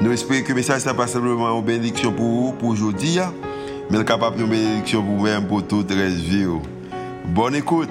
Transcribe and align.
Nous 0.00 0.12
espérons 0.12 0.44
que 0.44 0.48
le 0.50 0.54
message 0.54 0.86
n'est 0.86 0.94
pas 0.94 1.08
simplement 1.08 1.58
une 1.58 1.64
bénédiction 1.64 2.12
pour 2.12 2.24
vous, 2.24 2.52
pour 2.52 2.68
aujourd'hui, 2.68 3.18
mais 3.90 4.04
capable 4.04 4.36
de 4.38 4.44
bénédiction 4.44 5.02
pour 5.02 5.16
vous-même, 5.16 5.48
pour 5.48 5.66
toute 5.66 5.90
la 5.90 6.06
vie. 6.06 6.46
Bonne 7.26 7.56
écoute. 7.56 7.88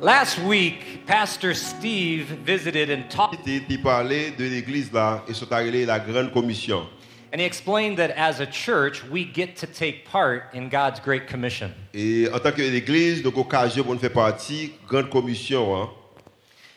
Last 0.00 0.38
week, 0.38 1.04
Pastor 1.06 1.54
Steve 1.54 2.34
visited 2.44 2.90
and 2.90 3.08
talked, 3.10 3.38
Il 3.46 3.82
parlait 3.82 4.30
de 4.30 4.44
l'église 4.44 4.90
là 4.90 5.22
et 5.28 5.34
sont 5.34 5.52
arrivés 5.52 5.84
la 5.84 6.00
grande 6.00 6.32
commission. 6.32 6.86
And 7.32 7.40
he 7.40 7.46
explained 7.46 7.96
that 7.98 8.10
as 8.10 8.40
a 8.40 8.46
church, 8.46 9.02
we 9.04 9.24
get 9.24 9.56
to 9.56 9.66
take 9.66 10.04
part 10.04 10.44
in 10.52 10.68
God's 10.68 11.00
Great 11.00 11.26
Commission. 11.26 11.72
Et 11.94 12.28
en 12.32 12.38
tant 12.38 12.52
que 12.54 12.62
l'église, 12.62 13.22
donc 13.22 13.36
occasion 13.38 13.84
pour 13.84 13.94
nous 13.94 14.00
faire 14.00 14.12
partie 14.12 14.74
grande 14.86 15.08
commission. 15.10 15.74
Hein. 15.74 15.88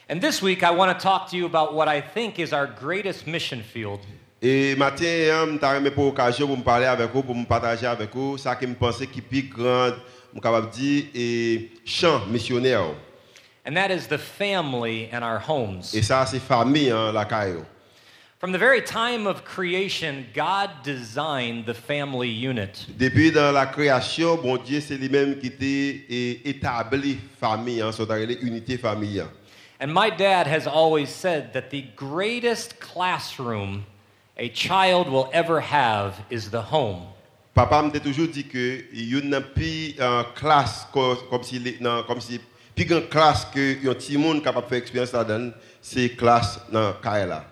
And 0.09 0.21
this 0.21 0.41
week, 0.41 0.63
I 0.63 0.71
want 0.71 0.97
to 0.97 1.03
talk 1.03 1.29
to 1.31 1.37
you 1.37 1.45
about 1.45 1.73
what 1.73 1.87
I 1.87 1.99
think 1.99 2.39
is 2.39 2.53
our 2.53 2.67
greatest 2.67 3.27
mission 3.27 3.61
field. 3.61 3.99
Et 4.41 4.75
matin, 4.75 5.05
hein, 5.05 5.57
t'ai 5.57 5.91
pour 5.91 6.07
occasion 6.07 6.47
pour 6.47 6.57
me 6.57 6.63
parler 6.63 6.85
avec 6.85 7.11
vous, 7.11 7.23
pour 7.23 7.35
me 7.35 7.45
partager 7.45 7.87
avec 7.87 8.13
vous, 8.13 8.37
ça 8.37 8.55
qui 8.55 8.67
me 8.67 8.75
pensait 8.75 9.07
qui 9.07 9.19
est 9.19 9.21
plus 9.21 9.49
grand, 9.49 9.91
je 10.33 10.39
capable 10.39 10.69
dire, 10.69 11.05
et 11.13 11.71
champ 11.83 12.25
missionnaire. 12.27 12.93
And 13.67 13.73
that 13.73 13.89
is 13.89 14.07
the 14.07 14.19
family 14.19 15.09
and 15.11 15.23
our 15.23 15.39
homes. 15.39 15.81
Et 15.93 16.03
ça, 16.03 16.25
c'est 16.27 16.39
famille, 16.39 16.91
hein, 16.91 17.11
la 17.11 17.25
caille. 17.25 17.57
From 18.45 18.51
the 18.51 18.59
very 18.59 18.83
time 18.83 19.25
of 19.25 19.43
creation, 19.43 20.27
God 20.35 20.69
designed 20.83 21.65
the 21.65 21.73
family 21.73 22.29
unit. 22.29 22.85
Depuis 22.95 23.31
dans 23.31 23.51
la 23.51 23.65
création, 23.65 24.35
bon 24.35 24.57
Dieu, 24.57 24.81
c'est 24.81 24.97
lui-même 24.97 25.39
qui 25.39 25.47
était 25.47 26.05
eh, 26.07 26.47
établi 26.47 27.17
famille, 27.41 27.81
hein, 27.81 27.89
arrivés 28.07 28.37
unité 28.43 28.77
famille. 28.77 29.23
And 29.81 29.91
my 29.91 30.11
dad 30.11 30.45
has 30.45 30.67
always 30.67 31.07
said 31.07 31.53
that 31.53 31.71
the 31.71 31.85
greatest 31.95 32.79
classroom 32.79 33.83
a 34.37 34.49
child 34.49 35.09
will 35.09 35.27
ever 35.33 35.59
have 35.59 36.13
is 36.29 36.51
the 36.51 36.71
home. 36.71 37.01
Papa 37.55 37.81
m'a 37.81 37.99
toujours 37.99 38.27
dit 38.27 38.43
que 38.43 38.83
il 38.93 39.11
y 39.11 39.15
a 39.15 39.21
une 39.21 39.41
plus 39.55 39.95
euh, 39.99 40.21
classe 40.35 40.87
comme 40.93 41.41
si 41.41 41.59
non, 41.81 42.03
comme 42.03 42.21
si 42.21 42.39
plus 42.75 42.85
grande 42.85 43.09
classe 43.09 43.45
que 43.45 43.89
un 43.89 43.93
petit 43.95 44.19
monde 44.19 44.43
capable 44.43 44.67
faire 44.67 44.77
expérience 44.77 45.13
là-dedans, 45.13 45.49
c'est 45.81 46.09
classe 46.09 46.59
dans 46.71 46.93
caille 47.01 47.27
là. 47.27 47.43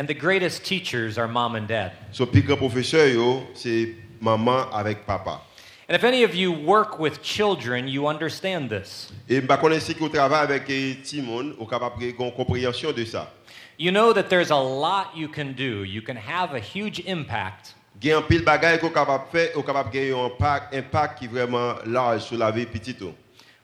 And 0.00 0.08
the 0.08 0.14
greatest 0.14 0.64
teachers 0.64 1.18
are 1.18 1.28
mom 1.28 1.56
and 1.56 1.68
dad. 1.68 1.92
So 2.12 2.24
plus 2.24 2.42
grand 2.42 2.58
professeur 2.58 3.06
yo, 3.06 3.42
c'est 3.52 3.96
maman 4.18 4.66
avec 4.72 5.04
papa. 5.06 5.42
And 5.90 5.94
if 5.94 6.04
any 6.04 6.22
of 6.24 6.34
you 6.34 6.52
work 6.52 6.98
with 6.98 7.20
children, 7.20 7.86
you 7.86 8.06
understand 8.06 8.70
this. 8.70 9.12
Et 9.28 9.42
je 9.42 9.56
connais 9.58 9.78
si 9.78 9.92
vous 9.92 10.08
travaillez 10.08 10.54
avec 10.54 10.70
eh, 10.70 10.94
petits 10.94 11.20
monde, 11.20 11.54
vous 11.58 11.66
capable 11.66 12.02
une 12.02 12.32
compréhension 12.32 12.92
de 12.92 13.04
ça. 13.04 13.30
You 13.78 13.92
know 13.92 14.14
that 14.14 14.30
there's 14.30 14.50
a 14.50 14.56
lot 14.56 15.14
you 15.14 15.28
can 15.28 15.52
do. 15.52 15.84
You 15.84 16.00
can 16.00 16.16
have 16.16 16.54
a 16.54 16.60
huge 16.60 17.02
impact, 17.06 17.74
a 18.02 18.16
un 18.16 18.22
pile 18.22 18.42
bagaille 18.42 18.78
qu'on 18.78 18.88
capable 18.88 19.24
faire, 19.30 19.50
vous 19.54 19.62
capable 19.62 19.90
gagner 19.90 20.12
un 20.12 20.24
impact, 20.28 20.74
impact 20.74 21.18
qui 21.18 21.26
vraiment 21.26 21.74
large 21.84 22.22
sur 22.22 22.38
la 22.38 22.50
vie 22.50 22.64
petite. 22.64 23.02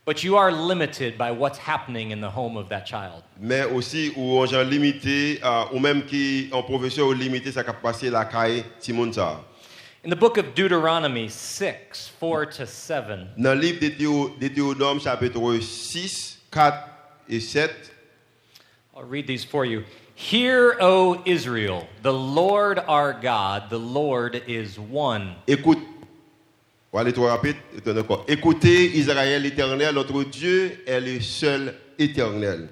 But 0.07 0.23
you 0.23 0.37
are 0.37 0.53
limited 0.53 1.19
by 1.19 1.33
what's 1.33 1.59
happening 1.59 2.13
in 2.13 2.21
the 2.21 2.31
home 2.31 2.57
of 2.57 2.69
that 2.69 2.87
child. 2.87 3.23
Mais 3.41 3.65
aussi 3.65 4.13
ou 4.17 4.39
on 4.39 4.47
gens 4.47 4.63
limité 4.63 5.41
ou 5.73 5.79
même 5.81 6.05
qui 6.07 6.49
en 6.53 6.63
professeur 6.63 7.13
limité 7.13 7.51
ça 7.53 7.65
capable 7.65 7.83
passer 7.83 8.09
la 8.09 8.25
caille. 8.25 8.65
In 10.05 10.11
the 10.11 10.15
book 10.17 10.39
of 10.39 10.55
Deuteronomy 10.55 11.29
6, 11.29 12.13
4 12.21 12.47
to 12.59 12.67
7, 12.67 13.05
Dans 13.37 13.55
le 13.55 13.61
livre 13.61 13.81
de 13.81 13.89
Théo- 13.89 14.39
de 14.41 14.47
Théodome, 14.49 15.01
chapitre 15.01 15.59
6, 15.61 16.39
4 16.53 16.89
et 17.29 17.41
7, 17.41 17.71
I'll 18.95 19.03
read 19.03 19.27
these 19.27 19.45
for 19.45 19.65
you. 19.67 19.83
Hear, 20.15 20.77
O 20.81 21.21
Israel, 21.27 21.87
the 22.03 22.13
Lord 22.13 22.79
our 22.89 23.13
God, 23.13 23.69
the 23.69 23.79
Lord 23.79 24.41
is 24.47 24.79
one. 24.79 25.35
écoute. 25.49 25.79
Va 26.97 27.03
aller 27.03 27.13
trop 27.13 27.27
rapide. 27.27 27.57
encore. 27.87 28.25
Écoutez 28.27 28.97
Israël 28.97 29.45
éternel, 29.45 29.95
notre 29.95 30.25
Dieu 30.25 30.83
est 30.87 30.99
le 30.99 31.21
seul 31.21 31.75
éternel. 31.99 32.71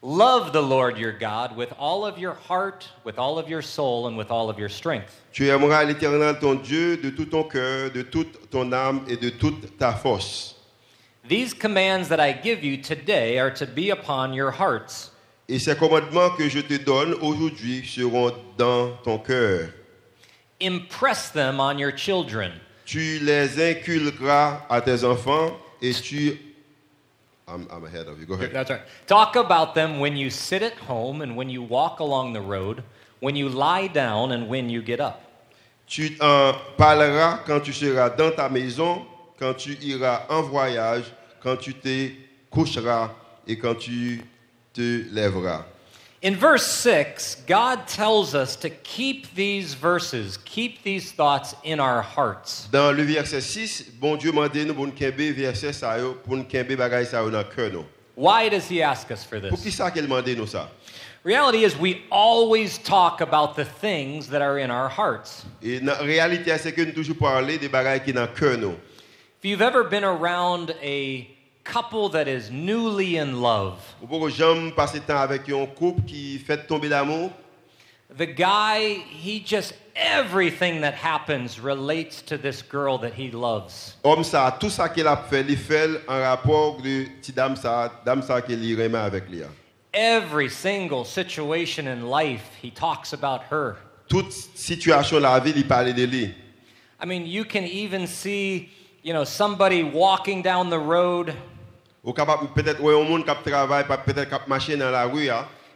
Love 0.00 0.52
the 0.52 0.62
Lord 0.62 0.96
your 0.96 1.10
God 1.10 1.56
with 1.56 1.70
all 1.76 2.06
of 2.06 2.20
your 2.20 2.36
heart, 2.48 2.88
with 3.04 3.18
all 3.18 3.40
of 3.40 3.48
your 3.48 3.60
soul, 3.60 4.06
and 4.06 4.16
with 4.16 4.30
all 4.30 4.48
of 4.48 4.60
your 4.60 4.68
strength. 4.68 5.24
Tu 5.32 5.48
aimeras 5.48 5.82
l'éternel 5.82 6.38
ton 6.38 6.54
Dieu 6.54 6.98
de 6.98 7.10
tout 7.10 7.24
ton 7.24 7.42
cœur, 7.42 7.90
de 7.90 8.02
toute 8.02 8.48
ton 8.48 8.72
âme 8.72 9.04
et 9.08 9.16
de 9.16 9.30
toute 9.30 9.76
ta 9.76 9.92
force. 9.92 10.54
These 11.28 11.52
commands 11.52 12.08
that 12.10 12.20
I 12.20 12.40
give 12.44 12.62
you 12.62 12.76
today 12.76 13.40
are 13.40 13.50
to 13.54 13.66
be 13.66 13.90
upon 13.90 14.34
your 14.34 14.52
hearts. 14.52 15.10
Et 15.48 15.58
ces 15.58 15.74
commandements 15.74 16.30
que 16.38 16.48
je 16.48 16.60
te 16.60 16.74
donne 16.74 17.14
aujourd'hui 17.14 17.82
seront 17.84 18.32
dans 18.56 18.92
ton 19.02 19.18
cœur. 19.18 19.70
Impress 20.60 21.32
them 21.32 21.58
on 21.58 21.76
your 21.76 21.90
children. 21.90 22.52
Tu 22.92 23.20
les 23.20 23.58
inculqueras 23.58 24.66
à 24.68 24.82
tes 24.82 25.02
enfants 25.02 25.56
et 25.80 25.94
tu... 25.94 26.38
I'm, 27.48 27.66
I'm 27.70 27.86
ahead 27.86 28.06
of 28.06 28.20
you. 28.20 28.26
Go 28.26 28.34
ahead. 28.34 28.52
That's 28.52 28.68
right. 28.68 28.82
Talk 29.06 29.34
about 29.34 29.74
them 29.74 29.98
when 29.98 30.14
you 30.14 30.28
sit 30.28 30.62
at 30.62 30.74
home 30.74 31.22
and 31.22 31.34
when 31.34 31.48
you 31.48 31.62
walk 31.62 32.00
along 32.00 32.34
the 32.34 32.42
road, 32.42 32.82
when 33.20 33.34
you 33.34 33.48
lie 33.48 33.88
down 33.88 34.32
and 34.32 34.46
when 34.46 34.68
you 34.68 34.82
get 34.82 35.00
up. 35.00 35.22
Tu 35.86 36.18
en 36.20 36.52
parleras 36.76 37.38
quand 37.46 37.60
tu 37.60 37.72
seras 37.72 38.10
dans 38.10 38.30
ta 38.36 38.50
maison, 38.50 39.06
quand 39.38 39.54
tu 39.54 39.74
iras 39.80 40.26
en 40.28 40.42
voyage, 40.42 41.04
quand 41.42 41.56
tu 41.56 41.72
te 41.72 42.10
coucheras 42.50 43.10
et 43.48 43.56
quand 43.56 43.74
tu 43.74 44.22
te 44.74 45.06
lèveras. 45.10 45.64
In 46.22 46.36
verse 46.36 46.64
6, 46.64 47.42
God 47.48 47.88
tells 47.88 48.32
us 48.32 48.54
to 48.56 48.70
keep 48.70 49.34
these 49.34 49.74
verses, 49.74 50.36
keep 50.44 50.84
these 50.84 51.10
thoughts 51.10 51.56
in 51.64 51.80
our 51.80 52.00
hearts. 52.00 52.68
Dans 52.70 52.92
le 52.96 53.02
verset 53.02 53.40
6, 53.40 53.90
bon 54.00 54.16
Dieu 54.16 54.30
m'a 54.30 54.48
dit 54.48 54.64
nous 54.64 54.72
pour 54.72 54.86
nous 54.86 54.92
kembe 54.92 55.34
verset 55.34 55.72
ça 55.72 55.98
yo, 55.98 56.14
pour 56.24 56.36
nous 56.36 56.44
kembe 56.44 56.76
bagay 56.76 57.06
ça 57.06 57.22
yo 57.22 57.28
dans 57.30 57.42
cœur 57.42 57.72
nous. 57.72 57.84
Why 58.14 58.48
does 58.48 58.68
He 58.68 58.80
ask 58.82 59.10
us 59.10 59.24
for 59.24 59.40
Pour 59.40 59.58
qui 59.58 59.64
this? 59.64 59.74
ça 59.74 59.90
m'a 60.06 60.22
dit 60.22 60.36
nous 60.36 60.46
ça? 60.46 60.68
Reality 61.24 61.64
is, 61.64 61.76
we 61.76 62.02
always 62.08 62.78
talk 62.78 63.20
about 63.20 63.56
the 63.56 63.64
things 63.64 64.28
that 64.28 64.42
are 64.42 64.58
in 64.58 64.70
our 64.70 64.88
hearts. 64.88 65.44
Et 65.60 65.80
la 65.80 65.94
réalité 65.94 66.56
c'est 66.56 66.72
que 66.72 66.82
nous 66.82 66.92
toujours 66.92 67.16
parler 67.16 67.58
des 67.58 67.68
bagages 67.68 68.04
qui 68.04 68.12
dans 68.12 68.28
cœur 68.28 68.56
nous. 68.58 68.76
If 69.40 69.44
you've 69.44 69.60
ever 69.60 69.82
been 69.82 70.04
around 70.04 70.70
a 70.80 71.26
couple 71.64 72.08
that 72.10 72.28
is 72.28 72.50
newly 72.50 73.16
in 73.16 73.40
love, 73.40 73.78
Ou 74.02 74.06
pour 74.06 74.28
jamais 74.28 74.72
passer 74.72 75.00
temps 75.00 75.20
avec 75.20 75.48
un 75.48 75.66
couple 75.66 76.02
qui 76.06 76.38
fait 76.38 76.66
tomber 76.66 76.88
l'amour, 76.88 77.30
the 78.16 78.26
guy, 78.26 79.02
he 79.08 79.40
just, 79.40 79.74
everything 79.96 80.80
that 80.82 80.94
happens 80.94 81.58
relates 81.58 82.22
to 82.22 82.36
this 82.36 82.62
girl 82.62 82.98
that 82.98 83.14
he 83.14 83.30
loves. 83.30 83.96
tout 84.60 84.70
ça 84.70 84.88
qu'il 84.88 85.06
a 85.06 85.16
fait, 85.16 85.44
il 85.48 85.56
fait 85.56 85.88
en 86.08 86.20
rapport 86.20 86.80
de 86.82 87.06
petite 87.20 87.34
dame 87.34 87.56
ça, 87.56 87.90
dame 88.04 88.22
ça 88.22 88.42
qu'il 88.42 88.64
y 88.64 88.74
remet 88.74 88.98
avec 88.98 89.28
lui. 89.28 89.42
Every 89.94 90.48
single 90.48 91.04
situation 91.04 91.86
in 91.86 92.08
life, 92.08 92.50
he 92.62 92.70
talks 92.70 93.12
about 93.12 93.42
her. 93.50 93.76
La 95.20 95.40
vie, 95.40 95.52
il 95.56 95.66
parlait 95.66 95.94
de. 95.94 96.32
I 97.00 97.06
mean, 97.06 97.26
you 97.26 97.44
can 97.44 97.64
even 97.64 98.06
see, 98.06 98.68
you 99.02 99.12
know, 99.12 99.24
somebody 99.24 99.82
walking 99.82 100.42
down 100.42 100.70
the 100.70 100.78
road, 100.78 101.34
Ou 102.04 102.12
capable 102.12 102.48
peut-être 102.54 102.80
ouais 102.80 102.94
un 103.00 103.04
monde 103.08 103.24
qui 103.24 103.50
travaille, 103.50 103.84
pas 103.86 103.96
peut-être 103.98 104.28
qui 104.28 104.48
marcher 104.50 104.76
dans 104.76 104.90
la 104.90 105.04
rue, 105.04 105.30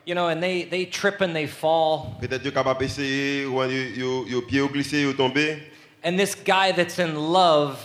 you 0.07 0.15
know, 0.15 0.29
and 0.29 0.41
they, 0.41 0.65
they 0.65 0.87
trip 0.87 1.21
and 1.21 1.33
they 1.35 1.47
fall. 1.47 2.17
peut-être 2.21 2.45
yo 2.45 2.51
capable 2.53 2.85
essayer 2.85 3.45
ou 3.47 3.63
yo 3.65 3.95
yo, 3.97 4.27
yo 4.27 4.41
pied 4.43 4.67
glissé 4.69 5.03
yo 5.03 5.13
tomber. 5.13 5.59
And 6.03 6.17
this 6.19 6.35
guy 6.37 6.73
that's 6.73 6.99
in 6.99 7.15
love, 7.17 7.79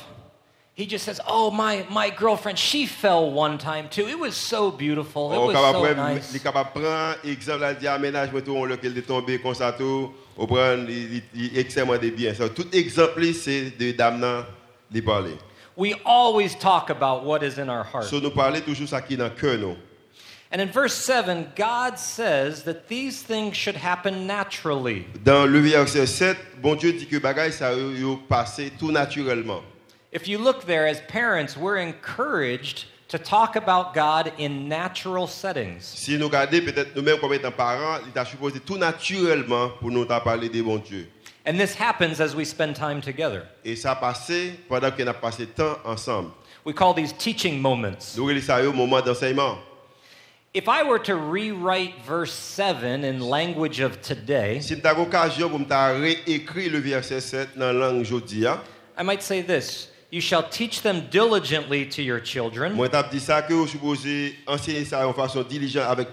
he 0.75 0.85
just 0.85 1.05
says, 1.05 1.19
Oh, 1.27 1.49
my, 1.51 1.85
my 1.89 2.09
girlfriend, 2.11 2.57
she 2.59 2.85
fell 2.85 3.31
one 3.31 3.57
time 3.57 3.89
too. 3.89 4.07
It 4.07 4.17
was 4.19 4.35
so 4.35 4.71
beautiful. 4.71 5.33
It 5.33 5.37
was 5.39 5.55
so 5.55 5.93
nice. 5.93 6.33
il 6.33 6.39
capable 6.39 6.71
prendre 6.71 7.17
exemple 7.23 7.61
là 7.61 7.73
dire 7.73 7.91
aménage 7.91 8.29
ah, 8.29 8.31
moi 8.31 8.41
tout 8.41 8.53
on 8.55 8.65
lequel 8.65 8.93
de 8.93 9.01
tomber 9.01 9.39
comme 9.39 9.53
ça 9.55 9.71
tout, 9.71 10.11
ou 10.37 10.47
prendre 10.47 10.89
il- 10.89 11.15
il- 11.15 11.23
il 11.53 11.57
extrêmement 11.59 11.97
bien. 11.97 12.33
Ça 12.33 12.49
tout 12.49 12.67
exemple 12.73 13.23
c'est 13.33 13.77
de 13.77 13.91
dame 13.91 14.19
nan 14.19 14.45
li 14.91 15.01
parler. 15.01 15.35
We 15.81 15.95
always 16.05 16.53
talk 16.53 16.91
about 16.91 17.23
what 17.23 17.41
is 17.41 17.57
in 17.57 17.67
our 17.67 17.83
heart. 17.83 18.05
So 18.05 18.19
nous 18.19 18.29
parler 18.29 18.61
toujours 18.61 18.87
ça 18.87 19.01
qui 19.01 19.15
est 19.15 19.17
dans 19.17 19.31
cœur 19.31 19.57
nous. 19.57 19.75
And 20.51 20.61
in 20.61 20.67
verse 20.67 20.93
7, 20.93 21.55
God 21.55 21.97
says 21.97 22.61
that 22.65 22.87
these 22.87 23.23
things 23.23 23.57
should 23.57 23.75
happen 23.75 24.27
naturally. 24.27 25.07
Dans 25.23 25.47
le 25.47 25.59
verset 25.59 26.05
7, 26.05 26.37
bon 26.61 26.75
Dieu 26.75 26.93
dit 26.93 27.07
que 27.07 27.17
bagay 27.17 27.49
ça 27.51 27.73
yo 27.73 28.17
passé 28.29 28.71
tout 28.77 28.91
naturellement. 28.91 29.63
If 30.11 30.27
you 30.27 30.37
look 30.37 30.65
there, 30.67 30.85
as 30.85 31.01
parents, 31.07 31.57
we're 31.57 31.77
encouraged 31.77 32.85
to 33.07 33.17
talk 33.17 33.55
about 33.55 33.95
God 33.95 34.31
in 34.37 34.69
natural 34.69 35.25
settings. 35.25 35.81
Si 35.81 36.15
nous 36.15 36.27
regardons 36.27 36.63
peut-être 36.63 36.95
nous-mêmes 36.95 37.17
comme 37.17 37.33
étant 37.33 37.51
parents, 37.51 37.97
il 38.05 38.21
est 38.21 38.25
supposé 38.25 38.59
tout 38.59 38.77
naturellement 38.77 39.69
pour 39.79 39.89
nous 39.89 40.05
parler 40.05 40.47
de 40.47 40.61
bon 40.61 40.77
Dieu. 40.77 41.09
And 41.45 41.59
this 41.59 41.73
happens 41.73 42.21
as 42.21 42.35
we 42.35 42.45
spend 42.45 42.75
time 42.75 43.01
together. 43.01 43.47
Et 43.65 43.75
ça 43.75 43.95
passé 43.95 44.53
pendant 44.69 44.91
qu'on 44.91 45.07
a 45.07 45.13
passé 45.13 45.47
temps 45.47 45.77
ensemble. 45.83 46.31
We 46.63 46.73
call 46.73 46.93
these 46.93 47.13
teaching 47.13 47.59
moments. 47.59 48.15
Nous 48.15 48.25
relisons 48.25 48.53
ça 48.53 48.61
moment 48.73 49.01
d'enseignement. 49.01 49.57
If 50.53 50.67
I 50.67 50.83
were 50.83 50.99
to 50.99 51.15
rewrite 51.15 51.93
verse 52.05 52.33
7 52.33 53.05
in 53.05 53.21
language 53.21 53.79
of 53.79 54.01
today, 54.01 54.59
Si 54.59 54.75
tu 54.79 54.85
as 54.85 54.93
pour 55.49 55.59
me 55.59 56.01
réécrire 56.01 56.73
le 56.73 56.79
verset 56.79 57.21
7 57.21 57.57
dans 57.57 57.71
langue 57.71 58.03
jodia, 58.03 58.61
I 58.99 59.03
might 59.03 59.21
say 59.21 59.41
this 59.41 59.87
You 60.11 60.19
shall 60.19 60.43
teach 60.43 60.81
them 60.81 61.07
diligently 61.09 61.85
to 61.91 62.01
your 62.01 62.19
children, 62.19 62.73
moi 62.73 62.89
dit 63.09 63.21
ça 63.21 63.41
que 63.41 63.53
enseigner 64.45 64.83
ça 64.83 65.07
en 65.07 65.13
façon 65.13 65.41
diligente 65.41 65.85
avec 65.87 66.11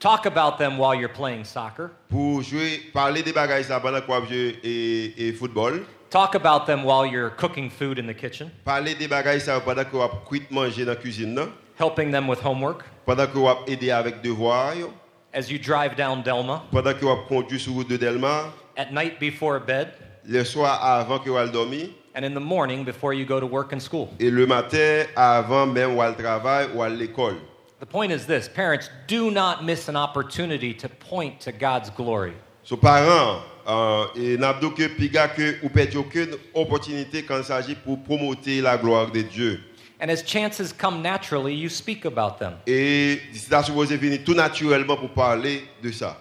talk 0.00 0.26
about 0.26 0.58
them 0.58 0.78
while 0.78 0.94
you're 0.94 1.08
playing 1.08 1.44
soccer, 1.44 1.90
pour 2.08 2.42
jouer 2.42 2.80
parler 2.92 3.22
des 3.22 3.32
bagages 3.32 3.64
ça 3.64 3.80
pendant 3.80 4.00
qu'on 4.00 4.24
joue 4.24 4.52
et, 4.62 5.28
et 5.28 5.32
football, 5.32 5.80
talk 6.10 6.34
about 6.34 6.66
them 6.66 6.84
while 6.84 7.04
you're 7.04 7.30
cooking 7.30 7.68
food 7.68 7.98
in 7.98 8.06
the 8.06 8.14
kitchen, 8.14 8.50
parler 8.64 8.94
des 8.94 9.08
bagages 9.08 9.42
ça 9.42 9.60
pendant 9.60 9.84
qu'on 9.84 10.08
cuit 10.28 10.42
manger 10.50 10.84
dans 10.84 10.94
cuisine 10.94 11.34
là, 11.34 11.46
helping 11.78 12.10
them 12.12 12.28
with 12.28 12.40
homework, 12.44 12.84
pendant 13.04 13.26
qu'on 13.26 13.64
aider 13.66 13.90
avec 13.90 14.22
devoirs, 14.22 14.76
yo, 14.76 14.92
as 15.34 15.50
you 15.50 15.58
drive 15.58 15.96
down 15.96 16.22
Delmas, 16.22 16.62
pendant 16.70 16.94
qu'on 16.94 17.16
conduit 17.28 17.58
sur 17.58 17.72
route 17.72 17.88
de 17.88 17.96
Delma, 17.96 18.52
at 18.76 18.92
night 18.92 19.18
before 19.18 19.58
bed, 19.58 19.88
le 20.24 20.44
soir 20.44 20.78
avant 20.82 21.18
que 21.18 21.30
vous 21.30 21.52
dormir. 21.52 21.88
And 22.14 22.24
in 22.24 22.34
the 22.34 22.40
morning 22.40 22.84
before 22.84 23.14
you 23.14 23.24
go 23.24 23.38
to 23.38 23.46
work 23.46 23.72
and 23.72 23.80
school. 23.80 24.08
et 24.18 24.30
le 24.30 24.44
matin 24.44 25.04
avant 25.14 25.66
même 25.66 25.94
ou 25.94 26.02
al 26.02 26.16
travail 26.16 26.66
ou 26.74 26.82
à 26.82 26.88
l'école. 26.88 27.36
The 27.80 27.86
point 27.86 28.10
is 28.10 28.26
this 28.26 28.48
parents, 28.48 28.90
do 29.06 29.30
not 29.30 29.64
miss 29.64 29.88
an 29.88 29.94
opportunity 29.94 30.74
to 30.74 30.88
point 30.88 31.40
to 31.42 31.52
God's 31.52 31.90
glory. 31.90 32.34
So 32.64 32.76
parents, 32.76 33.44
euh, 33.68 34.36
n'a 34.36 34.54
piga 34.54 35.28
que 35.28 35.58
ou 35.62 35.70
aucune 35.98 36.36
opportunité 36.54 37.22
quand 37.22 37.38
il 37.38 37.44
s'agit 37.44 37.74
pour 37.76 38.02
promouvoir 38.02 38.36
la 38.62 38.76
gloire 38.76 39.12
de 39.12 39.22
Dieu. 39.22 39.60
And 40.00 40.10
as 40.10 40.22
chances 40.22 40.72
come 40.72 41.02
naturally, 41.02 41.54
you 41.54 41.68
speak 41.68 42.04
about 42.04 42.38
them. 42.38 42.54
Et 42.66 43.20
supposé 43.62 43.96
venir 43.96 44.24
tout 44.24 44.34
naturellement 44.34 44.96
pour 44.96 45.10
parler 45.10 45.64
de 45.82 45.90
ça. 45.90 46.20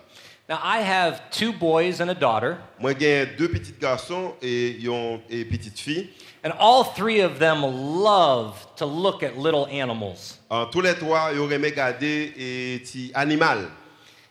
Now, 0.50 0.60
I 0.64 0.78
have 0.80 1.30
two 1.30 1.52
boys 1.52 2.00
and 2.00 2.10
a 2.10 2.14
daughter, 2.16 2.58
Moi 2.80 2.94
j'ai 2.98 3.26
deux 3.38 3.50
petits 3.50 3.74
garçons 3.82 4.34
et 4.42 4.78
une 4.82 5.20
et 5.30 5.44
petite 5.44 5.78
fille. 5.78 6.10
and 6.44 6.54
all 6.58 6.86
three 6.96 7.20
of 7.20 7.38
them 7.40 7.62
love 7.64 8.54
to 8.78 8.86
look 8.86 9.24
at 9.24 9.38
little 9.38 9.66
animals. 9.70 10.38
En 10.50 10.66
tous 10.68 10.80
les 10.82 10.94
trois, 10.96 11.32
ils 11.34 11.40
auraient 11.40 11.58
regarder 11.58 12.32
et 12.38 12.80
petit 12.80 13.12
animal. 13.14 13.68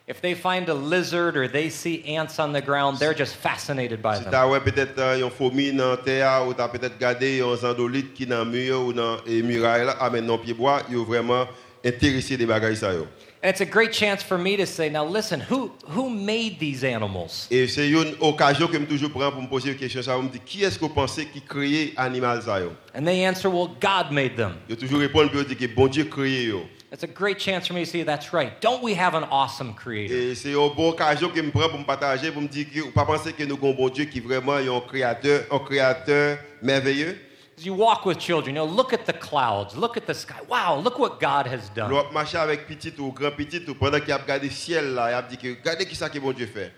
If 0.08 0.22
they 0.22 0.34
find 0.34 0.68
a 0.70 0.74
lizard 0.74 1.36
or 1.36 1.48
they 1.48 1.68
see 1.68 2.02
ants 2.06 2.38
on 2.38 2.52
the 2.52 2.62
ground, 2.64 2.98
they're 2.98 3.12
just 3.12 3.34
fascinated 3.34 4.00
by 4.00 4.16
Si 4.16 4.24
them. 4.24 4.32
as 4.34 4.60
peut-être 4.60 4.98
euh, 4.98 5.18
une 5.18 5.30
fourmi 5.30 5.72
dans 5.72 5.96
terre 5.98 6.46
ou 6.46 6.54
tu 6.54 6.62
as 6.62 6.68
peut-être 6.68 6.94
regardé 6.94 7.42
un 7.42 7.56
zandolite 7.56 8.14
qui 8.14 8.24
dans 8.24 8.46
mur 8.46 8.82
ou 8.86 8.92
dans 8.94 9.16
les 9.26 9.42
murailles 9.42 9.84
là, 9.84 9.96
ah 10.00 10.08
mais 10.08 10.22
non 10.22 10.38
pied 10.38 10.54
bois, 10.54 10.80
ils 10.88 10.94
sont 10.96 11.02
vraiment 11.04 11.44
intéressés 11.84 12.36
des 12.38 12.46
bagages 12.46 12.76
ça 12.76 12.94
yo. 12.94 13.06
And 13.46 13.50
it's 13.50 13.60
a 13.60 13.64
great 13.64 13.92
chance 13.92 14.24
for 14.24 14.36
me 14.36 14.56
to 14.56 14.66
say, 14.66 14.88
now 14.88 15.04
listen, 15.04 15.38
who, 15.38 15.70
who 15.90 16.10
made 16.10 16.58
these 16.58 16.82
animals? 16.82 17.46
Et 17.48 17.68
c'est 17.68 17.88
une 17.88 18.16
occasion 18.20 18.66
que 18.66 18.76
je 18.76 18.84
toujours 18.86 19.10
prends 19.10 19.30
pour 19.30 19.40
me 19.40 19.46
poser 19.46 19.70
une 19.70 19.76
question 19.76 20.02
ça, 20.02 20.20
me 20.20 20.28
dire 20.28 20.40
qui 20.44 20.64
est-ce 20.64 20.76
que 20.76 20.84
vous 20.84 20.92
pensez 20.92 21.26
qui 21.26 21.40
créé 21.40 21.94
animal 21.96 22.42
ça? 22.42 22.58
And 22.92 23.04
they 23.04 23.24
answer, 23.24 23.48
well, 23.48 23.68
God 23.80 24.10
made 24.10 24.34
them. 24.34 24.56
Je 24.68 24.74
toujours 24.74 24.98
répondre 24.98 25.30
pour 25.30 25.44
dire 25.44 25.56
que 25.56 25.66
bon 25.72 25.86
Dieu 25.86 26.06
créé 26.06 26.46
yo. 26.46 26.62
It's 26.90 27.04
a 27.04 27.06
great 27.06 27.38
chance 27.38 27.68
for 27.68 27.74
me 27.74 27.84
to 27.84 27.86
say, 27.88 28.02
that's 28.02 28.32
right. 28.32 28.60
Don't 28.60 28.82
we 28.82 28.98
have 28.98 29.14
an 29.14 29.28
awesome 29.30 29.74
creator? 29.74 30.12
Et 30.12 30.34
c'est 30.34 30.50
une 30.50 30.74
bonne 30.74 30.88
occasion 30.88 31.28
que 31.28 31.40
je 31.40 31.48
prends 31.48 31.68
pour 31.68 31.78
me 31.78 31.84
partager 31.84 32.32
pour 32.32 32.42
me 32.42 32.48
dire 32.48 32.66
que 32.68 32.80
vous 32.80 32.90
pas 32.90 33.04
penser 33.04 33.32
que 33.32 33.44
nous 33.44 33.54
avons 33.54 33.70
un 33.70 33.76
bon 33.76 33.88
Dieu 33.90 34.06
qui 34.06 34.18
vraiment 34.18 34.58
est 34.58 34.68
un 34.68 34.80
créateur, 34.80 35.44
un 35.52 35.60
créateur 35.60 36.38
merveilleux. 36.62 37.16
As 37.58 37.64
you 37.64 37.72
walk 37.72 38.04
with 38.04 38.18
children, 38.18 38.54
you 38.54 38.60
know, 38.60 38.66
look 38.66 38.92
at 38.92 39.06
the 39.06 39.14
clouds, 39.14 39.74
look 39.74 39.96
at 39.96 40.06
the 40.06 40.12
sky. 40.12 40.40
Wow, 40.46 40.78
look 40.78 40.98
what 40.98 41.18
God 41.18 41.46
has 41.46 41.70
done. 41.74 41.90
L'autre 41.90 42.12
marcher 42.12 42.36
avec 42.36 42.66
petit 42.66 42.92
ou 42.98 43.12
grand 43.12 43.30
petit 43.30 43.62
ou 43.66 43.74
pendant 43.74 43.98
qu'il 43.98 44.12
a 44.12 44.18
regardé 44.18 44.50
ciel 44.50 44.94
là, 44.94 45.10
il 45.10 45.14
a 45.14 45.22
dit 45.22 45.38
que 45.38 45.48
regardez 45.48 45.86
qui 45.86 45.94
ça 45.94 46.10
que 46.10 46.18
bon 46.18 46.32
Dieu 46.32 46.46
fait. 46.46 46.70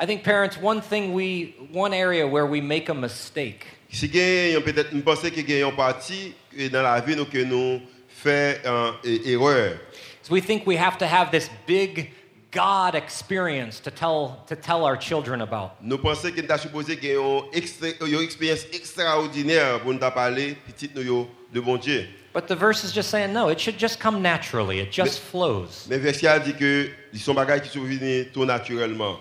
I 0.00 0.06
think 0.06 0.22
parents, 0.24 0.56
one 0.60 0.80
thing 0.80 1.12
we, 1.12 1.54
one 1.70 1.92
area 1.92 2.26
where 2.26 2.46
we 2.46 2.62
make 2.62 2.88
a 2.88 2.94
mistake 2.94 3.66
Si 3.90 4.08
gagne 4.08 4.58
peut-être 4.62 4.92
nous 4.94 5.02
pensons 5.02 5.28
que 5.28 5.42
gagne 5.42 5.68
une 5.68 5.76
partie 5.76 6.34
dans 6.72 6.82
la 6.82 6.98
vie 7.00 7.14
nous 7.14 7.26
que 7.26 7.44
nous 7.44 7.82
fait 8.08 8.62
erreur. 9.04 9.78
is 10.24 10.30
we 10.30 10.40
think 10.40 10.66
we 10.66 10.76
have 10.76 10.96
to 10.96 11.06
have 11.06 11.30
this 11.30 11.50
big 11.66 12.10
God 12.52 12.94
experience 12.94 13.80
to 13.80 13.90
tell, 13.90 14.42
to 14.46 14.54
tell 14.54 14.84
our 14.84 14.94
children 14.94 15.40
about. 15.40 15.82
Nous 15.82 15.96
pensons 15.96 16.30
que 16.30 16.42
nous 16.42 16.48
sommes 16.48 16.58
supposé 16.58 16.96
gagner 16.96 17.16
une, 17.16 18.22
expérience 18.22 18.66
extraordinaire 18.74 19.80
pour 19.80 19.94
nous 19.94 19.98
parler 19.98 20.56
petit 20.66 20.90
nous 20.94 21.02
yo, 21.02 21.28
de 21.50 21.60
bon 21.60 21.78
Dieu. 21.78 22.06
But 22.34 22.48
the 22.48 22.54
verse 22.54 22.84
is 22.84 22.92
just 22.92 23.08
saying, 23.10 23.32
no, 23.32 23.48
it 23.48 23.58
should 23.58 23.78
just 23.78 23.98
come 23.98 24.20
naturally. 24.20 24.80
It 24.80 24.92
just 24.92 25.20
flows. 25.20 25.86
Mais 25.88 25.98
verset 25.98 26.26
a 26.26 26.38
dit 26.38 26.52
que 26.52 26.90
ils 27.14 27.20
sont 27.20 27.34
bagages 27.34 27.62
qui 27.62 27.68
sont 27.70 27.84
venus 27.84 28.26
tout 28.34 28.44
naturellement. 28.44 29.16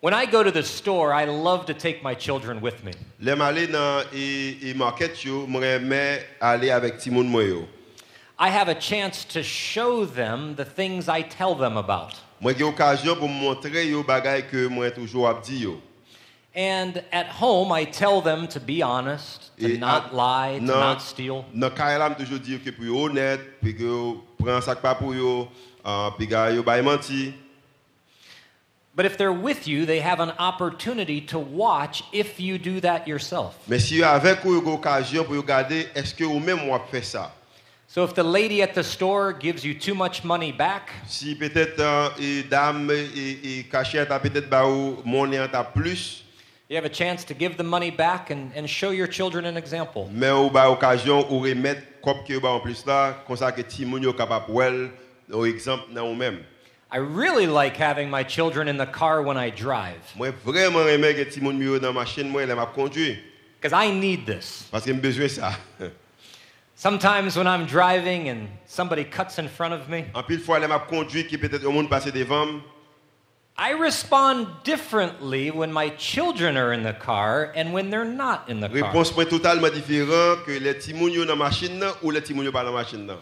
When 0.00 0.12
I 0.12 0.26
go 0.26 0.42
to 0.42 0.50
the 0.50 0.62
store, 0.62 1.14
I 1.14 1.24
love 1.24 1.64
to 1.66 1.74
take 1.74 2.02
my 2.02 2.14
children 2.14 2.60
with 2.60 2.84
me. 2.84 2.92
Les 3.18 3.32
aller 3.32 3.66
dans 3.66 4.04
et, 4.14 4.58
et 4.62 4.74
market 4.74 5.24
yo, 5.24 5.46
moi 5.46 5.62
aller 6.40 6.70
avec 6.70 6.98
Timon 6.98 7.24
moi 7.24 7.44
yo. 7.44 7.66
I 8.38 8.50
have 8.50 8.68
a 8.68 8.74
chance 8.74 9.24
to 9.32 9.42
show 9.42 10.04
them 10.04 10.54
the 10.56 10.66
things 10.66 11.08
I 11.08 11.22
tell 11.22 11.54
them 11.54 11.78
about. 11.78 12.20
Moi 12.40 12.52
j'ai 12.56 12.64
occasion 12.64 13.16
pour 13.16 13.28
me 13.28 13.34
montrer 13.34 13.88
yo 13.88 14.02
bagages 14.02 14.46
que 14.50 14.68
moi 14.68 14.90
toujours 14.90 15.28
a 15.28 15.34
dit 15.34 15.60
yo. 15.60 15.80
And 16.54 17.02
at 17.12 17.26
home, 17.40 17.70
I 17.72 17.84
tell 17.84 18.20
them 18.20 18.48
to 18.48 18.58
be 18.58 18.82
honest, 18.82 19.52
to 19.58 19.74
Et 19.74 19.78
not 19.78 20.10
à- 20.12 20.14
lie, 20.14 20.58
to 20.58 20.64
not 20.64 21.00
steal. 21.00 21.44
Dans 21.54 21.70
carré 21.70 21.98
là, 21.98 22.08
me 22.08 22.14
toujours 22.14 22.38
dire 22.40 22.58
que 22.64 22.70
pour 22.70 22.84
yo 22.84 23.08
puis 23.60 23.76
que 23.76 23.82
yo 23.82 24.24
prend 24.38 24.60
sac 24.60 24.80
pas 24.80 24.94
pour 24.94 25.14
yo, 25.14 25.48
euh, 25.84 26.10
puis 26.16 26.26
que 26.26 26.54
yo 26.54 26.62
ba 26.62 26.80
menti. 26.82 27.34
But 28.94 29.06
if 29.06 29.16
they're 29.16 29.32
with 29.32 29.68
you, 29.68 29.86
they 29.86 30.00
have 30.00 30.18
an 30.18 30.32
opportunity 30.40 31.20
to 31.26 31.38
watch 31.38 32.02
if 32.12 32.40
you 32.40 32.58
do 32.58 32.80
that 32.80 33.06
yourself. 33.06 33.54
Mais 33.68 33.78
si 33.78 33.98
yo 33.98 34.04
avec 34.04 34.44
ou 34.44 34.54
yo 34.54 34.72
occasion 34.72 35.24
pour 35.24 35.34
yo 35.34 35.42
garder, 35.42 35.88
est-ce 35.94 36.14
que 36.14 36.24
ou 36.24 36.40
fait 36.90 37.02
ça? 37.02 37.32
So 37.98 38.04
if 38.04 38.14
the 38.14 38.22
lady 38.22 38.62
at 38.62 38.76
the 38.76 38.84
store 38.84 39.32
gives 39.32 39.64
you 39.64 39.74
too 39.74 39.92
much 39.92 40.22
money 40.22 40.52
back, 40.52 40.90
Si 41.08 41.34
peut-être 41.34 41.80
euh, 41.80 42.08
et 42.20 42.44
dame 42.44 42.92
et, 42.92 43.58
et 43.58 43.64
cachette 43.64 44.12
a 44.12 44.20
peut-être 44.20 44.48
ba 44.48 44.68
ou 44.68 45.02
monnaie 45.04 45.44
ta 45.50 45.64
plus, 45.64 46.22
you 46.70 46.76
have 46.76 46.84
a 46.84 46.94
chance 46.94 47.24
to 47.24 47.34
give 47.34 47.56
the 47.56 47.64
money 47.64 47.90
back 47.90 48.30
and, 48.30 48.52
and 48.54 48.68
show 48.68 48.90
your 48.92 49.08
children 49.08 49.46
an 49.46 49.56
example. 49.56 50.08
mais 50.12 50.30
ou 50.30 50.48
ba 50.48 50.70
occasion 50.70 51.26
ou 51.28 51.40
remettre 51.40 51.82
cop 52.00 52.24
que 52.24 52.38
ba 52.38 52.50
en 52.50 52.60
plus 52.60 52.86
là, 52.86 53.16
comme 53.26 53.36
ça 53.36 53.50
que 53.50 53.62
ti 53.62 53.84
moun 53.84 54.00
yo 54.00 54.12
capable 54.12 54.92
au 55.32 55.44
exemple 55.44 55.92
dans 55.92 56.08
ou 56.08 56.14
même. 56.14 56.38
I 56.92 56.98
really 56.98 57.48
like 57.48 57.76
having 57.76 58.08
my 58.08 58.22
children 58.22 58.68
in 58.68 58.76
the 58.76 58.86
car 58.86 59.22
when 59.22 59.36
I 59.36 59.50
drive 59.50 59.98
Moi 60.14 60.30
vraiment 60.44 60.86
aimer 60.86 61.14
que 61.16 61.24
ti 61.24 61.40
moun 61.40 61.60
yo 61.60 61.80
dans 61.80 61.92
machine 61.92 62.28
moi 62.28 62.46
m'a 62.46 62.66
conduit 62.66 63.18
because 63.60 63.72
I 63.72 63.90
need 63.90 64.24
this. 64.24 64.68
parce 64.70 64.84
que 64.84 64.92
j'ai 64.92 64.96
besoin 64.96 65.26
ça. 65.26 65.50
Sometimes 66.80 67.36
when 67.36 67.48
I'm 67.48 67.66
driving 67.66 68.28
and 68.28 68.48
somebody 68.64 69.02
cuts 69.02 69.40
in 69.40 69.48
front 69.48 69.74
of 69.74 69.88
me, 69.88 70.04
En 70.14 70.22
pile 70.22 70.38
fois 70.38 70.60
là 70.60 70.68
m'a 70.68 70.78
conduit 70.78 71.26
qui 71.26 71.36
peut-être 71.36 71.64
au 71.64 71.72
monde 71.72 71.88
passer 71.90 72.12
devant 72.12 72.46
moi. 72.46 72.60
I 73.58 73.72
respond 73.72 74.46
differently 74.62 75.50
when 75.50 75.72
my 75.72 75.90
children 75.98 76.56
are 76.56 76.72
in 76.72 76.84
the 76.84 76.92
car 76.92 77.52
and 77.56 77.72
when 77.72 77.90
they're 77.90 78.04
not 78.04 78.48
in 78.48 78.60
the 78.60 78.68
car. 78.68 78.92
Réponse 78.92 79.10
point 79.10 79.28
totalement 79.28 79.70
différent 79.70 80.36
que 80.46 80.52
les 80.52 80.74
petits 80.74 80.94
moun 80.94 81.10
yo 81.10 81.24
dans 81.24 81.34
machine 81.34 81.82
ou 82.00 82.12
les 82.12 82.20
petits 82.20 82.32
moun 82.32 82.44
yo 82.44 82.52
pas 82.52 82.62
dans 82.62 82.72
machine 82.72 83.08
là. 83.08 83.16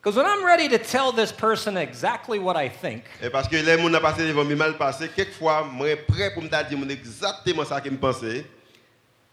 Because 0.00 0.16
when 0.16 0.26
I'm 0.26 0.44
ready 0.44 0.68
to 0.68 0.78
tell 0.78 1.10
this 1.10 1.32
person 1.32 1.76
exactly 1.76 2.38
what 2.38 2.56
I 2.56 2.68
think, 2.68 3.02
Et 3.20 3.28
parce 3.28 3.48
que 3.48 3.56
les 3.56 3.76
moun 3.76 3.92
a 3.96 4.00
passé 4.00 4.24
devant 4.24 4.44
moi 4.44 4.54
mal 4.54 4.76
passé, 4.78 5.08
quelquefois 5.08 5.64
moi 5.64 5.96
prêt 6.06 6.32
pour 6.32 6.44
me 6.44 6.48
dire 6.48 6.90
exactement 6.92 7.64
ça 7.64 7.80
que 7.80 7.90
me 7.90 7.96
pensais. 7.96 8.44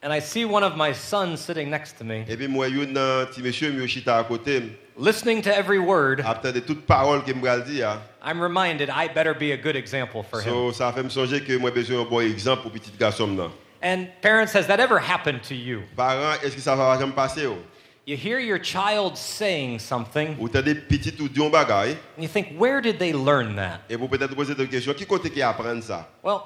And 0.04 0.12
I 0.12 0.20
see 0.20 0.46
one 0.46 0.64
of 0.64 0.76
my 0.76 0.94
sons 0.94 1.40
sitting 1.40 1.70
next 1.70 1.98
to 2.00 2.04
me, 2.04 2.26
Et 2.28 2.36
puis 2.36 2.48
moi 2.48 2.68
yo 2.68 2.86
dans 2.86 3.26
petit 3.28 3.42
monsieur 3.42 3.72
mi 3.72 3.88
chita 3.88 4.18
à 4.18 4.24
côté, 4.24 4.64
listening 4.98 5.42
to 5.42 5.50
every 5.50 5.80
word, 5.80 6.22
après 6.26 6.54
de 6.54 6.60
toutes 6.60 6.86
paroles 6.86 7.24
que 7.24 7.34
me 7.34 7.42
bral 7.42 7.64
dire. 7.64 8.00
I'm 8.24 8.42
reminded 8.42 8.90
I 8.90 9.08
better 9.08 9.34
be 9.34 9.52
a 9.52 9.58
good 9.58 9.76
example 9.76 10.24
for 10.24 10.42
him. 10.42 10.50
So 10.50 10.72
ça 10.72 10.92
fait 10.94 11.04
me 11.04 11.10
songer 11.10 11.42
que 11.42 11.58
moi 11.58 11.72
besoin 11.72 12.02
un 12.02 12.10
bon 12.10 12.22
exemple 12.22 12.64
pour 12.64 12.72
petit 12.72 12.92
garçon 13.00 13.36
là. 13.36 13.50
And 13.84 14.08
parents, 14.22 14.54
has 14.54 14.68
that 14.68 14.80
ever 14.80 15.00
happened 15.00 15.42
to 15.44 15.56
you? 15.56 15.82
Parents, 15.98 16.40
est-ce 16.44 16.56
que 16.56 16.62
ça 16.62 16.76
va 16.76 17.00
jamais 17.00 17.14
passer 17.14 17.48
oh? 17.48 17.58
You 18.06 18.18
hear 18.18 18.40
your 18.40 18.58
child 18.58 19.16
saying 19.16 19.80
something, 19.80 20.36
ou 20.40 20.50
t'as 20.50 20.64
des 20.64 20.74
petits 20.74 21.14
ou 21.22 21.30
d'un 21.30 21.50
bagay, 21.50 21.96
and 22.18 22.24
you 22.24 22.28
think, 22.28 22.60
where 22.60 22.82
did 22.82 22.98
they 22.98 23.14
learn 23.14 23.56
that? 23.56 23.82
et 23.90 23.96
vous 23.96 24.08
peut-être 24.08 24.36
poser 24.36 24.56
des 24.56 24.68
questions, 24.68 24.94
qui 24.94 25.06
côté 25.06 25.30
qui 25.30 25.42
apprend 25.42 25.80
ça? 25.82 26.10
Well, 26.24 26.42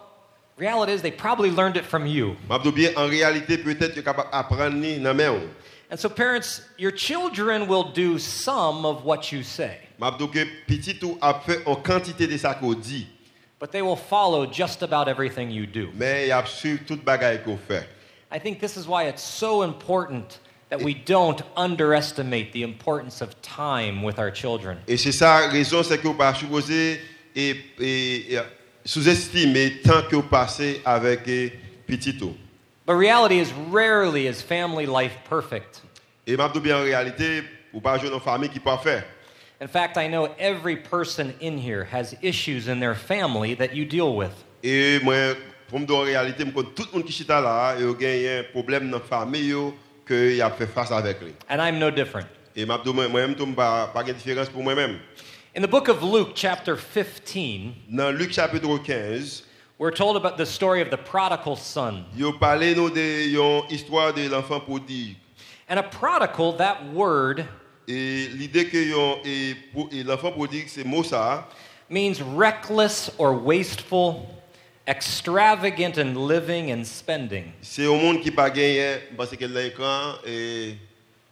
reality 0.57 0.93
is 0.93 1.01
they 1.01 1.11
probably 1.11 1.51
learned 1.51 1.77
it 1.77 1.85
from 1.85 2.05
you. 2.05 2.35
M'a 2.49 2.59
dit 2.59 2.71
bien, 2.73 2.91
en 2.95 3.07
réalité, 3.09 3.57
peut-être 3.57 4.01
capable 4.03 4.29
apprendre 4.31 4.75
ni 4.75 4.97
dans 4.99 5.13
main. 5.15 5.41
And 5.91 5.97
so, 5.99 6.09
parents, 6.09 6.61
your 6.77 6.91
children 6.91 7.67
will 7.67 7.91
do 7.93 8.17
some 8.17 8.85
of 8.85 9.03
what 9.05 9.31
you 9.31 9.43
say, 9.43 9.77
M'a 9.99 10.11
que 10.11 10.45
petit 10.67 10.99
ou 11.03 11.17
a 11.21 11.33
fait 11.39 11.61
en 11.67 11.75
quantité 11.75 12.27
de 12.27 12.37
ça 12.37 12.55
qu'on 12.55 12.73
dit, 12.73 13.07
but 13.59 13.71
they 13.71 13.81
will 13.81 13.95
follow 13.95 14.45
just 14.45 14.81
about 14.81 15.07
everything 15.07 15.49
you 15.51 15.65
do. 15.67 15.89
mais 15.93 16.25
il 16.27 16.31
a 16.31 16.43
su 16.45 16.79
toute 16.87 17.03
bagay 17.05 17.41
qu'on 17.43 17.57
fait. 17.57 17.87
I 18.31 18.39
think 18.39 18.59
this 18.59 18.75
is 18.77 18.87
why 18.87 19.03
it's 19.07 19.21
so 19.21 19.61
important 19.61 20.39
that 20.69 20.81
we 20.81 20.95
don't 20.95 21.41
underestimate 21.55 22.51
the 22.51 22.63
importance 22.63 23.21
of 23.21 23.39
time 23.43 24.01
with 24.01 24.17
our 24.17 24.31
children. 24.31 24.79
Et 24.87 24.97
c'est 24.97 25.11
ça 25.11 25.47
raison, 25.51 25.83
c'est 25.83 25.99
que 25.99 26.09
pas 26.09 26.33
et- 27.35 27.55
et 27.79 28.37
sous-estimer 28.85 29.81
tant 29.83 30.03
que 30.03 30.15
vous 30.15 30.23
passez 30.23 30.81
avec 30.85 31.21
eh, 31.27 31.51
petit 31.87 32.17
ou. 32.21 32.35
But 32.85 32.95
reality 32.95 33.39
is 33.39 33.51
rarely 33.71 34.27
is 34.27 34.41
family 34.41 34.85
life 34.85 35.17
perfect. 35.27 35.81
Et 36.27 36.37
m'a 36.37 36.49
dit 36.49 36.59
bien 36.59 36.77
en 36.77 36.83
réalité, 36.83 37.43
vous 37.73 37.81
pas 37.81 37.97
jouer 37.97 38.09
dans 38.09 38.17
une 38.17 38.21
famille 38.21 38.49
qui 38.49 38.59
pas 38.59 38.77
fait. 38.77 39.03
In 39.59 39.67
fact, 39.67 39.97
I 39.97 40.07
know 40.07 40.29
every 40.37 40.75
person 40.75 41.33
in 41.41 41.57
here 41.57 41.87
has 41.91 42.15
issues 42.21 42.67
in 42.67 42.79
their 42.79 42.93
family 42.93 43.55
that 43.55 43.73
you 43.73 43.85
deal 43.85 44.15
with. 44.15 44.31
Et 44.63 44.99
moi, 45.01 45.35
pour 45.67 45.79
me 45.79 45.91
en 45.91 46.01
réalité, 46.01 46.43
connais 46.45 46.69
tout 46.75 46.85
le 46.91 46.99
monde 46.99 47.05
qui 47.05 47.21
est 47.23 47.27
là, 47.29 47.75
et 47.79 47.81
il 47.81 48.21
y 48.21 48.27
a 48.27 48.39
un 48.39 48.43
problème 48.43 48.91
dans 48.91 48.97
la 48.99 49.03
famille 49.03 49.47
yo, 49.47 49.73
que 50.05 50.33
il 50.35 50.41
a 50.41 50.51
fait 50.51 50.67
face 50.67 50.91
avec 50.91 51.21
lui. 51.21 51.33
And 51.49 51.59
I'm 51.59 51.79
no 51.79 51.89
different. 51.89 52.27
Et 52.55 52.65
m'a 52.65 52.79
moi, 52.85 53.05
je 53.05 53.53
pas 53.55 53.87
pas 53.87 54.03
de 54.03 54.13
différence 54.13 54.49
pour 54.49 54.61
moi-même. 54.63 54.99
In 55.55 55.61
the 55.61 55.67
book 55.69 55.87
of 55.87 56.03
Luke, 56.03 56.31
chapter 56.35 56.75
15, 56.75 57.73
Dans 57.89 58.11
Luc 58.13 58.31
chapitre 58.31 58.67
15, 58.67 59.43
we're 59.77 59.89
told 59.91 60.17
about 60.17 60.37
the 60.37 60.45
story 60.45 60.81
of 60.81 60.89
the 60.89 60.97
prodigal 60.97 61.55
son. 61.55 62.03
il 62.17 62.25
parlé 62.37 62.75
nous 62.75 62.89
de 62.89 63.31
de 64.13 64.27
l'enfant 64.29 64.59
prodigue. 64.59 65.15
And 65.69 65.79
a 65.79 65.83
prodigal, 65.83 66.53
that 66.57 66.85
word, 66.93 67.45
Et 67.87 68.27
l'idée 68.33 68.67
que 68.67 68.77
yon- 68.77 69.19
et 69.23 69.55
pour- 69.73 69.87
et 69.91 70.03
l'enfant 70.03 70.31
prodigue, 70.31 70.67
c'est 70.67 70.83
mot 70.83 71.03
ça, 71.03 71.47
means 71.89 72.19
reckless 72.35 73.09
or 73.17 73.33
wasteful, 73.33 74.25
extravagant 74.87 75.97
in 75.97 76.15
living 76.27 76.71
and 76.71 76.83
spending. 76.83 77.53
c'est 77.61 77.85
au 77.85 77.95
monde 77.95 78.19
qui 78.21 78.29
pas 78.31 78.49
gagné 78.49 78.97
parce 79.15 79.35
que 79.37 79.45
l'écran 79.45 80.15
et 80.25 80.75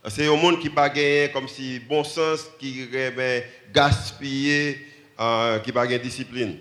c'est 0.10 0.28
au 0.28 0.36
monde 0.36 0.60
qui 0.60 0.70
pas 0.70 0.90
gagné 0.90 1.30
comme 1.32 1.48
si 1.48 1.80
bon 1.80 2.04
sens 2.04 2.50
qui 2.60 2.88
ben, 3.16 3.44
gaspiller 3.74 4.86
euh, 5.20 5.60
qui 5.60 5.72
pas 5.72 5.86
gagné 5.86 6.00
discipline. 6.00 6.58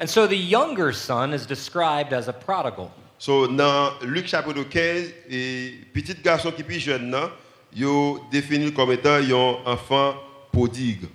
And 0.00 0.08
so 0.08 0.26
the 0.26 0.36
younger 0.36 0.92
son 0.92 1.32
is 1.32 1.46
described 1.46 2.12
as 2.12 2.28
a 2.28 2.32
prodigal. 2.32 2.90
So 3.18 3.46
dans 3.46 3.92
Luc 4.02 4.26
chapitre 4.26 4.62
15 4.62 5.12
et 5.30 5.74
petit 5.92 6.14
garçon 6.22 6.50
qui 6.52 6.62
plus 6.62 6.80
jeune 6.80 7.10
là, 7.10 7.30
yo 7.74 8.18
défini 8.30 8.72
comme 8.72 8.92
étant 8.92 9.14
un 9.14 9.32
enfant 9.66 10.14
prodigue. 10.52 11.06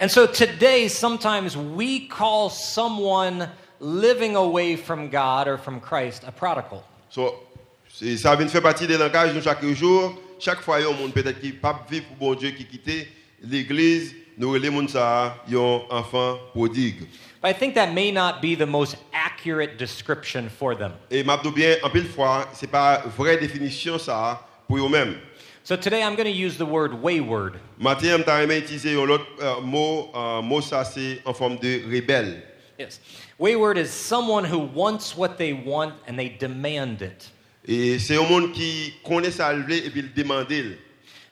And 0.00 0.08
so 0.08 0.26
today, 0.26 0.88
sometimes 0.88 1.56
we 1.56 2.08
call 2.08 2.48
someone 2.48 3.50
living 3.80 4.34
away 4.34 4.76
from 4.76 5.10
God 5.10 5.46
or 5.46 5.58
from 5.58 5.78
Christ 5.78 6.24
a 6.26 6.32
prodigal. 6.32 6.82
So, 7.10 7.34
ça 8.16 8.34
vient 8.34 8.48
faire 8.48 8.62
partie 8.62 8.86
des 8.86 8.96
langages 8.96 9.34
de 9.34 9.40
chaque 9.42 9.62
jour. 9.74 10.14
Chaque 10.40 10.62
fois, 10.62 10.80
il 10.80 10.84
y 10.84 10.86
a 10.86 10.90
un 10.90 10.94
monde 10.94 11.12
peut-être 11.12 11.38
qui 11.38 11.52
pas 11.52 11.84
vivre 11.90 12.06
pour 12.06 12.16
bon 12.16 12.34
Dieu, 12.34 12.50
qui 12.52 12.64
quitte 12.64 13.08
l'église, 13.42 14.14
nous 14.38 14.54
les 14.54 14.70
gens 14.70 14.88
ça, 14.88 15.36
un 15.46 15.80
enfant 15.90 16.38
prodigue. 16.54 17.06
But 17.42 17.48
I 17.48 17.52
think 17.52 17.74
that 17.74 17.92
may 17.92 18.10
not 18.10 18.40
be 18.40 18.54
the 18.54 18.66
most 18.66 18.96
accurate 19.12 19.76
description 19.78 20.48
for 20.48 20.74
them. 20.74 20.92
Et 21.10 21.22
m'a 21.22 21.36
bien, 21.36 21.76
en 21.82 21.90
pile 21.90 22.06
fois, 22.06 22.48
c'est 22.54 22.70
pas 22.70 23.02
vraie 23.18 23.36
définition 23.36 23.98
ça 23.98 24.46
pour 24.66 24.78
eux-mêmes. 24.78 25.16
So 25.62 25.76
today 25.76 26.02
I'm 26.02 26.16
going 26.16 26.24
to 26.24 26.30
use 26.30 26.56
the 26.56 26.66
word 26.66 26.94
wayward. 27.02 27.58
Matin, 27.78 28.18
je 28.18 28.22
t'ai 28.22 28.58
utilisé 28.58 28.94
un 28.94 29.10
autre 29.10 29.26
euh, 29.42 29.60
mot, 29.60 30.10
euh, 30.14 30.40
mot 30.40 30.62
ça 30.62 30.84
c'est 30.84 31.20
en 31.26 31.34
forme 31.34 31.58
de 31.58 31.82
rebelle. 31.94 32.42
Yes. 32.78 32.98
Wayward 33.38 33.76
is 33.76 33.90
someone 33.90 34.44
who 34.44 34.58
wants 34.58 35.14
what 35.14 35.36
they 35.36 35.52
want 35.52 35.92
and 36.08 36.18
they 36.18 36.30
demand 36.30 37.02
it. 37.02 37.30
Et 37.72 38.00
c'est 38.00 38.16
un 38.16 38.28
monde 38.28 38.50
qui 38.50 38.94
connaît 39.06 39.30
ça 39.30 39.52
le 39.52 39.62
veut 39.62 39.76
et 39.86 39.90
puis 39.90 40.02
demande. 40.02 40.48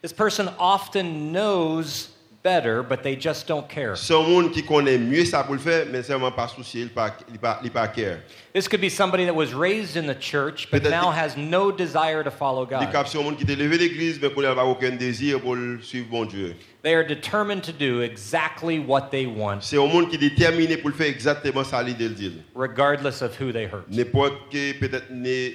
This 0.00 0.12
person 0.12 0.49
often 0.61 1.33
knows 1.33 2.11
better, 2.49 2.83
but 2.83 3.02
they 3.02 3.14
just 3.14 3.47
don't 3.47 3.69
care. 3.69 3.95
C'est 3.97 4.14
un 4.14 4.23
monde 4.23 4.50
qui 4.50 4.62
connaît 4.62 4.97
mieux 4.99 5.25
ça 5.26 5.45
pour 5.45 5.55
le 5.55 5.61
faire, 5.61 5.87
mais 5.93 6.02
seulement 6.02 6.33
pas 6.33 6.49
il 6.75 6.88
pas, 6.88 7.17
il 7.31 7.38
pas, 7.38 7.61
il 7.62 7.71
pas 7.71 7.88
care. 7.88 8.19
This 8.55 8.67
could 8.69 8.81
be 8.81 8.88
somebody 8.88 9.26
that 9.26 9.35
was 9.35 9.52
raised 9.52 9.97
in 9.97 10.07
the 10.07 10.19
church, 10.19 10.69
but 10.71 10.83
now 10.83 11.11
has 11.11 11.37
no 11.37 11.71
desire 11.71 12.25
to 12.25 12.31
follow 12.31 12.64
God. 12.64 12.81
monde 13.23 13.37
qui 13.37 13.45
levé 13.45 13.76
l'église, 13.78 14.19
mais 14.21 14.31
qu'on 14.31 14.40
n'a 14.43 14.55
pas 14.55 14.64
aucun 14.64 14.90
désir 14.97 15.40
pour 15.40 15.55
le 15.57 15.81
suivre 15.83 16.07
bon 16.11 16.25
Dieu. 16.25 16.55
They 16.83 16.95
are 16.95 17.05
determined 17.05 17.62
to 17.64 17.73
do 17.73 18.00
exactly 18.02 18.78
what 18.78 19.11
they 19.11 19.26
want, 19.26 19.61
C'est 19.62 19.76
un 19.76 19.87
monde 19.87 20.09
qui 20.09 20.14
est 20.17 20.31
déterminé 20.31 20.76
pour 20.76 20.90
le 20.90 20.95
faire 20.97 21.09
exactement 21.09 21.64
ça 21.64 21.83
l'idée 21.83 22.09
le 22.09 22.14
dire. 22.14 22.33
regardless 22.55 23.21
of 23.21 23.38
who 23.40 23.52
they 23.52 23.67
hurt. 23.67 23.85
N'importe 23.90 24.50
que 24.50 24.73
peut-être 24.78 25.11
né- 25.11 25.55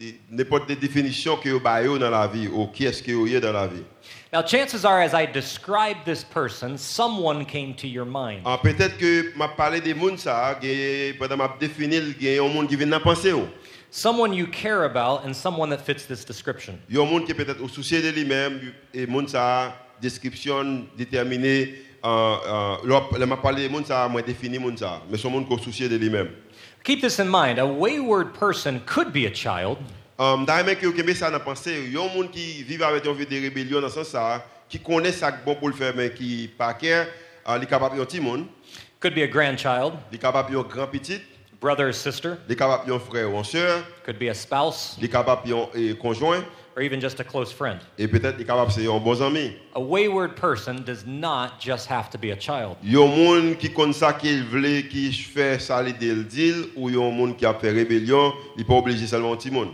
né- 0.00 0.20
n'importe 0.30 0.66
des 0.68 0.76
définitions 0.76 1.36
que 1.36 1.50
vous 1.50 1.60
avez 1.64 1.98
dans 1.98 2.10
la 2.10 2.26
vie 2.26 2.48
ou 2.48 2.66
qui 2.66 2.86
est-ce 2.86 3.02
que 3.02 3.12
vous 3.12 3.32
êtes 3.32 3.42
dans 3.42 3.52
la 3.52 3.66
vie. 3.68 3.82
Now, 4.32 4.42
chances 4.42 4.84
are, 4.84 5.00
as 5.00 5.14
I 5.14 5.26
describe 5.26 6.04
this 6.04 6.24
person, 6.24 6.76
someone 6.76 7.44
came 7.44 7.74
to 7.74 7.86
your 7.86 8.04
mind. 8.04 8.42
Ah, 8.44 8.58
peut-être 8.60 8.98
que 8.98 9.32
m'a 9.36 9.48
parlé 9.48 9.80
des 9.80 9.94
monde 9.94 10.18
ça, 10.18 10.58
que 10.60 11.12
pendant 11.18 11.36
m'a 11.36 11.56
défini 11.60 11.96
a 11.96 12.42
un 12.42 12.48
monde 12.48 12.68
qui 12.68 12.76
vient 12.76 12.88
dans 12.88 13.00
penser 13.00 13.32
ou. 13.32 13.46
Someone 13.90 14.34
you 14.34 14.48
care 14.48 14.82
about 14.82 15.24
and 15.24 15.32
someone 15.32 15.70
that 15.70 15.78
fits 15.78 16.06
this 16.08 16.24
description. 16.24 16.76
Il 16.88 16.96
y 16.96 16.98
a 16.98 17.02
un 17.02 17.06
monde 17.06 17.24
qui 17.24 17.32
peut-être 17.32 17.62
au 17.62 17.68
souci 17.68 18.02
de 18.02 18.08
lui-même 18.08 18.72
et 18.92 19.06
ça 19.28 19.72
description 20.02 20.84
déterminée 20.96 21.74
euh, 22.04 22.36
euh, 22.84 23.00
là 23.16 23.26
m'a 23.26 23.36
parlé 23.36 23.62
des 23.62 23.68
monde 23.68 23.86
ça 23.86 24.08
moi 24.08 24.20
défini 24.20 24.58
ça, 24.76 25.00
mais 25.08 25.16
son 25.16 25.30
monde 25.30 25.46
qui 25.46 25.54
au 25.54 25.58
souci 25.58 25.88
de 25.88 25.96
lui-même. 25.96 26.30
Keep 26.82 27.02
this 27.02 27.20
in 27.20 27.30
mind 27.30 27.58
a 27.60 27.66
wayward 27.66 28.34
person 28.34 28.80
could 28.84 29.12
be 29.12 29.26
a 29.26 29.30
child, 29.30 29.78
Um, 30.16 30.44
D'ailleurs, 30.46 30.78
que 30.78 30.86
vous 30.86 31.14
ça 31.14 31.28
dans 31.28 31.40
pensée, 31.40 31.86
il 31.86 31.92
y 31.92 31.96
a 31.96 32.00
un 32.00 32.14
monde 32.14 32.30
qui 32.30 32.62
vit 32.62 32.80
avec 32.82 33.04
une 33.04 33.14
vie 33.14 33.26
de 33.26 33.40
rébellion 33.40 33.80
dans 33.80 33.88
ce 33.88 34.04
sens 34.04 34.40
qui 34.68 34.78
connaît 34.78 35.10
ça 35.10 35.32
bon 35.32 35.56
pour 35.56 35.68
le 35.68 35.74
faire, 35.74 35.92
mais 35.96 36.12
qui 36.12 36.48
pas 36.56 36.72
care, 36.74 37.06
uh, 37.46 37.56
il 37.56 37.64
est 37.64 37.66
capable 37.66 37.96
d'un 37.96 38.04
petit 38.04 38.20
monde, 38.20 38.46
could 39.00 39.14
be 39.14 39.22
a 39.22 39.26
grandchild, 39.26 39.94
il 40.12 40.16
est 40.16 40.20
capable 40.20 40.54
d'un 40.54 40.62
grand 40.62 40.86
petit, 40.86 41.20
brother 41.60 41.88
or 41.88 41.94
sister, 41.94 42.34
il 42.48 42.52
est 42.52 42.56
capable 42.56 42.88
d'un 42.88 42.98
frère 43.00 43.34
ou 43.34 43.42
soeur, 43.42 43.84
could 44.04 44.18
be 44.18 44.28
a 44.28 44.34
spouse, 44.34 44.96
il 44.98 45.04
est 45.04 45.08
capable 45.08 45.48
d'un 45.48 45.66
eh, 45.74 45.94
conjoint, 45.96 46.44
or 46.76 46.82
even 46.82 47.00
just 47.00 47.18
a 47.18 47.24
close 47.24 47.52
friend. 47.52 47.80
et 47.98 48.06
peut-être 48.06 48.36
il 48.38 48.42
est 48.42 48.46
capable 48.46 48.70
c'est 48.70 48.86
un 48.86 48.98
bon 48.98 49.20
ami. 49.20 49.52
A 49.74 49.80
wayward 49.80 50.36
person 50.36 50.76
does 50.84 51.04
not 51.04 51.60
just 51.60 51.90
have 51.90 52.08
to 52.10 52.18
be 52.18 52.30
a 52.30 52.38
child. 52.38 52.76
Il 52.82 52.92
y 52.92 52.96
a 52.96 53.02
un 53.02 53.06
monde 53.06 53.56
qui 53.58 53.72
connaît 53.72 53.92
ça 53.92 54.12
qu'il 54.12 54.44
veut, 54.44 54.80
qui 54.82 55.12
fait 55.12 55.60
ça 55.60 55.82
l'idée 55.82 56.14
le 56.14 56.22
deal, 56.22 56.66
ou 56.76 56.88
il 56.88 56.94
y 56.94 56.98
a 56.98 57.04
un 57.04 57.10
monde 57.10 57.36
qui 57.36 57.44
a 57.44 57.52
fait 57.52 57.70
rébellion, 57.70 58.32
il 58.56 58.64
pas 58.64 58.74
obligé 58.74 59.06
seulement 59.06 59.32
un 59.32 59.36
petit 59.36 59.50
monde. 59.50 59.70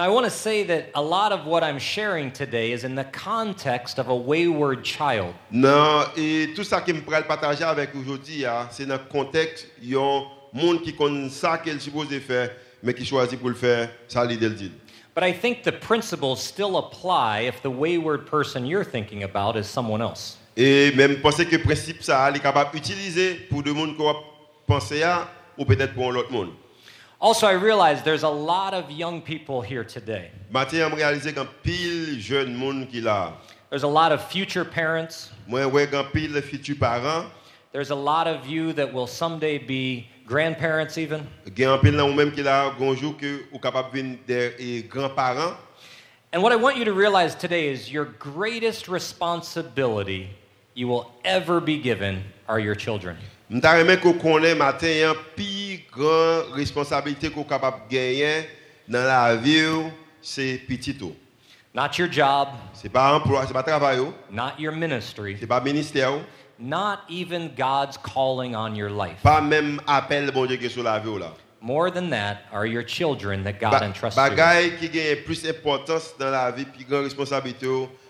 I 0.00 0.08
want 0.08 0.24
to 0.24 0.30
say 0.30 0.62
that 0.64 0.92
a 0.94 1.02
lot 1.02 1.30
of 1.30 1.44
what 1.44 1.62
I'm 1.62 1.78
sharing 1.78 2.32
today 2.32 2.72
is 2.72 2.84
in 2.84 2.94
the 2.94 3.04
context 3.04 3.98
of 3.98 4.08
a 4.08 4.14
wayward 4.16 4.82
child. 4.82 5.34
Non, 5.50 6.06
et 6.16 6.54
tout 6.56 6.64
ça 6.64 6.80
que 6.80 6.94
je 6.94 7.00
pourrais 7.02 7.22
partager 7.22 7.64
avec 7.64 7.94
aujourd'hui, 7.94 8.46
c'est 8.70 8.86
dans 8.86 8.94
le 8.94 9.12
contexte, 9.12 9.66
il 9.82 9.90
y 9.90 9.96
a 9.96 10.00
un 10.00 10.22
monde 10.54 10.80
qui 10.80 10.94
connaît 10.94 11.28
ça 11.28 11.58
qu'il 11.58 11.74
est 11.74 11.80
supposé 11.80 12.18
faire, 12.18 12.50
mais 12.82 12.94
qui 12.94 13.04
choisit 13.04 13.38
pour 13.38 13.50
le 13.50 13.54
faire, 13.54 13.90
ça 14.08 14.24
l'idée 14.24 14.48
deal. 14.48 14.70
But 15.14 15.22
I 15.22 15.34
think 15.34 15.64
the 15.64 15.78
principles 15.78 16.38
still 16.38 16.78
apply 16.78 17.46
if 17.46 17.60
the 17.60 17.70
wayward 17.70 18.24
person 18.24 18.64
you're 18.64 18.86
thinking 18.86 19.22
about 19.24 19.54
is 19.54 19.64
someone 19.64 20.00
else. 20.00 20.38
Et 20.56 20.92
même 20.92 21.20
penser 21.20 21.44
que 21.44 21.56
principe 21.56 22.02
ça, 22.02 22.30
il 22.30 22.38
est 22.38 22.40
capable 22.40 22.70
d'utiliser 22.72 23.34
pour 23.50 23.62
des 23.62 23.70
qui 23.70 23.78
ont 23.78 24.16
pensé 24.66 25.02
à, 25.02 25.28
ou 25.58 25.66
peut-être 25.66 25.92
pour 25.92 26.10
l'autre 26.10 26.32
monde. 26.32 26.52
Also, 27.20 27.46
I 27.46 27.52
realize 27.52 28.02
there's 28.02 28.22
a 28.22 28.28
lot 28.30 28.72
of 28.72 28.90
young 28.90 29.20
people 29.20 29.60
here 29.60 29.84
today. 29.84 30.30
Matin, 30.50 30.88
je 30.88 30.96
réalisé 30.96 31.34
qu'un 31.34 31.46
pile 31.62 32.18
jeune 32.18 32.54
monde 32.54 32.88
qui 32.88 33.02
là. 33.02 33.34
There's 33.68 33.82
a 33.82 33.86
lot 33.86 34.10
of 34.10 34.22
future 34.22 34.64
parents. 34.64 35.30
Moi, 35.46 35.66
ouais, 35.66 35.86
qu'un 35.86 36.04
pile 36.04 36.40
parents, 36.78 37.26
There's 37.72 37.90
a 37.90 37.94
lot 37.94 38.26
of 38.26 38.46
you 38.46 38.72
that 38.72 38.92
will 38.92 39.06
someday 39.06 39.58
be 39.58 40.06
grandparents, 40.26 40.96
even. 40.96 41.26
il 41.46 41.58
y 41.58 41.64
a 41.64 41.72
un 41.72 41.78
pile 41.78 41.94
là 41.94 42.04
ou 42.06 42.14
même 42.14 42.32
qui 42.32 42.42
là, 42.42 42.72
un 42.80 42.96
jour 42.96 43.14
que 43.18 43.44
ou 43.52 43.58
capable 43.58 43.90
venir 43.92 44.18
des 44.26 44.82
grands-parents. 44.88 45.56
And 46.32 46.42
what 46.42 46.52
I 46.52 46.56
want 46.56 46.78
you 46.78 46.84
to 46.86 46.94
realize 46.94 47.34
today 47.34 47.68
is 47.68 47.92
your 47.92 48.06
greatest 48.18 48.88
responsibility 48.88 50.30
you 50.74 50.88
will 50.88 51.12
ever 51.24 51.60
be 51.60 51.76
given 51.76 52.22
are 52.48 52.58
your 52.58 52.74
children. 52.74 53.16
Je 53.52 53.58
t'aimerais 53.58 53.98
qu'on 53.98 54.12
connaisse 54.12 54.56
matin 54.56 54.86
une 54.86 55.14
plus 55.34 55.84
grande 55.90 56.52
responsabilité 56.52 57.30
qu'on 57.30 57.42
est 57.42 57.48
capable 57.48 57.78
de 57.88 57.94
gagner 57.96 58.48
dans 58.86 59.02
la 59.02 59.34
vie, 59.34 59.90
c'est 60.22 60.60
petit 60.68 60.94
tout. 60.94 61.16
not 61.74 61.98
your 61.98 62.08
job, 62.10 62.48
c'est 62.74 62.88
pas 62.88 63.16
emploi, 63.16 63.44
c'est 63.48 63.52
pas 63.52 63.64
travail, 63.64 63.98
not 64.30 64.52
your 64.56 64.72
ministry, 64.72 65.36
c'est 65.40 65.48
pas 65.48 65.60
ministère, 65.60 66.12
not 66.60 66.98
even 67.08 67.50
God's 67.56 67.98
calling 67.98 68.54
on 68.54 68.76
your 68.76 68.88
life. 68.88 69.20
pas 69.22 69.40
même 69.40 69.80
appel 69.84 70.30
bon 70.30 70.46
Dieu 70.46 70.56
qui 70.56 70.66
est 70.66 70.68
sur 70.68 70.84
la 70.84 71.00
vie 71.00 71.18
là. 71.18 71.32
More 71.60 71.90
than 71.92 72.08
that 72.10 72.38
are 72.52 72.66
your 72.66 72.84
children 72.86 73.42
that 73.42 73.54
God 73.54 73.82
entrusts 73.82 74.16
you. 74.16 74.22
with. 74.22 74.36
Bagay 74.36 74.76
qui 74.78 74.88
gagne 74.88 75.16
plus 75.24 75.42
dans 76.18 76.30
la 76.30 76.52
vie, 76.52 76.64
plus 76.64 76.84
grande 76.84 77.04
responsabilité, 77.04 77.66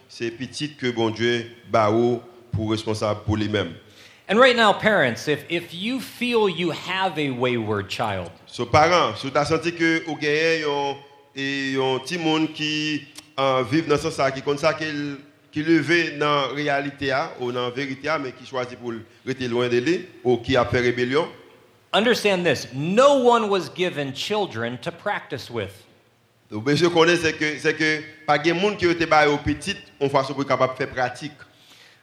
c'est 0.07 0.31
petit 0.33 0.75
que 0.75 0.91
bon 0.91 1.09
Dieu 1.09 1.51
ba 1.71 1.91
pour 2.53 2.71
responsable 2.71 3.21
pour 3.25 3.39
lui-même. 3.39 3.73
And 4.31 4.39
right 4.39 4.55
now, 4.55 4.73
parents, 4.73 5.27
if, 5.27 5.45
if 5.49 5.75
you 5.75 5.99
feel 6.01 6.49
you 6.49 6.71
have 6.71 7.19
a 7.19 7.33
wayward 7.33 7.89
child, 7.89 8.31
So 8.47 8.65
parents, 8.65 9.23
si 9.23 9.31
senti 9.45 9.73
que 9.73 10.05
ou 10.07 10.15
gagne 10.15 10.61
yon 10.61 10.97
yon 11.35 11.99
petit 11.99 12.17
monde 12.17 12.53
qui 12.55 13.09
euh, 13.37 13.65
dans 13.89 13.97
ce 13.97 14.09
sens 14.09 14.31
qui 14.31 14.59
ça 14.59 14.75
qui 14.75 15.63
levé 15.65 16.13
dans 16.17 16.55
réalité 16.55 17.11
a, 17.11 17.33
ou 17.41 17.51
dans 17.51 17.71
vérité 17.71 18.09
a, 18.09 18.21
mais 18.21 18.31
qui 18.31 18.47
choisit 18.47 18.79
pour 18.79 18.93
rester 19.27 19.49
loin 19.49 19.69
de 19.69 19.79
lui 19.79 20.07
ou 20.23 20.37
qui 20.37 20.57
a 20.57 20.65
fait 20.65 20.79
rébellion. 20.79 21.27
understand 21.93 22.45
this 22.45 22.69
no 22.73 23.25
one 23.25 23.49
was 23.49 23.69
given 23.69 24.13
children 24.15 24.79
to 24.79 24.93
practice 24.93 25.51
with. 25.51 25.73
Donc 26.53 26.67
monsieur 26.67 26.89
connaît 26.89 27.17
c'est 27.17 27.33
que 27.33 27.59
c'est 27.59 27.75
que 27.75 28.01
pas 28.25 28.39
de 28.39 28.53
monde 28.53 28.77
qui 28.77 28.87
était 28.87 29.07
bail 29.07 29.27
au 29.27 29.39
petit 29.39 29.75
on 29.99 30.09
façon 30.09 30.35
pour 30.35 30.47
capable 30.47 30.77
faire 30.77 30.89
pratique. 30.89 31.33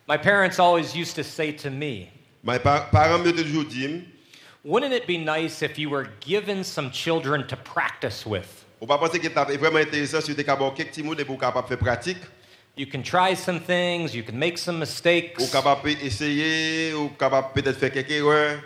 My 0.10 0.17
parents 0.17 0.60
always 0.60 0.93
used 0.96 1.15
to 1.15 1.24
say 1.24 1.51
to 1.51 1.69
me, 1.69 2.10
Par- 2.63 2.89
parents 2.91 3.20
me 3.24 3.32
toujours 3.32 3.65
dit 3.65 4.03
Wouldn't 4.63 4.94
it 4.94 5.08
be 5.08 5.17
nice 5.17 5.62
if 5.62 5.77
you 5.77 5.89
were 5.89 6.08
given 6.20 6.63
some 6.63 6.91
children 6.91 7.46
to 7.48 7.56
practice 7.56 8.25
with? 8.25 8.65
on 8.82 8.86
pas 8.88 8.98
penser 8.98 9.20
que 9.20 9.27
c'est 9.27 9.58
vraiment 9.58 9.79
intéressant 9.79 10.22
si 10.22 10.36
tu 10.36 10.44
capable 10.44 10.74
quelques 10.75 10.89
petits 10.89 11.03
mots 11.03 11.15
pour 11.25 11.38
capable 11.39 11.67
faire 11.67 11.77
pratique, 11.79 12.17
You 12.79 12.86
can 12.86 13.01
try 13.01 13.34
some 13.36 13.60
things, 13.60 14.13
you 14.13 14.22
can 14.24 14.38
make 14.38 14.58
some 14.60 14.75
ou 14.75 14.79
mistakes, 14.82 15.50
capable 15.51 15.89
essayer 16.03 16.94
ou 16.94 17.10
capable 17.17 17.48
peut-être 17.56 17.79
faire 17.79 17.91
quelques 17.91 18.12
erreurs. 18.12 18.60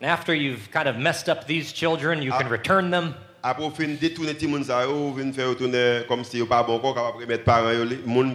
and 0.00 0.06
after 0.08 0.32
you've 0.34 0.70
kind 0.70 0.86
of 0.86 0.96
messed 0.98 1.28
up 1.28 1.46
these 1.48 1.72
children, 1.72 2.22
you 2.22 2.30
can 2.30 2.46
Ah. 2.46 2.50
return 2.50 2.90
them. 2.92 3.14
Après, 3.42 3.64
on 3.64 3.70
fin 3.70 3.88
détourner 3.88 4.34
les 4.34 4.48
gens, 4.48 4.62
ça, 4.64 4.88
ou 4.88 5.16
fin 5.16 5.32
faire 5.32 5.48
retourner 5.48 6.02
comme 6.06 6.22
si 6.24 6.40
pas 6.44 6.62
bon 6.62 6.74
encore, 6.76 6.94
capable 6.94 7.22
remettre 7.24 7.44
parents, 7.44 7.72
yo, 7.72 7.84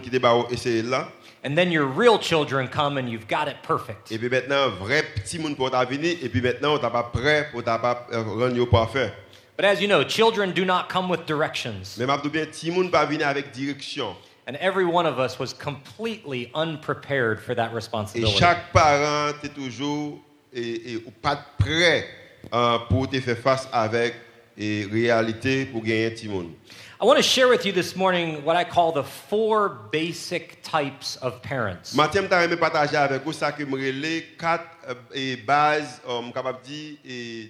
qui 0.00 0.08
étaient 0.08 0.20
essayer 0.50 0.82
là. 0.82 1.08
And 1.44 1.56
then 1.56 1.72
your 1.72 1.86
real 1.86 2.18
children 2.18 2.68
come 2.68 2.98
and 2.98 3.08
you've 3.08 3.26
got 3.26 3.48
it 3.48 3.56
perfect. 3.62 4.12
Et 4.12 4.18
puis 4.18 4.28
maintenant, 4.28 4.68
vrai 4.68 5.02
petit 5.02 5.40
monde 5.40 5.56
pour 5.56 5.70
ta 5.70 5.84
venir, 5.84 6.16
et 6.22 6.28
puis 6.28 6.40
maintenant, 6.40 6.74
on 6.74 6.78
t'a 6.78 6.90
pas 6.90 7.02
prêt 7.02 7.48
pour 7.50 7.64
t'a 7.64 7.78
pas 7.78 8.06
euh, 8.12 8.22
rendre 8.22 8.64
parfait. 8.66 9.12
But 9.56 9.64
as 9.64 9.80
you 9.80 9.88
know, 9.88 10.04
children 10.04 10.52
do 10.52 10.64
not 10.64 10.88
come 10.88 11.08
with 11.08 11.26
directions. 11.26 11.96
Mais 11.98 12.06
m'a 12.06 12.16
bien, 12.18 12.46
petit 12.46 12.70
monde 12.70 12.90
pas 12.90 13.04
venir 13.04 13.26
avec 13.26 13.52
direction. 13.52 14.14
And 14.46 14.56
every 14.56 14.84
one 14.84 15.06
of 15.06 15.18
us 15.18 15.38
was 15.38 15.52
completely 15.52 16.50
unprepared 16.54 17.40
for 17.40 17.54
that 17.54 17.70
Et 17.70 17.74
responsibility. 17.74 18.38
chaque 18.38 18.72
parent, 18.72 19.32
tu 19.40 19.48
toujours 19.48 20.18
et, 20.52 20.94
et, 20.94 21.04
pas 21.22 21.36
prêt 21.58 22.06
euh, 22.52 22.78
pour 22.88 23.08
te 23.08 23.20
faire 23.20 23.38
face 23.38 23.68
avec 23.72 24.14
et 24.56 24.86
réalité 24.90 25.66
pour 25.66 25.82
gagner 25.82 26.14
monde. 26.28 26.50
I 27.02 27.04
want 27.04 27.16
to 27.16 27.22
share 27.22 27.48
with 27.48 27.66
you 27.66 27.72
this 27.72 27.96
morning 27.96 28.44
what 28.44 28.54
I 28.54 28.62
call 28.62 28.92
the 28.92 29.02
four 29.02 29.68
basic 29.90 30.62
types 30.62 31.16
of 31.16 31.42
parents. 31.42 31.96
Matin, 31.96 32.28
je 32.30 32.54
partager 32.54 32.96
avec 32.96 33.24
vous 33.24 33.32
ça 33.32 33.50
que 33.50 33.64
me 33.64 33.74
relais 33.74 34.24
quatre 34.38 34.62
euh, 34.88 35.34
bases, 35.44 36.00
euh, 36.08 36.30
capable 36.32 36.60
dire, 36.62 36.96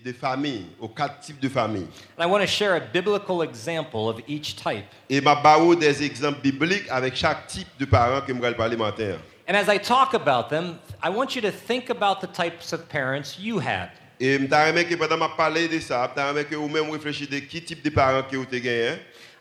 de 0.03 0.13
famille, 0.15 0.69
aux 0.81 0.89
quatre 0.89 1.21
types 1.21 1.39
de 1.39 1.51
famille. 1.51 1.87
And 2.17 2.25
I 2.25 2.27
want 2.27 2.41
to 2.41 2.47
share 2.47 2.77
a 2.77 2.81
biblical 2.81 3.43
example 3.43 4.09
of 4.09 4.23
each 4.27 4.57
type. 4.57 4.87
Et 5.11 5.21
ma 5.21 5.35
baou 5.35 5.75
des 5.75 6.03
exemples 6.03 6.41
bibliques 6.41 6.89
avec 6.89 7.15
chaque 7.15 7.47
type 7.47 7.69
de 7.79 7.85
parents 7.85 8.23
que 8.23 8.33
vais 8.33 8.55
parler 8.55 8.79
matin. 8.79 9.19
And 9.47 9.55
as 9.55 9.69
I 9.69 9.77
talk 9.77 10.15
about 10.15 10.49
them, 10.49 10.79
I 11.03 11.11
want 11.11 11.37
you 11.37 11.43
to 11.43 11.51
think 11.51 11.91
about 11.91 12.23
the 12.23 12.29
types 12.29 12.73
of 12.73 12.89
parents 12.89 13.39
you 13.39 13.59
had. 13.59 13.91
Et 14.25 14.39
je 14.39 14.69
aimé 14.69 14.85
que 14.85 14.95
pendant 14.95 15.29
que 15.29 15.37
parler 15.37 15.67
de 15.67 15.81
ça, 15.81 16.09
je 16.17 16.23
aimé 16.23 16.45
que 16.45 16.55
vous-même 16.55 16.89
réfléchissez 16.91 17.29
de 17.29 17.41
qui 17.41 17.61
type 17.61 17.83
de 17.83 17.91
parents 17.91 18.23
que 18.23 18.37
vous 18.37 18.45
avez 18.45 18.61
gagné. 18.61 18.91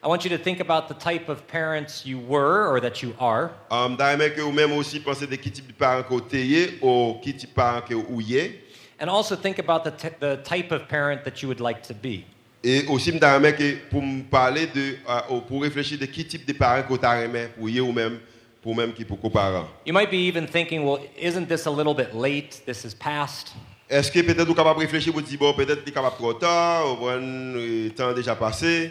I 0.04 0.08
want 0.08 0.26
you 0.26 0.36
to 0.36 0.44
think 0.44 0.60
about 0.60 0.88
the 0.92 0.98
type 0.98 1.30
of 1.30 1.46
parents 1.46 2.04
you 2.04 2.18
were 2.18 2.68
or 2.68 2.82
that 2.82 3.04
you 3.04 3.14
are. 3.20 3.52
Um, 3.70 3.96
que 3.96 4.42
vous-même 4.42 4.72
aussi 4.72 5.00
pensez 5.00 5.28
de 5.28 5.36
qui 5.36 5.52
type 5.52 5.68
de 5.68 5.74
parents 5.74 6.02
que 6.02 6.16
vous 6.16 6.24
avez 6.34 6.80
ou 6.82 7.20
qui 7.22 7.36
type 7.36 7.52
de 7.52 7.54
parents 7.54 7.82
que 7.88 7.94
vous 7.94 8.22
avez. 8.22 8.60
And 9.00 9.08
also 9.08 9.36
think 9.36 9.60
about 9.60 9.84
the, 9.84 9.92
the 10.20 10.42
type 10.44 10.72
of 10.72 10.88
parent 10.88 11.24
that 11.26 11.44
you 11.44 11.48
would 11.48 11.62
like 11.62 11.84
to 11.84 11.94
be. 11.94 12.24
Et 12.64 12.88
aussi, 12.88 13.12
je 13.12 13.52
que 13.52 13.76
pour 13.92 14.02
me 14.02 14.24
parler 14.24 14.66
de, 14.66 14.98
euh, 15.08 15.40
pour 15.48 15.62
réfléchir 15.62 16.00
de 16.00 16.08
qui 16.08 16.26
type 16.26 16.48
de 16.48 16.54
parents 16.54 16.82
que 16.82 16.88
vous 16.88 17.06
avez 17.06 17.50
pour 17.50 17.68
vous 17.68 17.80
ou 17.82 17.92
même 17.92 18.18
pour 18.64 18.76
même 18.76 18.94
qui 18.94 19.06
pour 19.06 19.20
parents. 19.32 19.68
You 19.86 19.94
might 19.94 20.10
be 20.10 20.28
even 20.28 20.48
thinking, 20.48 20.84
well, 20.84 21.00
isn't 21.16 21.50
this 21.50 21.68
a 21.68 21.72
little 21.72 21.94
bit 21.94 22.16
late? 22.16 22.64
This 22.66 22.84
is 22.84 22.96
past. 22.96 23.54
Est-ce 23.92 24.10
que 24.10 24.22
peut-être 24.22 24.46
vous 24.46 24.52
êtes 24.52 24.56
capable 24.56 24.80
de 24.80 24.86
réfléchir 24.86 25.12
pour 25.12 25.22
dire, 25.22 25.38
bon, 25.38 25.54
peut-être 25.54 25.84
vous 25.86 25.92
capable 25.92 26.16
trop 26.16 26.34
tard, 26.34 27.02
ou 27.02 27.08
le 27.10 27.90
temps 27.90 28.14
déjà 28.14 28.34
passé. 28.36 28.90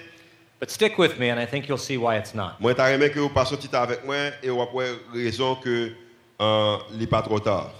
But 0.60 0.68
stick 0.70 0.98
with 0.98 1.18
me, 1.18 1.30
and 1.30 1.40
I 1.40 1.46
think 1.46 1.66
you'll 1.68 1.78
see 1.78 1.96
why 1.96 2.18
it's 2.18 2.34
not. 2.34 2.60
Moi, 2.60 2.74
je 2.76 2.82
aimé 2.82 3.10
que 3.10 3.18
vous 3.18 3.30
passez 3.30 3.56
avec 3.72 4.04
moi 4.04 4.16
et 4.42 4.50
vous 4.50 4.60
avez 4.60 4.98
raison 5.14 5.54
que 5.54 5.92
euh, 6.38 6.76
n'est 6.92 7.06
pas 7.06 7.22
trop 7.22 7.40
tard. 7.40 7.70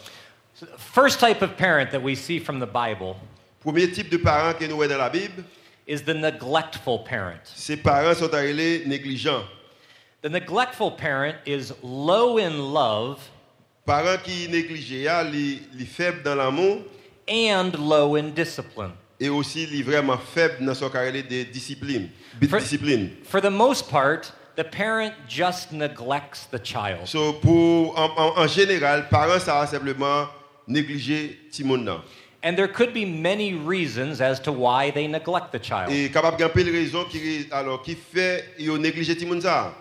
First 0.79 1.21
type 1.21 1.43
of 1.43 1.59
parent 1.59 1.91
that 1.91 2.01
we 2.01 2.17
see 2.17 2.39
from 2.39 2.59
the 2.59 2.67
Bible 2.67 3.17
Premier 3.61 3.91
type 3.91 4.09
de 4.09 4.17
parents 4.17 4.55
que 4.55 4.65
nous 4.65 4.77
voyons 4.77 4.93
dans 4.93 4.99
la 4.99 5.11
Bible, 5.11 5.45
is 5.87 6.01
the 6.01 6.15
neglectful 6.15 7.05
parent. 7.05 7.45
ces 7.55 7.77
parents 7.77 8.15
sont 8.15 8.33
arrivés 8.33 8.85
négligents. 8.87 9.45
The 10.23 10.31
neglectful 10.31 10.93
parent 10.93 11.37
is 11.45 11.75
low 11.83 12.39
in 12.39 12.73
love 12.73 13.19
Parents 13.85 14.23
qui 14.25 14.47
les 14.49 15.85
faibles 15.85 16.23
dans 16.23 16.35
l'amour 16.35 16.79
and 17.31 17.73
low 17.79 18.16
in 18.16 18.31
discipline. 18.35 18.90
et 19.21 19.29
aussi 19.29 19.66
les 19.66 19.83
vraiment 19.83 20.16
faibles 20.19 20.64
dans 20.64 20.75
carré 20.90 21.23
de 21.23 21.43
discipline. 21.45 22.09
For- 22.49 22.59
discipline. 22.59 23.11
For 23.25 23.40
the 23.40 23.51
most 23.51 23.88
part, 23.90 24.33
the 24.57 24.64
parent 24.64 25.12
just 25.29 25.73
neglects 25.73 26.47
the 26.51 26.59
child. 26.62 27.07
So, 27.07 27.35
pour, 27.35 27.97
en, 27.99 28.11
en- 28.16 28.38
en 28.38 28.47
général, 28.49 29.09
parents, 29.11 29.38
ça 29.40 29.66
simplement 29.66 30.27
négliger 30.66 31.38
petit 31.51 31.64
And 32.43 32.57
there 32.57 32.69
could 32.69 32.95
be 32.95 33.05
many 33.05 33.53
reasons 33.53 34.23
as 34.23 34.40
to 34.40 34.51
why 34.53 34.90
they 34.90 35.07
neglect 35.07 35.53
the 35.53 35.62
child. 35.62 35.90
Et 35.93 36.11
capable 36.11 36.38
de 36.38 36.45
gagner 36.49 36.71
raison 36.71 37.05
qui, 37.05 37.47
alors, 37.51 37.83
qui 37.83 37.95
fait 37.95 38.55
qu'ils 38.57 38.73
négligent 38.79 39.14
petit 39.14 39.27
monde. 39.27 39.43
ça. 39.43 39.75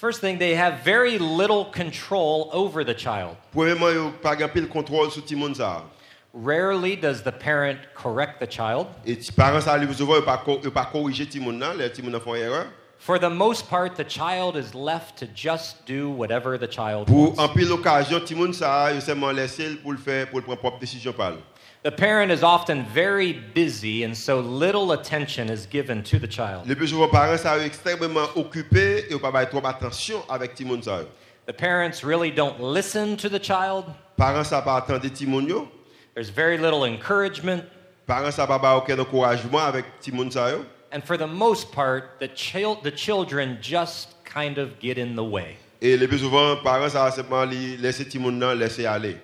First 0.00 0.20
thing, 0.20 0.38
they 0.38 0.54
have 0.54 0.82
very 0.84 1.18
little 1.18 1.64
control 1.74 2.48
over 2.52 2.84
the 2.84 2.96
child. 2.96 3.34
Premièrement, 3.52 3.90
n'ont 3.92 4.12
pas 4.22 4.36
gagné 4.36 4.60
le 4.60 4.66
contrôle 4.68 5.10
sur 5.10 5.22
petit 5.24 5.34
monde. 5.34 5.56
ça. 5.56 5.84
Rarely 6.32 6.94
does 6.94 7.22
the 7.22 7.32
parent 7.32 7.78
correct 7.94 8.38
the 8.40 8.46
child. 8.46 8.86
Et 9.04 9.14
les 9.16 9.32
parents, 9.36 9.60
ça 9.60 9.72
arrive 9.72 9.92
souvent, 9.94 10.16
ils 10.16 10.22
pas, 10.24 10.42
ils 10.62 10.70
pas 10.70 10.84
corriger 10.84 11.26
petit 11.26 11.40
monde. 11.40 11.58
là, 11.58 11.74
Les 11.74 11.88
petits 11.88 12.02
monde 12.02 12.20
font 12.22 12.34
erreur. 12.36 12.66
For 12.98 13.18
the 13.18 13.30
most 13.30 13.68
part, 13.68 13.94
the 13.96 14.04
child 14.06 14.56
is 14.56 14.74
left 14.74 15.16
to 15.18 15.26
just 15.34 15.86
do 15.86 16.10
whatever 16.10 16.58
the 16.58 16.68
child 16.70 17.06
Pour 17.06 17.34
wants. 17.34 17.54
pile 17.54 17.68
l'occasion, 17.68 18.20
petit 18.20 18.34
monde, 18.34 18.54
ça, 18.54 18.92
ils 18.92 19.00
seulement 19.00 19.30
laissé 19.32 19.74
pour 19.82 19.92
le 19.92 19.98
faire, 19.98 20.28
pour 20.28 20.38
le 20.38 20.44
prendre 20.44 20.60
propre 20.60 20.78
décision 20.78 21.12
par 21.12 21.30
lui. 21.32 21.38
The 21.82 21.90
parent 21.90 22.30
is 22.30 22.42
often 22.44 22.84
very 22.94 23.32
busy, 23.32 24.04
and 24.04 24.14
so 24.14 24.38
little 24.40 24.92
attention 24.92 25.48
is 25.48 25.66
given 25.66 26.02
to 26.02 26.18
the 26.18 26.30
child. 26.30 26.66
Le 26.66 26.76
plus 26.76 26.88
souvent, 26.88 27.08
parents 27.08 27.38
sont 27.38 27.58
extrêmement 27.64 28.28
occupés 28.36 28.98
et 28.98 29.06
ils 29.08 29.12
n'ont 29.14 29.32
pas 29.32 29.46
trop 29.46 29.66
attention 29.66 30.22
avec 30.28 30.52
petit 30.52 30.66
monde. 30.66 30.84
ça. 30.84 31.00
The 31.46 31.54
parents 31.56 32.04
really 32.04 32.30
don't 32.30 32.60
listen 32.60 33.16
to 33.16 33.30
the 33.30 33.42
child. 33.42 33.86
Parents 34.18 34.44
ça 34.44 34.60
pas 34.60 34.76
attendre 34.76 35.00
petit 35.00 35.26
monde. 35.26 35.48
yo. 35.48 35.68
There's 36.14 36.30
very 36.30 36.58
little 36.58 36.84
encouragement. 36.84 37.62
Parents 38.06 38.32
ça 38.34 38.46
pas 38.46 38.56
avoir 38.56 38.78
aucun 38.78 38.98
encouragement 38.98 39.60
avec 39.60 39.84
petit 39.98 40.12
monde. 40.12 40.32
ça, 40.32 40.50
yo. 40.50 40.64
And 40.92 41.02
for 41.04 41.16
the 41.16 41.26
most 41.28 41.70
part, 41.72 42.18
the, 42.18 42.28
chil- 42.34 42.80
the 42.82 42.90
children 42.90 43.58
just 43.62 44.08
kind 44.24 44.58
of 44.58 44.80
get 44.80 44.98
in 44.98 45.14
the 45.14 45.22
way. 45.22 45.56
Et 45.80 45.96
le 45.96 46.08
plus 46.08 46.18
souvent, 46.18 46.56
parents 46.62 46.88
ça 46.90 47.10
simplement 47.12 47.44
li- 47.44 47.76
laisser 47.76 48.04
petit 48.04 48.18
monde 48.18 48.40
là, 48.40 48.54
laisser 48.54 48.86
aller. 48.86 49.16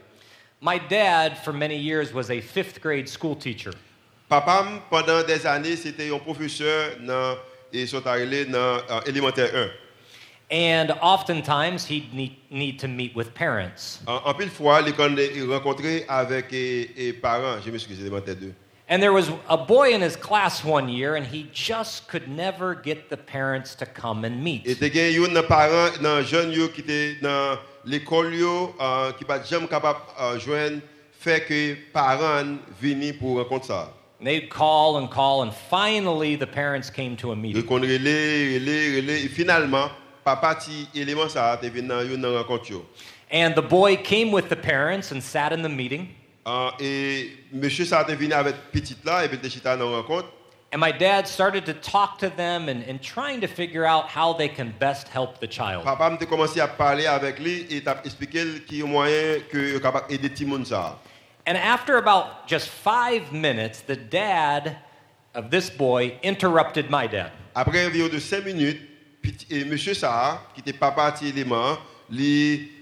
My 0.62 0.78
dad, 0.88 1.36
for 1.44 1.52
many 1.52 1.76
years, 1.76 2.12
was 2.14 2.30
a 2.30 2.40
fifth 2.40 2.80
grade 2.80 3.08
school 3.08 3.34
teacher. 3.36 3.72
Papa, 4.28 4.64
pendant 4.90 5.22
des 5.26 5.44
années, 5.46 5.76
c'était 5.76 6.10
un 6.12 6.18
professeur 6.18 6.96
dans 7.00 7.36
et 7.72 7.86
sont 7.86 8.06
arrivés 8.06 8.44
dans 8.46 8.58
euh, 8.58 9.00
élémentaire 9.06 9.50
1. 9.54 9.68
And 10.50 10.92
oftentimes, 11.02 11.86
he'd 11.86 12.14
need, 12.14 12.36
need 12.50 12.78
to 12.78 12.86
meet 12.88 13.16
with 13.16 13.34
parents. 13.34 13.98
En, 14.06 14.20
en 14.24 14.34
pile 14.34 14.48
fois, 14.48 14.80
il 14.80 15.44
rencontré 15.50 16.04
avec 16.08 16.52
et, 16.52 17.08
et 17.08 17.12
parents, 17.12 17.60
je 17.64 17.70
m'excuse, 17.70 18.00
élémentaire 18.00 18.36
2. 18.36 18.52
And 18.88 19.00
there 19.00 19.12
was 19.12 19.30
a 19.48 19.56
boy 19.56 19.92
in 19.92 20.00
his 20.00 20.14
class 20.14 20.64
one 20.64 20.88
year, 20.88 21.16
and 21.16 21.26
he 21.26 21.48
just 21.52 22.06
could 22.06 22.28
never 22.28 22.76
get 22.76 23.10
the 23.10 23.16
parents 23.16 23.74
to 23.74 23.84
come 23.84 24.24
and 24.24 24.34
Et 24.36 24.42
meet. 24.44 24.78
te 24.78 24.88
gen 24.88 25.12
yon 25.12 25.32
nan 25.34 25.42
parents, 25.48 26.00
nan 26.00 26.22
jeune 26.22 26.52
yo 26.52 26.68
qui 26.68 26.82
était 26.82 27.16
dans 27.20 27.58
l'école 27.84 28.32
yo, 28.32 28.76
euh, 28.80 29.10
qui 29.18 29.24
pas 29.24 29.42
jamais 29.42 29.66
capable 29.66 29.98
euh, 30.20 30.38
joindre, 30.38 30.78
fait 31.18 31.44
que 31.44 31.74
parents 31.92 32.58
viennent 32.80 33.14
pour 33.18 33.38
rencontrer 33.38 33.66
ça. 33.66 33.92
They'd 34.22 34.48
call 34.48 34.96
and 34.98 35.08
call, 35.08 35.42
and 35.42 35.50
finally, 35.52 36.36
the 36.36 36.46
parents 36.46 36.88
came 36.88 37.16
to 37.16 37.32
a 37.32 37.34
Ils 37.34 37.40
meeting. 37.42 37.62
qu'on 37.64 37.80
relais, 37.80 38.54
relais, 38.54 39.00
relais, 39.00 39.24
et 39.24 39.28
finalement, 39.28 39.88
papa 40.26 40.56
ti 40.56 40.88
élément 40.92 41.28
ça 41.28 41.56
te 41.60 41.66
venu 41.66 41.86
dans 41.86 42.02
yo 42.02 42.16
dans 42.16 42.36
rencontre 42.36 42.68
yo. 42.72 42.84
And 43.32 43.54
the 43.54 43.62
boy 43.62 43.96
came 43.96 44.32
with 44.32 44.48
the 44.48 44.56
parents 44.56 45.12
and 45.12 45.20
sat 45.22 45.52
in 45.52 45.62
the 45.62 45.68
meeting. 45.68 46.08
Ah, 46.44 46.72
et 46.80 47.30
monsieur 47.52 47.84
ça 47.84 48.04
te 48.04 48.10
venu 48.10 48.32
avec 48.32 48.56
petite 48.72 49.04
là 49.04 49.24
et 49.24 49.28
puis 49.28 49.38
te 49.38 49.48
chita 49.48 49.76
dans 49.76 49.92
rencontre. 49.92 50.28
And 50.72 50.80
my 50.80 50.90
dad 50.90 51.28
started 51.28 51.64
to 51.66 51.74
talk 51.74 52.18
to 52.18 52.28
them 52.28 52.68
and, 52.68 52.82
and 52.88 53.00
trying 53.00 53.40
to 53.40 53.46
figure 53.46 53.84
out 53.84 54.08
how 54.08 54.32
they 54.32 54.48
can 54.48 54.74
best 54.80 55.06
help 55.06 55.38
the 55.38 55.46
child. 55.46 55.84
Papa 55.84 56.10
m'a 56.10 56.26
commencé 56.26 56.60
à 56.60 56.66
parler 56.66 57.06
avec 57.06 57.38
lui 57.38 57.64
et 57.70 57.80
t'a 57.82 58.00
expliqué 58.04 58.42
qu'il 58.66 58.78
y 58.78 58.82
a 58.82 58.86
moyen 58.86 59.40
que 59.48 59.74
yo 59.74 59.78
capable 59.78 60.12
aider 60.12 60.30
ti 60.30 60.44
moun 60.44 60.64
ça. 60.64 60.98
And 61.46 61.56
after 61.56 61.98
about 61.98 62.48
just 62.48 62.68
five 62.68 63.30
minutes, 63.30 63.80
the 63.86 63.94
dad 63.94 64.78
of 65.36 65.50
this 65.50 65.70
boy 65.70 66.18
interrupted 66.24 66.90
my 66.90 67.06
dad. 67.06 67.30
Après 67.54 67.86
environ 67.86 68.08
de 68.08 68.18
5 68.18 68.44
minutes, 68.44 68.95
et 69.50 69.64
monsieur 69.64 69.94
ça 69.94 70.42
qui 70.54 70.60
était 70.60 70.72
papa 70.72 71.14
élément, 71.22 71.78
lui 72.10 72.72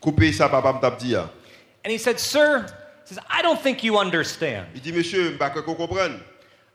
coupé 0.00 0.32
ça 0.32 0.48
papa 0.48 0.78
m'a 0.80 0.90
dit. 0.90 1.14
And 1.14 1.90
he 1.90 1.98
said, 1.98 2.18
Sir, 2.18 2.66
he 3.04 3.14
says, 3.14 3.18
I 3.30 3.42
don't 3.42 3.60
think 3.60 3.82
you 3.82 3.98
understand. 3.98 4.66
Il 4.74 4.80
dit 4.80 4.92
monsieur, 4.92 5.36
pas 5.38 5.50
que 5.50 5.60
comprenez. 5.60 6.20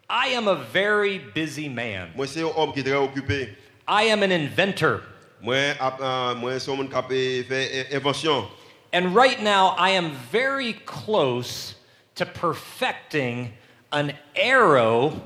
I 0.09 0.29
am 0.29 0.47
a 0.47 0.55
very 0.55 1.19
busy 1.33 1.67
man. 1.67 2.09
Moi 2.15 2.27
c'est 2.27 2.41
un 2.41 2.51
homme 2.55 2.73
qui 2.73 2.79
est 2.79 2.83
très 2.83 2.93
occupé. 2.93 3.55
I 3.87 4.03
am 4.03 4.23
an 4.23 4.31
inventor. 4.31 5.01
Moi 5.41 5.55
euh, 5.55 6.35
moi 6.35 6.59
c'est 6.59 6.71
un 6.71 6.75
monde 6.75 6.89
qui 6.89 7.43
fait 7.43 7.93
invention. 7.93 8.47
And 8.93 9.13
right 9.13 9.41
now, 9.41 9.75
I 9.77 9.89
am 9.89 10.11
very 10.31 10.71
close 10.85 11.75
to 12.15 12.25
perfecting 12.25 13.51
an 13.91 14.13
arrow 14.37 15.21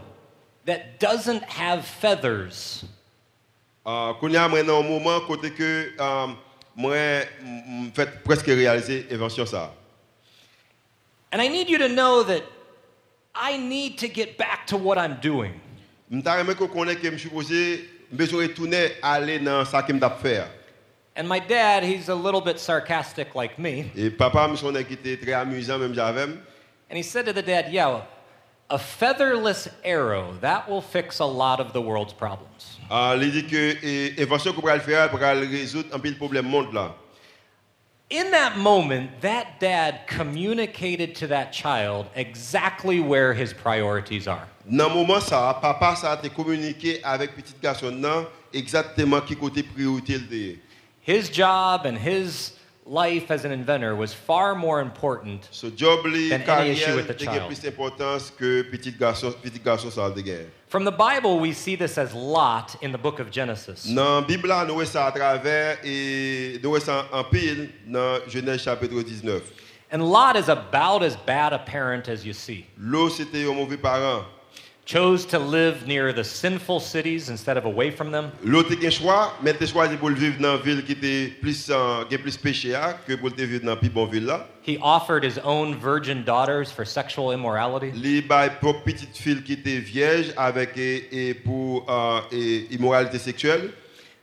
that 0.65 0.99
doesn't 0.99 1.43
have 1.43 1.85
feathers. 1.85 2.83
Euh, 3.89 4.13
qu'on 4.19 4.31
a 4.35 4.43
un 4.43 4.83
moment 4.83 5.19
côté 5.21 5.49
que 5.49 5.93
euh, 5.99 6.27
moi 6.75 6.93
fait 7.95 8.23
presque 8.23 8.45
réaliser 8.45 9.07
invention 9.11 9.47
ça. 9.47 9.73
And 11.33 11.41
I 11.41 11.49
need 11.49 11.69
you 11.69 11.79
to 11.79 11.87
know 11.87 12.23
that 12.23 12.43
I 13.33 13.57
need 13.57 13.97
to 13.97 14.07
get 14.07 14.37
back 14.37 14.67
to 14.67 14.77
what 14.77 14.99
I'm 14.99 15.17
doing. 15.19 15.53
M'ta 16.11 16.39
aimé 16.39 16.53
qu'on 16.53 16.67
connaît 16.67 16.97
que 16.97 17.09
me 17.09 17.17
supposé 17.17 17.89
besoin 18.11 18.43
retourner 18.43 18.91
aller 19.01 19.39
dans 19.39 19.65
ça 19.65 19.81
que 19.81 19.91
m't'a 19.91 20.11
faire. 20.11 20.47
And 21.17 21.27
my 21.27 21.39
dad, 21.39 21.83
he's 21.83 22.09
a 22.09 22.15
little 22.15 22.41
bit 22.41 22.59
sarcastic 22.59 23.33
like 23.33 23.57
me. 23.57 23.85
Et 23.95 24.11
papa 24.11 24.47
me 24.47 24.55
sonne 24.55 24.83
qui 24.85 24.93
était 24.93 25.17
très 25.17 25.33
amusant 25.33 25.79
même 25.79 25.95
j'avais. 25.95 26.25
And 26.91 26.95
he 26.95 27.01
said 27.01 27.25
to 27.25 27.33
the 27.33 27.43
dad, 27.43 27.71
Yeah, 27.71 28.03
a 28.69 28.77
featherless 28.77 29.67
arrow, 29.83 30.35
that 30.41 30.69
will 30.69 30.81
fix 30.81 31.19
a 31.19 31.25
lot 31.25 31.59
of 31.59 31.73
the 31.73 31.81
world's 31.81 32.13
problems. 32.13 32.77
Ah, 32.89 33.15
il 33.15 33.31
dit 33.31 33.47
que 33.47 34.21
invention 34.21 34.53
qu'on 34.53 34.61
pourrait 34.61 34.79
faire 34.79 35.09
pour 35.09 35.19
résoudre 35.19 35.89
un 35.93 35.99
peu 35.99 36.11
problème 36.13 36.45
monde 36.45 36.73
là. 36.73 36.93
In 38.11 38.31
that 38.31 38.57
moment, 38.57 39.09
that 39.21 39.59
dad 39.59 40.07
communicated 40.07 41.13
to 41.13 41.27
that 41.27 41.51
child 41.51 42.07
exactly 42.15 42.99
where 42.99 43.33
his 43.35 43.53
priorities 43.53 44.27
are. 44.27 44.47
Dans 44.65 44.89
moment 44.89 45.19
ça, 45.19 45.59
papa 45.61 45.95
ça 45.95 46.13
a 46.13 46.15
été 46.17 46.29
communiqué 46.29 46.99
avec 47.03 47.35
petit 47.35 47.53
garçon 47.61 47.91
là 48.01 48.25
exactement 48.51 49.21
qui 49.21 49.35
côté 49.35 49.61
priorité. 49.61 50.59
His 51.05 51.29
job 51.29 51.85
and 51.85 51.97
his 51.97 52.53
life 52.89 53.29
as 53.29 53.45
an 53.45 53.51
inventor 53.51 53.95
was 53.95 54.13
far 54.13 54.55
more 54.55 54.81
important 54.81 55.47
So 55.51 55.69
job 55.69 56.05
li 56.05 56.29
Than 56.29 56.41
any 56.41 56.71
issue 56.71 56.95
with 56.95 57.07
the 57.07 57.13
child. 57.13 57.47
plus 57.87 58.31
que 58.31 58.63
petit 58.63 58.91
garçon 58.91 59.31
petit 59.41 59.59
garçon 59.59 59.91
ça 59.91 60.09
de 60.09 60.21
guerre. 60.21 60.47
From 60.67 60.85
the 60.85 60.91
Bible, 60.91 61.39
we 61.39 61.51
see 61.53 61.75
this 61.75 61.97
as 61.97 62.13
Lot 62.13 62.75
in 62.81 62.91
the 62.91 62.97
book 62.97 63.19
of 63.19 63.31
Genesis. 63.31 63.85
Dans 63.85 64.21
la 64.21 64.27
Bible, 64.27 64.47
là, 64.47 64.65
nous 64.65 64.75
voyons 64.75 64.89
ça 64.89 65.07
à 65.07 65.11
travers 65.11 65.77
et 65.83 66.59
nous 66.61 66.69
voyons 66.69 66.85
ça 66.85 67.07
en 67.11 67.23
pile 67.23 67.69
dans 67.87 68.19
Genèse 68.27 68.61
chapitre 68.61 69.01
19. 69.01 69.41
And 69.91 70.03
Lot 70.03 70.35
is 70.35 70.49
about 70.49 71.01
as 71.01 71.15
bad 71.15 71.53
a 71.53 71.59
parent 71.59 72.07
as 72.07 72.23
you 72.23 72.33
see. 72.33 72.67
Chose 74.89 75.23
to 75.27 75.37
live 75.37 75.85
near 75.85 76.11
the 76.11 76.23
sinful 76.23 76.79
cities 76.79 77.29
instead 77.29 77.57
of 77.57 77.65
away 77.65 77.91
from 77.91 78.09
them. 78.09 78.31
Lot, 78.43 78.69
t'es 78.69 78.83
un 78.83 78.89
choix, 78.89 79.33
mais 79.39 79.53
t'es 79.53 79.67
choisi 79.67 79.95
pour 79.97 80.09
vivre 80.09 80.41
dans 80.41 80.57
une 80.57 80.63
ville 80.63 80.83
qui 80.83 80.93
était 80.93 81.27
plus, 81.39 81.69
euh, 81.69 82.05
qui 82.05 82.15
est 82.15 82.17
plus 82.17 82.35
péché 82.37 82.75
que 83.05 83.13
pour 83.13 83.31
te 83.31 83.39
vivre 83.43 83.63
dans 83.63 83.77
plus 83.77 83.91
bonne 83.91 84.09
ville 84.09 84.25
là. 84.25 84.47
He 84.65 84.79
offered 84.81 85.23
his 85.23 85.37
own 85.43 85.75
virgin 85.75 86.23
daughters 86.23 86.71
for 86.71 86.87
sexual 86.87 87.31
immorality. 87.31 87.91
Les 88.01 88.23
bail 88.23 88.49
pour 88.59 88.81
petite 88.81 89.15
fille 89.15 89.43
qui 89.43 89.53
était 89.53 89.77
vierge 89.77 90.33
avec 90.35 90.75
et, 90.75 91.35
pour 91.35 91.85
euh, 91.87 92.21
immoralité 92.71 93.19
sexuelle. 93.19 93.69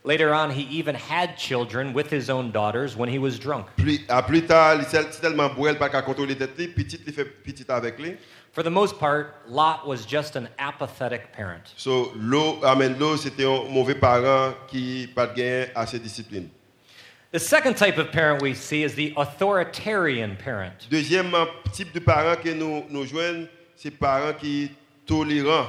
Later 0.06 0.32
on, 0.32 0.52
he 0.52 0.62
even 0.70 0.94
had 0.94 1.36
children 1.36 1.92
with 1.92 2.08
his 2.08 2.30
own 2.30 2.52
daughters 2.52 2.96
when 2.96 3.08
he 3.08 3.18
was 3.18 3.40
drunk. 3.40 3.66
Plus, 3.76 3.98
à 4.08 4.24
plus 4.24 4.42
tard, 4.42 4.76
il 4.78 4.84
s'est 4.84 5.20
tellement 5.20 5.52
bourré, 5.52 5.74
pas 5.74 5.88
qu'à 5.88 6.00
contrôler 6.00 6.36
tête, 6.36 6.56
li, 6.56 6.68
petite, 6.68 7.02
il 7.08 7.12
fait 7.12 7.24
petite 7.24 7.68
avec 7.68 7.98
lui. 7.98 8.16
For 8.52 8.62
the 8.62 8.70
most 8.70 9.00
part, 9.00 9.34
Lot 9.48 9.84
was 9.84 10.06
just 10.06 10.36
an 10.36 10.48
apathetic 10.60 11.32
parent. 11.32 11.74
So, 11.76 12.12
Lot, 12.14 12.62
amen, 12.62 12.96
Lot, 13.00 13.16
c'était 13.16 13.46
un 13.46 13.68
mauvais 13.68 13.96
parent 13.96 14.54
qui 14.68 15.08
pas 15.12 15.26
de 15.26 15.34
gain 15.34 15.66
assez 15.74 15.98
discipline. 15.98 16.50
The 17.32 17.40
second 17.40 17.74
type 17.74 17.98
of 17.98 18.12
parent 18.12 18.40
we 18.40 18.54
see 18.54 18.84
is 18.84 18.94
the 18.94 19.12
authoritarian 19.16 20.36
parent. 20.36 20.86
Deuxième 20.88 21.34
type 21.72 21.92
de 21.92 21.98
parent 21.98 22.36
que 22.36 22.54
nous, 22.54 22.84
nous 22.88 23.04
joignons, 23.04 23.48
c'est 23.74 23.90
parents 23.90 24.34
qui 24.34 24.70
tolérants. 25.04 25.66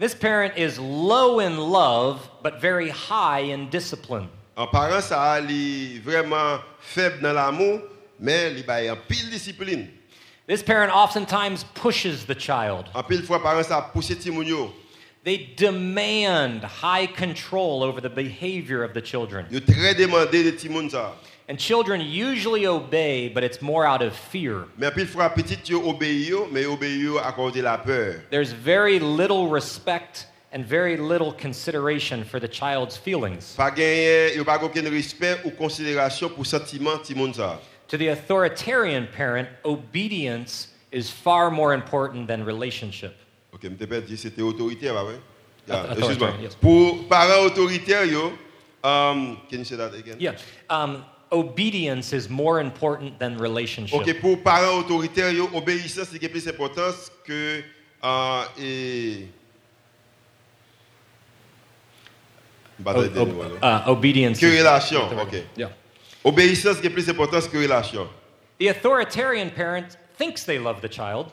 This 0.00 0.14
parent 0.14 0.56
is 0.56 0.78
low 0.78 1.40
in 1.40 1.58
love, 1.58 2.26
but 2.42 2.58
very 2.58 2.88
high 2.88 3.40
in 3.40 3.68
discipline. 3.68 4.30
Un 4.56 4.66
parent, 4.66 5.02
ça, 5.02 5.38
il 5.40 5.50
est 5.50 5.98
vraiment 5.98 6.58
faible 6.80 7.20
dans 7.20 7.34
l'amour, 7.34 7.82
mais 8.18 8.50
il 8.56 8.64
a 8.70 8.94
en 8.94 8.96
pile 9.06 9.28
discipline. 9.28 9.88
This 10.46 10.62
parent 10.62 10.90
oftentimes 10.90 11.66
pushes 11.74 12.24
the 12.24 12.34
child. 12.34 12.86
En 12.94 13.02
pile 13.02 13.22
fois, 13.22 13.42
parent, 13.42 13.62
ça 13.62 13.90
pousse 13.92 14.18
ti 14.18 14.30
yo. 14.30 14.72
They 15.22 15.52
demand 15.54 16.64
high 16.64 17.06
control 17.06 17.82
over 17.82 18.00
the 18.00 18.08
behavior 18.08 18.82
of 18.82 18.94
the 18.94 19.02
children. 19.02 19.44
Yo 19.50 19.60
très 19.60 19.94
demandé 19.94 20.42
de 20.42 20.52
ti 20.52 20.70
moun 20.70 20.88
ça. 20.88 21.12
And 21.50 21.58
children 21.58 22.00
usually 22.00 22.64
obey, 22.64 23.28
but 23.28 23.42
it's 23.42 23.60
more 23.60 23.84
out 23.84 24.02
of 24.02 24.14
fear. 24.14 24.66
Mais 24.78 24.92
pile 24.92 25.04
fois, 25.04 25.28
petit 25.30 25.58
yo 25.68 25.80
obéit 25.82 26.30
mais 26.52 26.62
yo 26.62 27.18
à 27.18 27.32
cause 27.32 27.52
de 27.54 27.60
la 27.60 27.76
peur. 27.76 28.20
There's 28.30 28.52
very 28.52 29.00
little 29.00 29.48
respect 29.48 30.28
and 30.52 30.64
very 30.64 30.96
little 30.96 31.32
consideration 31.32 32.22
for 32.22 32.38
the 32.38 32.46
child's 32.46 32.96
feelings. 32.96 33.56
Pas 33.56 33.72
gagné, 33.72 34.36
yo 34.36 34.44
pas 34.44 34.62
aucun 34.62 34.88
respect 34.88 35.44
ou 35.44 35.50
considération 35.50 36.28
pour 36.28 36.46
sentiment 36.46 37.02
ti 37.02 37.16
moun 37.16 37.32
ça. 37.34 37.58
To 37.88 37.98
the 37.98 38.06
authoritarian 38.12 39.08
parent, 39.08 39.48
obedience 39.64 40.68
is 40.92 41.10
far 41.10 41.50
more 41.50 41.74
important 41.74 42.28
than 42.28 42.44
relationship. 42.44 43.16
Ok, 43.52 43.64
je 43.64 43.86
t'ai 43.86 44.00
dit 44.02 44.16
c'était 44.16 44.42
autoritaire, 44.42 44.94
pas 44.94 45.02
vrai? 45.02 45.18
Yeah, 45.66 45.82
Author- 45.82 45.98
excuse-moi. 45.98 46.30
yes. 46.40 46.54
Pour 46.54 47.08
parents 47.08 47.44
autoritaires, 47.44 48.06
yo, 48.06 48.38
um, 48.84 49.36
can 49.50 49.58
you 49.58 49.64
say 49.64 49.74
that 49.74 49.92
again? 49.94 50.16
Yeah. 50.20 50.36
Um, 50.68 51.04
obedience 51.32 52.12
is 52.12 52.28
more 52.28 52.60
important 52.60 53.18
than 53.18 53.36
relationship. 53.38 54.00
Ok, 54.00 54.20
pour 54.20 54.42
parents 54.42 54.78
autoritaires, 54.78 55.32
obéissance 55.54 56.08
c'est 56.12 56.28
plus 56.28 56.46
importance 56.48 57.10
que 57.24 57.62
euh, 58.04 58.42
et 58.58 59.26
O- 63.00 63.02
t'as 63.02 63.08
dit, 63.08 63.18
o- 63.18 63.26
voilà. 63.60 63.84
uh, 63.86 63.90
obedience. 63.90 64.38
que 64.38 64.46
relation, 64.46 65.02
ok. 65.20 65.42
Yeah. 65.56 65.70
Obéissance 66.24 66.78
c'est 66.82 66.90
plus 66.90 67.08
importance 67.08 67.46
que 67.48 67.56
relation. 67.58 68.08
The 68.58 68.68
authoritarian 68.68 69.50
parent 69.50 69.96
thinks 70.18 70.44
they 70.44 70.58
love 70.58 70.80
the 70.80 70.88
child, 70.92 71.26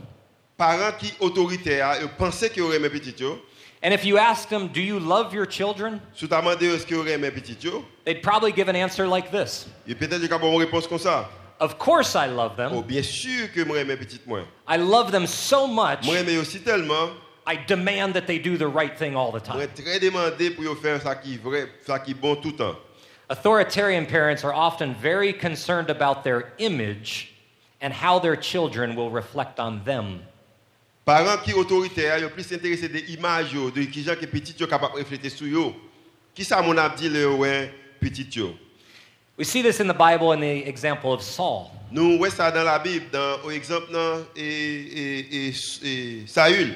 Parents 0.57 0.93
qui 0.97 1.13
autoritaires, 1.19 1.97
ils 2.01 2.07
pensaient 2.17 2.49
qu'ils 2.49 2.63
petits 2.89 3.15
yo. 3.19 3.39
And 3.81 3.93
if 3.93 4.03
you 4.05 4.17
ask 4.17 4.49
them, 4.49 4.67
"Do 4.67 4.81
you 4.81 4.99
love 4.99 5.33
your 5.33 5.45
children?" 5.45 6.01
Sous 6.13 6.27
ta 6.27 6.41
demandé 6.41 6.67
est-ce 6.73 6.85
qu'ils 6.85 6.97
auraient 6.97 7.17
mes 7.17 7.31
yo, 7.61 7.85
they'd 8.05 8.21
probably 8.21 8.51
give 8.51 8.69
an 8.69 8.75
answer 8.75 9.07
like 9.07 9.31
this: 9.31 9.67
et 9.87 9.95
peut-être 9.95 10.21
qu'ils 10.21 10.33
ont 10.33 10.53
une 10.53 10.59
réponse 10.59 10.87
comme 10.87 10.99
"Of 11.59 11.77
course 11.79 12.15
I 12.15 12.27
love 12.27 12.53
Oh, 12.57 12.69
them. 12.69 12.81
bien 12.83 13.01
sûr 13.03 13.51
que 13.53 13.63
moi 13.65 13.83
mes 13.83 13.97
petites 13.97 14.25
moi. 14.27 14.41
I 14.67 14.77
love 14.77 15.11
them 15.11 15.25
so 15.25 15.67
much. 15.67 16.05
Moi 16.05 16.23
mais 16.23 16.37
aussi 16.37 16.59
tellement 16.59 17.09
I 17.47 17.55
demand 17.67 18.13
that 18.13 18.27
they 18.27 18.39
do 18.39 18.57
the 18.57 18.67
right 18.67 18.95
thing 18.97 19.15
all 19.15 19.31
the 19.31 19.41
time." 19.43 19.67
très 19.75 19.99
demandé 19.99 20.51
pour 20.51 20.63
yo 20.63 20.75
faire 20.75 21.01
ça 21.01 21.15
qui 21.15 21.37
vrai, 21.37 21.67
ça 21.85 21.99
qui 21.99 22.13
bon 22.13 22.35
tout 22.35 22.51
temps. 22.51 22.75
Authoritarian 23.29 24.05
parents 24.05 24.43
are 24.45 24.53
often 24.53 24.93
very 24.93 25.33
concerned 25.33 25.89
about 25.89 26.23
their 26.23 26.53
image 26.59 27.33
and 27.81 27.91
how 27.93 28.19
their 28.19 28.35
children 28.37 28.95
will 28.95 29.09
reflect 29.09 29.59
on 29.59 29.81
them. 29.83 30.21
Parents 31.07 31.37
qui 31.37 31.53
autoritaires, 31.53 32.19
ils 32.19 32.27
plus 32.27 32.51
intéressés 32.51 32.89
des 32.89 33.13
images 33.13 33.53
de 33.53 33.81
qui 33.83 34.03
gens 34.03 34.13
qui 34.13 34.27
petit 34.27 34.53
yo 34.59 34.67
capable 34.67 34.95
de 34.95 34.99
refléter 34.99 35.29
sur 35.29 35.47
yo. 35.47 35.73
Qui 36.35 36.43
ça 36.43 36.61
mon 36.61 36.77
a 36.77 36.89
dit 36.89 37.07
le 37.07 37.29
ouais 37.29 37.73
petit. 37.97 38.27
We 39.37 39.47
see 39.47 39.63
this 39.63 39.79
in 39.79 39.87
the 39.87 39.97
Bible 39.97 40.33
in 40.33 40.41
the 40.41 40.67
example 40.67 41.13
of 41.13 41.21
Saul. 41.21 41.69
Nous 41.93 42.17
voyons 42.17 42.35
ça 42.35 42.51
dans 42.51 42.65
la 42.65 42.77
Bible 42.77 43.05
dans 43.09 43.41
au 43.45 43.51
exemple 43.51 43.89
dans 43.89 44.25
et, 44.35 44.43
et, 44.43 45.47
et, 45.47 46.27
Saül 46.27 46.75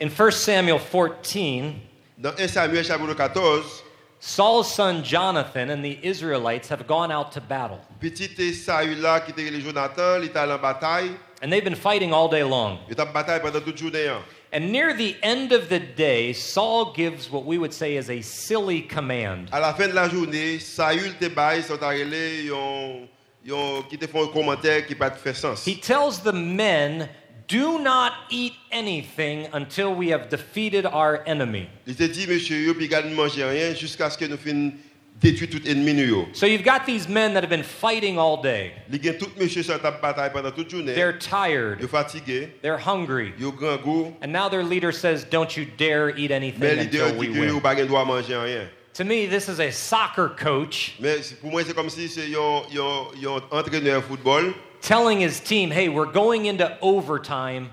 In 0.00 0.06
1 0.16 0.30
Samuel 0.30 0.78
14, 0.78 1.72
dans 2.18 2.34
1 2.38 2.46
Samuel 2.46 2.84
chapitre 2.84 3.14
14, 3.14 3.82
Saul's 4.20 4.72
son 4.72 5.02
Jonathan 5.02 5.70
and 5.70 5.82
the 5.82 5.98
Israelites 6.04 6.68
have 6.68 6.86
gone 6.86 7.10
out 7.10 7.32
to 7.32 7.40
battle, 7.40 7.80
Petit 7.98 8.30
et 8.38 8.52
Saül 8.52 9.00
là 9.00 9.18
qui 9.18 9.32
était 9.32 9.50
le 9.50 9.58
Jonathan, 9.58 10.20
il 10.20 10.26
était 10.26 10.38
allé 10.38 10.52
en 10.52 10.58
bataille. 10.58 11.10
And 11.42 11.52
they've 11.52 11.64
been 11.64 11.74
fighting 11.76 12.12
all 12.12 12.28
day 12.28 12.42
long. 12.44 12.78
Il 12.88 12.92
était 12.92 13.02
en 13.02 13.12
bataille 13.12 13.40
pendant 13.42 13.60
toute 13.60 13.76
journée. 13.76 14.06
hein. 14.08 14.22
And 14.54 14.70
near 14.70 14.94
the 14.94 15.16
end 15.22 15.52
of 15.52 15.68
the 15.68 15.80
day, 15.80 16.32
Saul 16.34 16.92
gives 16.94 17.30
what 17.30 17.44
we 17.44 17.58
would 17.58 17.72
say 17.72 17.96
is 17.96 18.10
a 18.10 18.20
silly 18.22 18.82
command. 18.82 19.48
À 19.50 19.60
la 19.60 19.72
fin 19.74 19.88
de 19.88 19.94
la 19.94 20.08
journée, 20.08 20.58
Saül 20.60 21.14
te 21.18 21.28
baille, 21.28 21.62
sont 21.62 21.82
arrivés, 21.82 22.44
ils 22.44 22.52
ont, 22.52 23.82
qui 23.88 23.98
te 23.98 24.06
font 24.06 24.24
un 24.24 24.28
commentaire 24.32 24.86
qui 24.86 24.94
pas 24.94 25.10
fait 25.10 25.34
sens. 25.34 25.66
He 25.66 25.74
tells 25.80 26.22
the 26.22 26.32
men, 26.34 27.08
Do 27.48 27.78
not 27.80 28.12
eat 28.30 28.52
anything 28.70 29.46
until 29.52 29.94
we 29.94 30.10
have 30.10 30.28
defeated 30.30 30.86
our 30.86 31.22
enemy. 31.26 31.66
Il 31.86 31.96
te 31.96 32.04
dit, 32.04 32.26
monsieur, 32.26 32.56
yo, 32.58 32.72
puis 32.74 32.88
garde 32.88 33.06
ne 33.06 33.14
manger 33.14 33.44
rien 33.44 33.74
jusqu'à 33.74 34.08
ce 34.10 34.16
que 34.16 34.24
nous 34.26 34.36
finissons 34.38 34.76
détruire 35.22 35.50
tout 35.50 35.66
ennemi. 35.66 35.94
nous, 35.94 36.04
yo. 36.04 36.28
So 36.32 36.46
you've 36.46 36.64
got 36.64 36.84
these 36.86 37.08
men 37.08 37.34
that 37.34 37.42
have 37.42 37.50
been 37.50 37.62
fighting 37.62 38.18
all 38.18 38.42
day. 38.42 38.72
Y 38.90 39.08
a 39.08 39.14
tout 39.14 39.30
monsieur 39.38 39.62
la 39.68 39.90
bataille 39.90 40.30
pendant 40.32 40.54
toute 40.54 40.70
journée. 40.70 40.94
They're 40.94 41.18
tired, 41.18 41.80
sont 41.80 41.88
fatigués, 41.88 42.48
they're 42.62 42.78
hungry, 42.78 43.32
ils 43.38 43.46
ont 43.46 43.54
grand 43.54 43.80
goût, 43.82 44.14
and 44.20 44.32
now 44.32 44.48
their 44.48 44.64
leader 44.64 44.92
says, 44.92 45.24
Don't 45.24 45.56
you 45.56 45.64
dare 45.64 46.10
eat 46.10 46.30
mais 46.30 46.36
anything 46.36 46.60
l'idée 46.78 47.00
until 47.00 47.18
we 47.18 47.28
win. 47.28 47.46
n'avez 47.46 47.60
pas 47.60 47.74
le 47.74 47.86
droit 47.86 48.04
manger 48.04 48.36
rien. 48.36 48.68
To 48.94 49.04
me, 49.04 49.26
this 49.26 49.48
is 49.48 49.58
a 49.58 49.70
soccer 49.70 50.28
coach 50.28 50.96
Mais 51.00 51.34
pour 51.40 51.50
moi, 51.50 51.62
c'est 51.64 51.74
comme 51.74 51.88
si 51.88 52.08
c'est 52.08 52.34
un, 52.34 52.62
un, 52.78 53.36
un 53.36 53.58
entraîneur 53.58 54.02
football 54.02 54.52
telling 54.82 55.20
his 55.20 55.40
team, 55.40 55.70
Hey, 55.70 55.88
we're 55.88 56.12
going 56.12 56.46
into 56.46 56.76
overtime. 56.82 57.70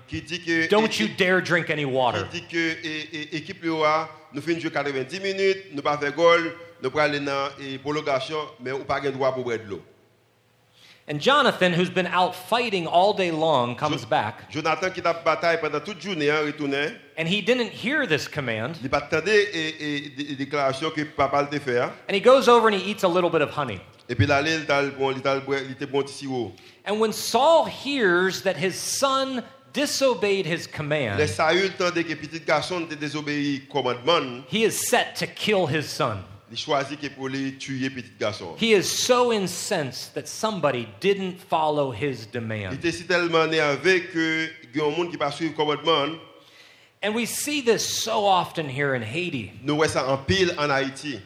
Don't 0.70 0.98
you 1.00 1.08
dare 1.10 1.42
drink 1.42 1.70
any 1.70 1.84
water. 1.86 2.26
Qui 6.82 6.88
dit 6.88 6.92
que 6.92 7.00
l'équipe 7.00 7.20
nous 7.20 7.20
finissons 7.20 7.20
jouer 7.20 7.20
90 7.20 7.20
minutes, 7.20 7.20
nous 7.20 7.20
pas 7.20 7.20
faire 7.20 7.20
goal, 7.20 7.20
nous 7.20 7.20
pas 7.20 7.20
aller 7.20 7.20
dans 7.20 7.82
prolongation, 7.84 8.38
mais 8.60 8.72
nous 8.72 8.80
pas 8.80 9.00
droit 9.02 9.34
pour 9.34 9.44
boire 9.44 9.58
de 9.58 9.64
l'eau. 9.70 9.82
And 11.12 11.20
Jonathan, 11.20 11.74
who's 11.74 11.90
been 11.90 12.06
out 12.06 12.36
fighting 12.36 12.86
all 12.86 13.14
day 13.14 13.32
long, 13.32 13.76
comes 13.76 14.06
back, 14.06 14.48
Jonathan 14.52 14.92
qui 14.92 15.02
bataille 15.02 15.60
pendant 15.60 15.80
toute 15.80 16.00
journée, 16.00 16.30
hein, 16.30 16.42
retourné, 16.46 16.92
and 17.18 17.28
he 17.28 17.42
didn't 17.42 17.72
hear 17.72 18.06
this 18.06 18.28
command. 18.28 18.78
il 18.84 18.90
pas 18.92 19.00
attendu 19.00 19.32
et, 19.32 19.96
et, 19.96 20.36
des 20.36 20.48
que 20.48 21.04
papa 21.16 21.50
le 21.52 21.60
fait. 21.60 21.80
hein. 21.80 21.92
And 22.08 22.14
he 22.14 22.22
goes 22.22 22.48
over 22.48 22.68
and 22.68 22.76
he 22.76 22.92
eats 22.92 23.04
a 23.04 23.08
little 23.08 23.32
bit 23.32 23.42
of 23.42 23.50
honey. 23.58 23.82
Et 24.08 24.14
puis 24.14 24.28
là, 24.28 24.42
il 24.42 24.68
t'a 24.68 24.84
bon, 24.84 25.12
il 25.12 25.72
était 25.72 25.88
bon 25.88 26.04
petit 26.04 26.14
sirop. 26.14 26.54
Oh. 26.54 26.60
And 26.86 27.00
when 27.00 27.12
Saul 27.12 27.66
hears 27.66 28.44
that 28.44 28.56
his 28.58 28.74
son 28.76 29.42
disobeyed 29.74 30.46
his 30.46 30.68
command, 30.68 31.20
tandis 31.76 32.06
que 32.06 32.14
petit 32.16 32.40
garçon 32.40 32.88
commandement, 33.72 34.44
he 34.48 34.64
is 34.64 34.74
set 34.74 35.16
to 35.16 35.26
kill 35.26 35.66
his 35.68 35.88
son. 35.90 36.20
Il 36.52 36.58
choisit 36.58 37.00
que 37.00 37.08
pour 37.08 37.30
les 37.30 37.54
tuer 37.56 37.90
petit 37.90 38.12
garçon. 38.20 38.56
He 38.58 38.74
is 38.74 38.84
so 38.84 39.32
incensed 39.32 40.14
that 40.16 40.28
somebody 40.28 40.88
didn't 41.00 41.40
follow 41.40 41.92
his 41.92 42.26
demand. 42.32 42.74
était 42.74 42.92
si 42.92 43.06
tellement 43.06 43.46
énervé 43.46 44.06
que 44.06 44.50
il 44.74 44.80
y 44.80 44.82
a 44.82 44.86
un 44.86 44.96
monde 44.96 45.12
qui 45.12 45.18
pas 45.18 45.32
suivre 45.32 45.56
commandement. 45.56 46.18
And 47.02 47.16
we 47.16 47.26
see 47.26 47.62
this 47.62 47.82
so 47.82 48.26
often 48.26 48.68
here 48.68 48.94
in 48.94 49.02
Haiti. 49.02 49.54
Nous 49.64 49.76
voyons 49.76 49.94
ça 49.94 50.10
en 50.10 50.18
pile 50.18 50.54
en 50.58 50.70
Haïti. 50.70 51.20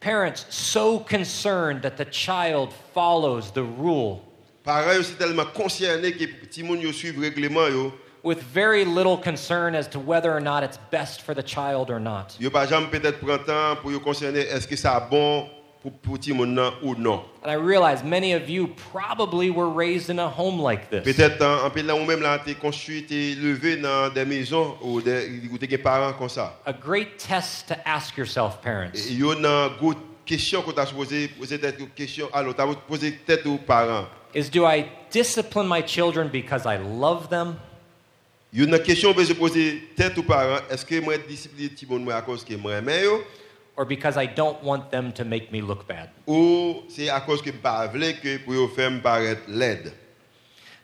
Parents 0.00 0.44
so 0.50 0.98
concerned 0.98 1.82
that 1.82 1.96
the 1.96 2.04
child 2.04 2.72
follows 2.92 3.52
the 3.52 3.62
rule 3.62 4.20
Parents 4.64 5.14
tellement 5.18 5.44
concernés 5.44 6.12
que 6.12 6.24
petit 6.24 6.62
monde 6.62 6.82
suivre 6.92 7.20
règlement 7.20 7.68
with 8.24 8.42
very 8.42 8.84
little 8.84 9.18
concern 9.18 9.74
as 9.74 9.86
to 9.88 10.00
whether 10.00 10.32
or 10.32 10.40
not 10.40 10.64
it's 10.64 10.78
best 10.90 11.22
for 11.22 11.34
the 11.34 11.42
child 11.42 11.90
or 11.90 12.00
not. 12.00 12.36
yo 12.40 12.50
pas 12.50 12.66
jamais 12.66 12.88
peut-être 12.88 13.20
prendre 13.20 13.44
temps 13.44 13.76
pour 13.80 13.92
yo 13.92 14.00
concerner 14.00 14.40
est-ce 14.40 14.66
bon 15.10 15.46
pour 15.82 15.92
pour 15.92 16.18
petit 16.18 16.32
nan 16.32 16.72
ou 16.82 16.94
non. 16.96 17.22
And 17.44 17.50
I 17.50 17.56
realize 17.56 18.02
many 18.02 18.32
of 18.32 18.48
you 18.48 18.68
probably 18.92 19.50
were 19.50 19.68
raised 19.68 20.08
in 20.08 20.18
a 20.18 20.28
home 20.28 20.58
like 20.58 20.88
this. 20.88 21.04
Peut-être 21.04 21.42
en 21.42 21.66
en 21.66 21.70
pile 21.70 21.86
là 21.86 21.94
ou 21.94 22.04
même 22.06 22.22
là 22.22 22.38
t'es 22.38 22.54
construit 22.54 23.04
t'es 23.04 23.34
levé 23.34 23.76
dans 23.76 24.08
des 24.08 24.24
maisons 24.24 24.76
ou 24.82 25.02
des 25.02 25.42
ou 25.52 25.58
t'es 25.58 25.76
parents 25.76 26.14
comme 26.14 26.30
ça. 26.30 26.58
A 26.64 26.72
great 26.72 27.18
test 27.18 27.68
to 27.68 27.74
ask 27.84 28.16
yourself, 28.16 28.62
parents. 28.62 29.10
Yo 29.10 29.34
nan 29.34 29.72
go 29.78 29.94
question 30.24 30.62
qu'on 30.62 30.72
t'a 30.72 30.86
posé 30.86 31.28
poser 31.28 31.60
tête 31.60 31.78
aux 31.82 32.28
alors 32.32 32.54
t'as 32.54 32.66
posé 32.88 33.12
tête 33.26 33.44
aux 33.46 33.58
parents. 33.58 34.06
is 34.34 34.48
do 34.48 34.64
I 34.64 34.90
discipline 35.10 35.68
my 35.68 35.82
children 35.82 36.28
because 36.28 36.66
I 36.66 36.78
love 36.78 37.28
them? 37.28 37.60
Yo 38.54 38.66
nan 38.66 38.78
question 38.84 39.12
que 39.12 39.24
se 39.24 39.32
poser 39.34 39.82
tête 39.96 40.16
aux 40.16 40.22
parents 40.22 40.60
est-ce 40.70 40.86
que 40.86 41.00
moi 41.00 41.14
monde 41.88 42.04
moi 42.04 42.14
à 42.14 42.22
cause 42.22 42.44
que 42.44 42.54
moi 42.54 42.78
yo? 43.02 43.24
Or 43.76 43.84
because 43.84 44.16
I 44.16 44.26
don't 44.26 44.62
want 44.62 44.92
them 44.92 45.10
to 45.14 45.24
make 45.24 45.50
me 45.50 45.60
look 45.60 45.88
bad? 45.88 46.10
ou 46.24 46.84
c'est 46.88 47.08
à 47.08 47.20
cause 47.20 47.42
que 47.42 47.50
pas 47.50 47.88
vle 47.88 48.14
que 48.22 48.38
pour 48.38 48.72
faire 48.76 48.92
me 48.92 49.00
paraître 49.00 49.42
laide? 49.48 49.92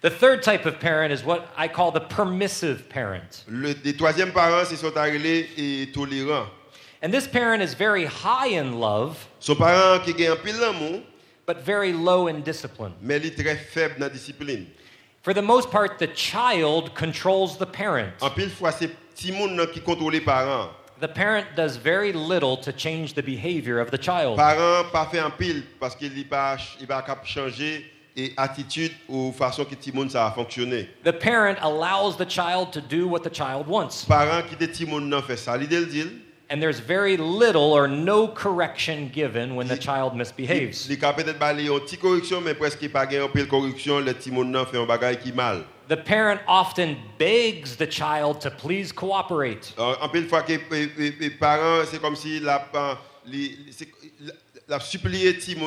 The 0.03 0.11
third 0.11 0.43
type 0.43 0.67
of 0.67 0.81
parent 0.81 1.13
is 1.13 1.25
what 1.25 1.47
I 1.57 1.69
call 1.69 1.93
the 1.93 2.01
permissive 2.01 2.89
parent. 2.89 3.45
Le 3.47 3.73
troisième 3.97 4.33
parents 4.33 4.65
c'est 4.65 4.75
sont 4.75 4.97
arrivés 4.97 5.49
et 5.57 5.93
tolérants. 5.93 6.49
And 7.05 7.13
this 7.13 7.29
parent 7.29 7.61
is 7.63 7.75
very 7.75 8.05
high 8.05 8.59
in 8.59 8.81
love, 8.81 9.29
Son 9.39 9.55
parent 9.55 10.01
qui 10.05 10.13
gagne 10.13 10.35
pile 10.43 10.59
l'amour 10.59 11.03
but 11.47 11.65
very 11.65 11.93
low 11.93 12.27
in 12.27 12.41
discipline. 12.41 12.95
mais 13.01 13.19
il 13.19 13.27
est 13.27 13.41
très 13.41 13.55
faible 13.55 14.01
dans 14.01 14.09
discipline. 14.09 14.67
For 15.23 15.35
the 15.35 15.43
most 15.43 15.71
part, 15.71 15.99
the 15.99 16.07
child 16.07 16.95
controls 16.95 17.59
the 17.59 17.67
parent. 17.67 18.11
En 18.23 18.31
pile 18.31 18.49
fois 18.49 18.73
c'est 18.73 18.89
petit 18.89 19.33
monde 19.33 19.55
nan 19.55 19.67
qui 19.67 19.81
contrôle 19.81 20.13
les 20.13 20.23
parents. 20.23 20.71
The 20.99 21.09
parent 21.09 21.45
does 21.55 21.77
very 21.77 22.11
little 22.15 22.57
to 22.57 22.73
change 22.73 23.13
the 23.13 23.23
behavior 23.23 23.81
of 23.81 23.91
the 23.91 23.99
child. 23.99 24.39
Parents 24.39 24.91
pas 24.91 25.07
fait 25.11 25.21
en 25.21 25.31
pile 25.31 25.65
parce 25.79 25.95
qu'il 25.95 26.15
n'est 26.15 26.25
pas 26.25 26.57
il 26.81 26.87
capable 26.87 27.21
de 27.21 27.27
changer 27.27 27.93
et 28.17 28.33
attitude 28.39 28.93
ou 29.11 29.31
façon 29.33 29.67
que 29.67 29.75
petit 29.75 29.93
monde 29.93 30.11
ça 30.11 30.27
a 30.27 30.31
fonctionné. 30.31 30.89
The 31.05 31.13
parent 31.13 31.57
allows 31.61 32.17
the 32.17 32.27
child 32.27 32.73
to 32.73 32.81
do 32.81 33.07
what 33.07 33.21
the 33.21 33.35
child 33.35 33.67
wants. 33.69 34.07
Parents 34.09 34.49
qui 34.49 34.57
te 34.57 34.65
petit 34.65 34.87
monde 34.87 35.07
nan 35.11 35.21
fait 35.23 35.37
ça, 35.37 35.55
l'idée 35.55 35.81
le 35.81 35.87
dit. 35.87 36.07
And 36.53 36.61
there's 36.61 36.81
very 36.81 37.17
little 37.17 37.73
or 37.73 37.87
no 37.87 38.27
correction 38.27 39.09
given 39.09 39.55
when 39.55 39.69
the 39.69 39.77
child 39.77 40.17
misbehaves. 40.17 40.89
Il 40.91 40.99
capable 40.99 41.23
peut-être 41.23 41.39
baler 41.39 41.69
une 41.69 41.79
petite 41.79 42.01
correction 42.01 42.41
mais 42.41 42.55
presque 42.55 42.89
pas 42.89 43.07
gagne 43.07 43.23
en 43.23 43.29
pile 43.29 43.47
correction, 43.47 44.01
le 44.01 44.13
petit 44.13 44.33
monde 44.33 44.51
nan 44.51 44.67
fait 44.67 44.77
un 44.77 44.85
bagage 44.85 45.21
qui 45.21 45.33
mal. 45.33 45.65
The 45.89 45.97
parent 45.97 46.41
often 46.49 46.97
begs 47.19 47.77
the 47.77 47.89
child 47.89 48.41
to 48.41 48.51
please 48.51 48.91
cooperate. 48.93 49.73
Euh, 49.79 49.95
euh, 50.03 50.09
euh, 51.45 51.85
si 52.17 52.41
la 52.41 52.67
la- 52.73 52.99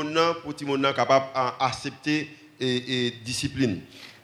nan 0.03 0.33
nan 0.81 0.93
d'accepter 0.93 2.27
et, 2.59 3.07
et. 3.07 3.13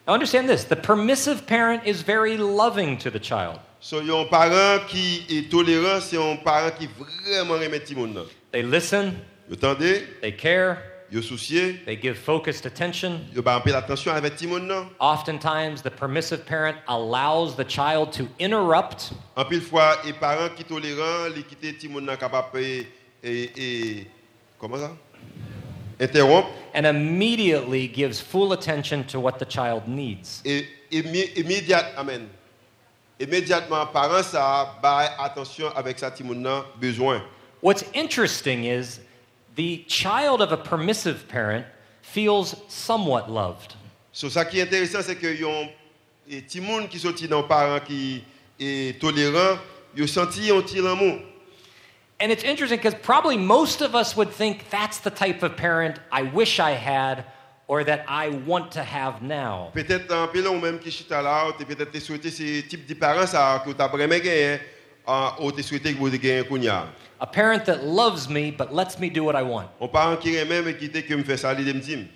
Now 0.05 0.13
understand 0.13 0.49
this 0.49 0.65
the 0.65 0.75
permissive 0.75 1.47
parent 1.47 1.85
is 1.85 2.01
very 2.01 2.35
loving 2.35 2.97
to 2.97 3.09
the 3.09 3.19
child. 3.19 3.59
So, 3.81 3.99
un 3.99 4.25
parent 4.25 4.85
qui 4.89 5.25
est 5.29 5.49
tolérant, 5.49 6.01
c'est 6.01 6.17
un 6.17 6.35
parent 6.35 6.69
qui 6.77 6.87
vraiment 6.87 7.53
remet 7.53 7.79
nan. 7.95 8.25
They 8.51 8.61
listen, 8.61 9.13
Vous 9.47 9.55
entendez? 9.55 10.03
they 10.21 10.35
care, 10.35 10.77
Vous 11.11 11.21
souciez, 11.21 11.79
they 11.85 11.95
give 11.95 12.15
focused 12.17 12.65
attention. 12.65 13.21
pas 13.41 13.55
un 13.55 13.61
peu 13.61 13.71
l'attention 13.71 14.11
avec 14.11 14.33
petit 14.35 14.47
monde. 14.47 14.63
nan. 14.67 14.87
Oftentimes, 14.99 15.81
the 15.81 15.89
permissive 15.89 16.45
parent 16.45 16.75
allows 16.89 17.55
the 17.55 17.63
child 17.63 18.11
to 18.11 18.27
interrupt 18.37 19.13
En 19.37 19.45
pile 19.45 19.61
fois, 19.61 19.97
les 20.05 20.11
parents 20.13 20.49
qui 20.55 20.65
tolérant, 20.65 21.29
les 21.33 21.43
quitter 21.43 21.71
petit 21.71 21.87
monde 21.87 22.03
nan 22.03 22.17
capable 22.17 22.59
et, 22.59 22.85
et, 23.23 23.51
et 23.55 24.07
comment 24.59 24.75
ça? 24.77 24.91
Interrompre 26.01 26.49
and 26.75 26.85
immediately 26.85 27.87
gives 27.87 28.19
full 28.21 28.51
attention 28.51 29.03
to 29.05 29.19
what 29.21 29.39
the 29.39 29.45
child 29.49 29.87
needs. 29.87 30.41
et 30.43 30.65
immédiat, 30.91 31.93
amen. 31.97 32.27
Immédiatement, 33.19 33.85
parents 33.87 34.23
ça 34.23 34.79
attention 35.19 35.67
avec 35.75 36.01
nan 36.23 36.63
besoin. 36.79 37.21
What's 37.61 37.83
interesting 37.93 38.63
is 38.63 39.01
the 39.55 39.83
child 39.87 40.41
of 40.41 40.53
a 40.53 40.57
permissive 40.57 41.27
parent 41.27 41.65
feels 42.01 42.55
somewhat 42.69 43.29
loved. 43.29 43.75
So, 44.13 44.29
ça 44.29 44.45
qui 44.45 44.59
est 44.59 44.63
intéressant, 44.63 45.01
c'est 45.01 45.17
que 45.17 45.27
yon 45.27 45.69
et 46.29 46.43
qui 46.43 46.99
sorti 46.99 47.27
dans 47.27 47.43
parents 47.43 47.79
qui 47.79 48.23
est 48.59 48.99
tolérant, 49.01 49.59
yo 49.95 50.07
senti 50.07 50.49
un 50.51 50.61
petit 50.61 50.81
l'amour. 50.81 51.19
And 52.21 52.31
it's 52.31 52.43
interesting 52.43 52.77
because 52.77 52.95
probably 52.95 53.37
most 53.37 53.81
of 53.81 53.95
us 53.95 54.15
would 54.15 54.29
think 54.29 54.69
that's 54.69 54.99
the 54.99 55.09
type 55.09 55.41
of 55.43 55.55
parent 55.55 55.99
I 56.11 56.23
wish 56.23 56.59
I 56.59 56.71
had 56.71 57.25
or 57.69 57.83
that 57.83 58.03
I 58.09 58.29
want 58.47 58.71
to 58.71 58.83
have 58.83 59.21
now. 59.21 59.69
Peut-être 59.73 60.07
peu 60.33 60.41
là 60.41 60.49
ou 60.49 60.59
même 60.59 60.79
qui 60.79 60.89
chita 60.89 61.21
là, 61.21 61.45
t'es 61.57 61.65
peut-être 61.65 61.91
t'es 61.91 61.99
souhaité 61.99 62.31
ce 62.31 62.61
type 62.67 62.85
de 62.87 62.95
parents 62.95 63.27
ça 63.27 63.63
que 63.63 63.71
t'as 63.71 63.87
vraiment 63.87 64.17
gagné, 64.17 64.59
ah, 65.05 65.35
ou 65.39 65.51
t'es 65.51 65.61
souhaité 65.61 65.93
que 65.93 65.99
vous 65.99 66.09
kounya. 66.49 66.87
A 67.21 67.27
parent 67.27 67.63
that 67.65 67.83
loves 67.83 68.27
me 68.27 68.51
but 68.51 68.73
lets 68.73 68.97
me 68.99 69.09
do 69.09 69.23
what 69.23 69.35
I 69.35 69.43
want. 69.43 69.67
Un 69.79 69.87
parent 69.87 70.17
qui 70.17 70.31
qui 70.79 70.89
te 70.89 70.97
que 70.99 71.13
me 71.13 71.23
fait 71.23 71.37
ça 71.37 71.53
me 71.53 71.73
dit. 71.79 72.07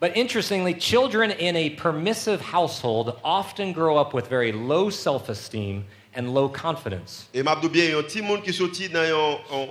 But 0.00 0.16
interestingly, 0.16 0.74
children 0.74 1.32
in 1.32 1.56
a 1.56 1.70
permissive 1.70 2.40
household 2.40 3.16
often 3.24 3.72
grow 3.72 3.96
up 3.96 4.14
with 4.14 4.28
very 4.28 4.52
low 4.52 4.90
self 4.90 5.28
esteem 5.28 5.86
and 6.14 6.34
low 6.34 6.48
confidence. 6.48 7.28
Et 7.32 7.42
m'a 7.42 7.56
dit 7.56 7.68
bien, 7.68 7.98
un 7.98 8.02
petit 8.02 8.20
monde 8.20 8.42
qui 8.42 8.52
sorti 8.52 8.88
dans 8.88 9.02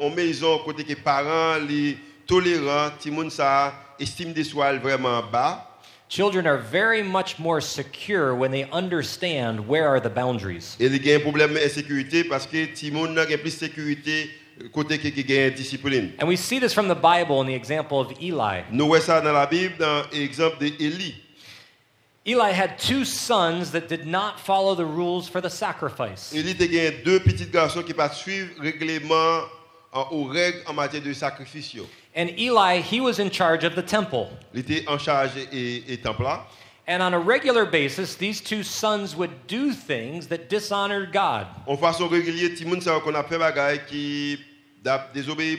une 0.01 0.15
maison 0.15 0.57
côté 0.65 0.83
que 0.83 0.95
parents 0.95 1.57
les 1.67 1.97
tolérants, 2.27 2.91
petit 2.97 3.09
monde 3.09 3.31
ça 3.31 3.73
estime 3.99 4.33
de 4.33 4.43
soi 4.43 4.73
vraiment 4.77 5.23
bas. 5.31 5.63
Children 6.09 6.47
are 6.47 6.57
very 6.57 7.03
much 7.03 7.37
more 7.37 7.59
secure 7.59 8.33
when 8.33 8.51
they 8.51 8.65
understand 8.71 9.67
where 9.67 9.87
are 9.87 9.99
the 9.99 10.09
boundaries. 10.09 10.77
Et 10.79 10.85
il 10.85 11.05
y 11.05 11.11
a 11.11 11.17
un 11.17 11.19
problème 11.19 11.53
d'insécurité 11.53 12.23
parce 12.23 12.47
que 12.47 12.65
petit 12.65 12.91
monde 12.91 13.17
a 13.17 13.25
plus 13.25 13.43
de 13.43 13.49
sécurité 13.49 14.29
côté 14.71 14.97
que 14.97 15.09
qui 15.09 15.37
a 15.37 15.49
discipline. 15.49 16.13
And 16.19 16.27
we 16.27 16.37
see 16.37 16.59
this 16.59 16.73
from 16.73 16.87
the 16.87 16.95
Bible 16.95 17.41
in 17.41 17.47
the 17.47 17.55
example 17.55 17.99
of 17.99 18.11
Eli. 18.21 18.63
Nous 18.71 18.87
voyons 18.87 19.03
ça 19.03 19.21
dans 19.21 19.33
la 19.33 19.45
Bible 19.45 19.75
dans 19.77 20.03
l'exemple 20.13 20.57
d'Élie. 20.59 21.15
Eli 22.25 22.51
had 22.51 22.77
two 22.77 23.05
sons 23.05 23.71
that 23.71 23.87
did 23.87 24.05
not 24.05 24.39
follow 24.39 24.75
the 24.75 24.85
rules 24.85 25.29
for 25.29 25.41
the 25.41 25.49
sacrifice. 25.49 26.33
Élie 26.33 26.79
a 26.79 26.91
deux 27.03 27.19
petits 27.19 27.47
garçons 27.47 27.83
qui 27.83 27.93
pas 27.93 28.09
suivre 28.09 28.49
règlement 28.59 29.43
aux 30.11 30.25
règles 30.25 30.61
en 30.67 30.73
matière 30.73 31.01
de 31.01 31.13
sacrifice. 31.13 31.75
And 32.17 32.31
Eli, 32.39 32.81
he 32.81 32.99
was 32.99 33.19
in 33.19 33.29
charge 33.29 33.63
of 33.63 33.75
the 33.75 33.83
temple. 33.83 34.29
Il 34.51 34.61
était 34.61 34.83
en 34.87 34.97
charge 34.97 35.37
et, 35.53 35.83
et 35.87 35.97
temple 35.97 36.23
là. 36.23 36.47
And 36.87 37.03
on 37.03 37.13
a 37.13 37.19
regular 37.19 37.65
basis, 37.65 38.15
these 38.15 38.41
two 38.41 38.63
sons 38.63 39.15
would 39.15 39.45
do 39.47 39.71
things 39.71 40.27
that 40.29 40.49
dishonored 40.49 41.11
God. 41.13 41.45
En 41.67 41.77
façon 41.77 42.07
régulière, 42.07 42.57
tout 42.57 42.63
le 42.63 42.99
qu'on 43.01 43.13
a 43.13 43.23
fait 43.23 43.37
bagaille 43.37 43.81
qui 43.87 44.39
d'a 44.83 45.09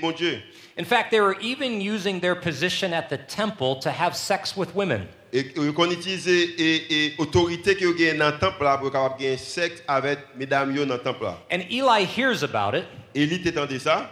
bon 0.01 0.11
Dieu. 0.11 0.41
In 0.77 0.85
fact, 0.85 1.11
they 1.13 1.21
were 1.21 1.37
even 1.41 1.81
using 1.81 2.19
their 2.19 2.35
position 2.35 2.93
at 2.93 3.09
the 3.09 3.19
temple 3.29 3.77
to 3.77 3.91
have 3.91 4.17
sex 4.17 4.57
with 4.57 4.75
women. 4.75 5.07
Et 5.33 5.41
et 5.55 5.73
qu'on 5.75 5.91
utilise 5.91 6.27
et, 6.27 6.55
et 6.59 7.15
autorité 7.19 7.77
que 7.77 7.93
gagne 7.93 8.19
dans 8.19 8.37
temple 8.37 8.65
là 8.65 8.79
pour 8.79 8.91
capable 8.91 9.21
gagner 9.21 9.37
sexe 9.37 9.83
avec 9.87 10.19
mesdames 10.37 10.75
yo 10.75 10.85
dans 10.87 10.99
temple 10.99 11.25
là. 11.25 11.39
And 11.53 11.61
Eli 11.71 12.05
hears 12.05 12.43
about 12.43 12.75
it, 12.77 12.87
Éli 13.15 13.43
t'entendait 13.43 13.79
ça? 13.79 14.11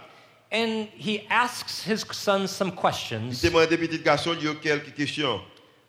And 0.52 0.88
he 0.96 1.26
asks 1.28 1.82
his 1.84 2.04
sons 2.12 2.50
some 2.50 2.72
questions, 2.72 3.40
te 3.40 3.46
demandé 3.48 3.76
petit 3.76 3.98
garçon 3.98 4.34
lui 4.34 4.54
quelques 4.60 4.94
questions. 4.94 5.40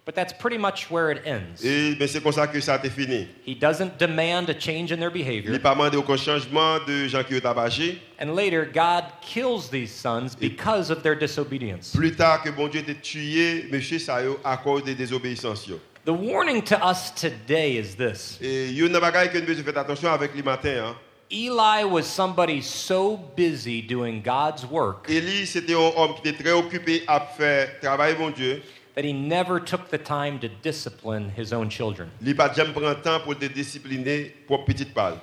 but 0.08 0.16
that's 0.16 0.32
pretty 0.32 0.58
much 0.58 0.90
where 0.90 1.12
it 1.12 1.22
ends. 1.26 1.62
Et 1.66 1.94
ben 1.96 2.08
c'est 2.08 2.22
comme 2.24 2.32
ça 2.32 2.48
que 2.48 2.62
ça 2.62 2.80
fini. 2.80 3.28
He 3.46 3.54
doesn't 3.54 3.98
demand 3.98 4.50
a 4.50 4.54
change 4.54 4.94
in 4.94 5.00
their 5.00 5.12
Il 5.14 5.24
behavior. 5.24 5.60
pas 5.60 5.76
demandé 5.76 5.98
aucun 5.98 6.16
changement 6.16 6.80
de 6.88 7.10
gens 7.10 7.24
qui 7.24 7.36
ont. 7.36 7.98
And 8.20 8.34
later, 8.34 8.66
God 8.66 9.04
kills 9.22 9.70
these 9.70 9.92
sons 9.92 10.34
because 10.34 10.90
of 10.90 11.04
their 11.04 11.14
disobedience. 11.14 11.92
Plus 11.94 12.16
tard 12.16 12.42
que 12.42 12.52
bon 12.52 12.70
Dieu 12.70 12.84
t'a 12.84 12.94
tué 12.94 13.68
monsieur 13.70 14.00
ça 14.00 14.20
à 14.46 14.58
cause 14.58 14.86
de 14.86 14.94
désobéissance. 14.94 15.70
The 16.06 16.14
warning 16.14 16.62
to 16.64 16.78
us 16.78 17.12
today 17.12 17.78
is 17.78 17.98
this 17.98 18.40
Et 18.42 18.68
il 18.70 18.78
y 18.78 18.84
a 18.84 18.86
une 18.86 18.98
bagaille 18.98 19.30
que 19.30 19.40
nous 19.40 19.46
devons 19.46 19.62
faire 19.62 19.78
attention 19.78 20.10
avec 20.10 20.34
les 20.34 20.42
matins 20.42 20.86
hein. 20.86 20.96
Eli 21.32 21.84
was 21.84 22.06
somebody 22.06 22.62
so 22.62 23.18
busy 23.36 23.82
doing 23.82 24.22
God's 24.22 24.66
work 24.66 25.10
Éli 25.10 25.46
c'était 25.46 25.74
un 25.74 25.92
homme 25.98 26.14
qui 26.16 26.30
était 26.30 26.44
très 26.44 26.52
occupé 26.54 27.04
à 27.08 27.20
faire 27.20 27.80
travailler 27.82 28.16
bon 28.16 28.30
Dieu. 28.30 28.62
that 28.96 29.06
he 29.06 29.14
never 29.14 29.60
took 29.60 29.90
the 29.90 29.98
time 29.98 30.40
to 30.40 30.48
discipline 30.64 31.30
his 31.30 31.54
own 31.54 31.70
children. 31.70 32.10
Il 32.20 32.36
pas 32.36 32.52
jamais 32.52 32.74
prend 32.74 32.96
temps 32.96 33.20
pour 33.20 33.36
discipliner 33.36 34.34
pour 34.48 34.66
petite 34.66 34.92
balle. 34.94 35.20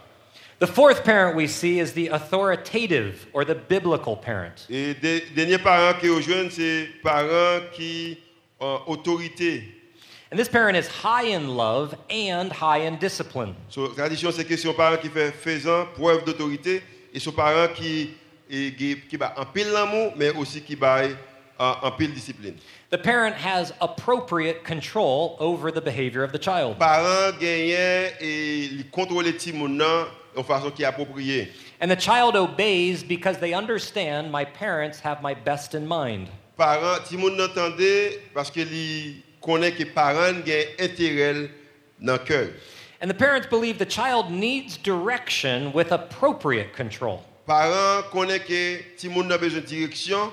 The 0.60 0.66
fourth 0.68 1.02
parent 1.04 1.34
we 1.34 1.48
see 1.48 1.80
is 1.80 1.92
the 1.92 2.08
authoritative 2.08 3.26
or 3.32 3.44
the 3.44 3.56
biblical 3.56 4.16
parent. 4.16 4.66
Et 4.70 4.94
des 4.94 5.24
derniers 5.34 5.58
parents 5.58 5.98
qui 5.98 6.08
c'est 6.50 6.88
parents 7.02 7.60
qui 7.74 8.18
autorité. 8.60 9.64
And 10.34 10.38
this 10.40 10.48
parent 10.48 10.76
is 10.76 10.88
high 10.88 11.26
in 11.26 11.54
love 11.56 11.94
and 12.10 12.50
high 12.50 12.78
in 12.78 12.98
discipline. 12.98 13.54
So, 13.68 13.86
tradition, 13.86 14.32
c'est 14.32 14.44
que 14.44 14.56
son 14.56 14.74
parent 14.74 14.96
qui 14.96 15.08
fait 15.08 15.30
faisant 15.30 15.86
preuve 15.94 16.24
d'autorité 16.24 16.82
et 17.14 17.20
son 17.20 17.30
parent 17.30 17.68
qui, 17.72 18.10
qui, 18.50 18.96
qui 19.08 19.16
bat 19.16 19.32
en 19.36 19.44
pile 19.44 19.70
l'amour, 19.70 20.12
mais 20.16 20.30
aussi 20.30 20.60
qui 20.60 20.74
bat 20.74 21.02
euh, 21.04 21.14
en, 21.56 21.76
en 21.86 21.90
pile 21.92 22.12
discipline. 22.12 22.56
The 22.90 22.98
parent 22.98 23.36
has 23.36 23.72
appropriate 23.80 24.64
control 24.64 25.36
over 25.38 25.70
the 25.70 25.80
behavior 25.80 26.24
of 26.24 26.32
the 26.32 26.42
child. 26.42 26.80
Parents 26.80 27.38
gagnent 27.38 28.10
et 28.20 28.70
les 28.72 29.32
petits 29.32 29.52
monde 29.52 29.78
de 29.78 30.42
façon 30.42 30.72
qui 30.72 30.84
appropriée. 30.84 31.52
And 31.80 31.86
the 31.88 32.00
child 32.00 32.34
obeys 32.34 33.04
because 33.04 33.38
they 33.38 33.54
understand 33.54 34.32
my 34.32 34.44
parents 34.44 34.98
have 34.98 35.22
my 35.22 35.32
best 35.32 35.76
in 35.76 35.86
mind. 35.86 36.26
Parents, 36.58 37.04
petit 37.04 37.16
monde 37.16 37.36
n'entendait 37.36 38.18
parce 38.34 38.50
qu'ils 38.50 39.22
connaissent 39.44 39.76
que 39.76 39.84
parents 39.84 40.40
gagnent 40.44 40.68
intérêt 40.78 41.50
dans 42.00 42.18
cœur. 42.18 42.48
And 43.02 43.08
the 43.08 43.14
parents 43.14 43.46
believe 43.46 43.78
the 43.78 43.84
child 43.84 44.30
needs 44.30 44.78
direction 44.78 45.72
with 45.74 45.92
appropriate 45.92 46.74
control. 46.74 47.22
Parents 47.46 48.02
connaissent 48.10 48.44
que 48.46 48.78
petit 48.96 49.08
monde 49.08 49.30
a 49.30 49.36
besoin 49.36 49.60
de 49.60 49.66
direction 49.66 50.32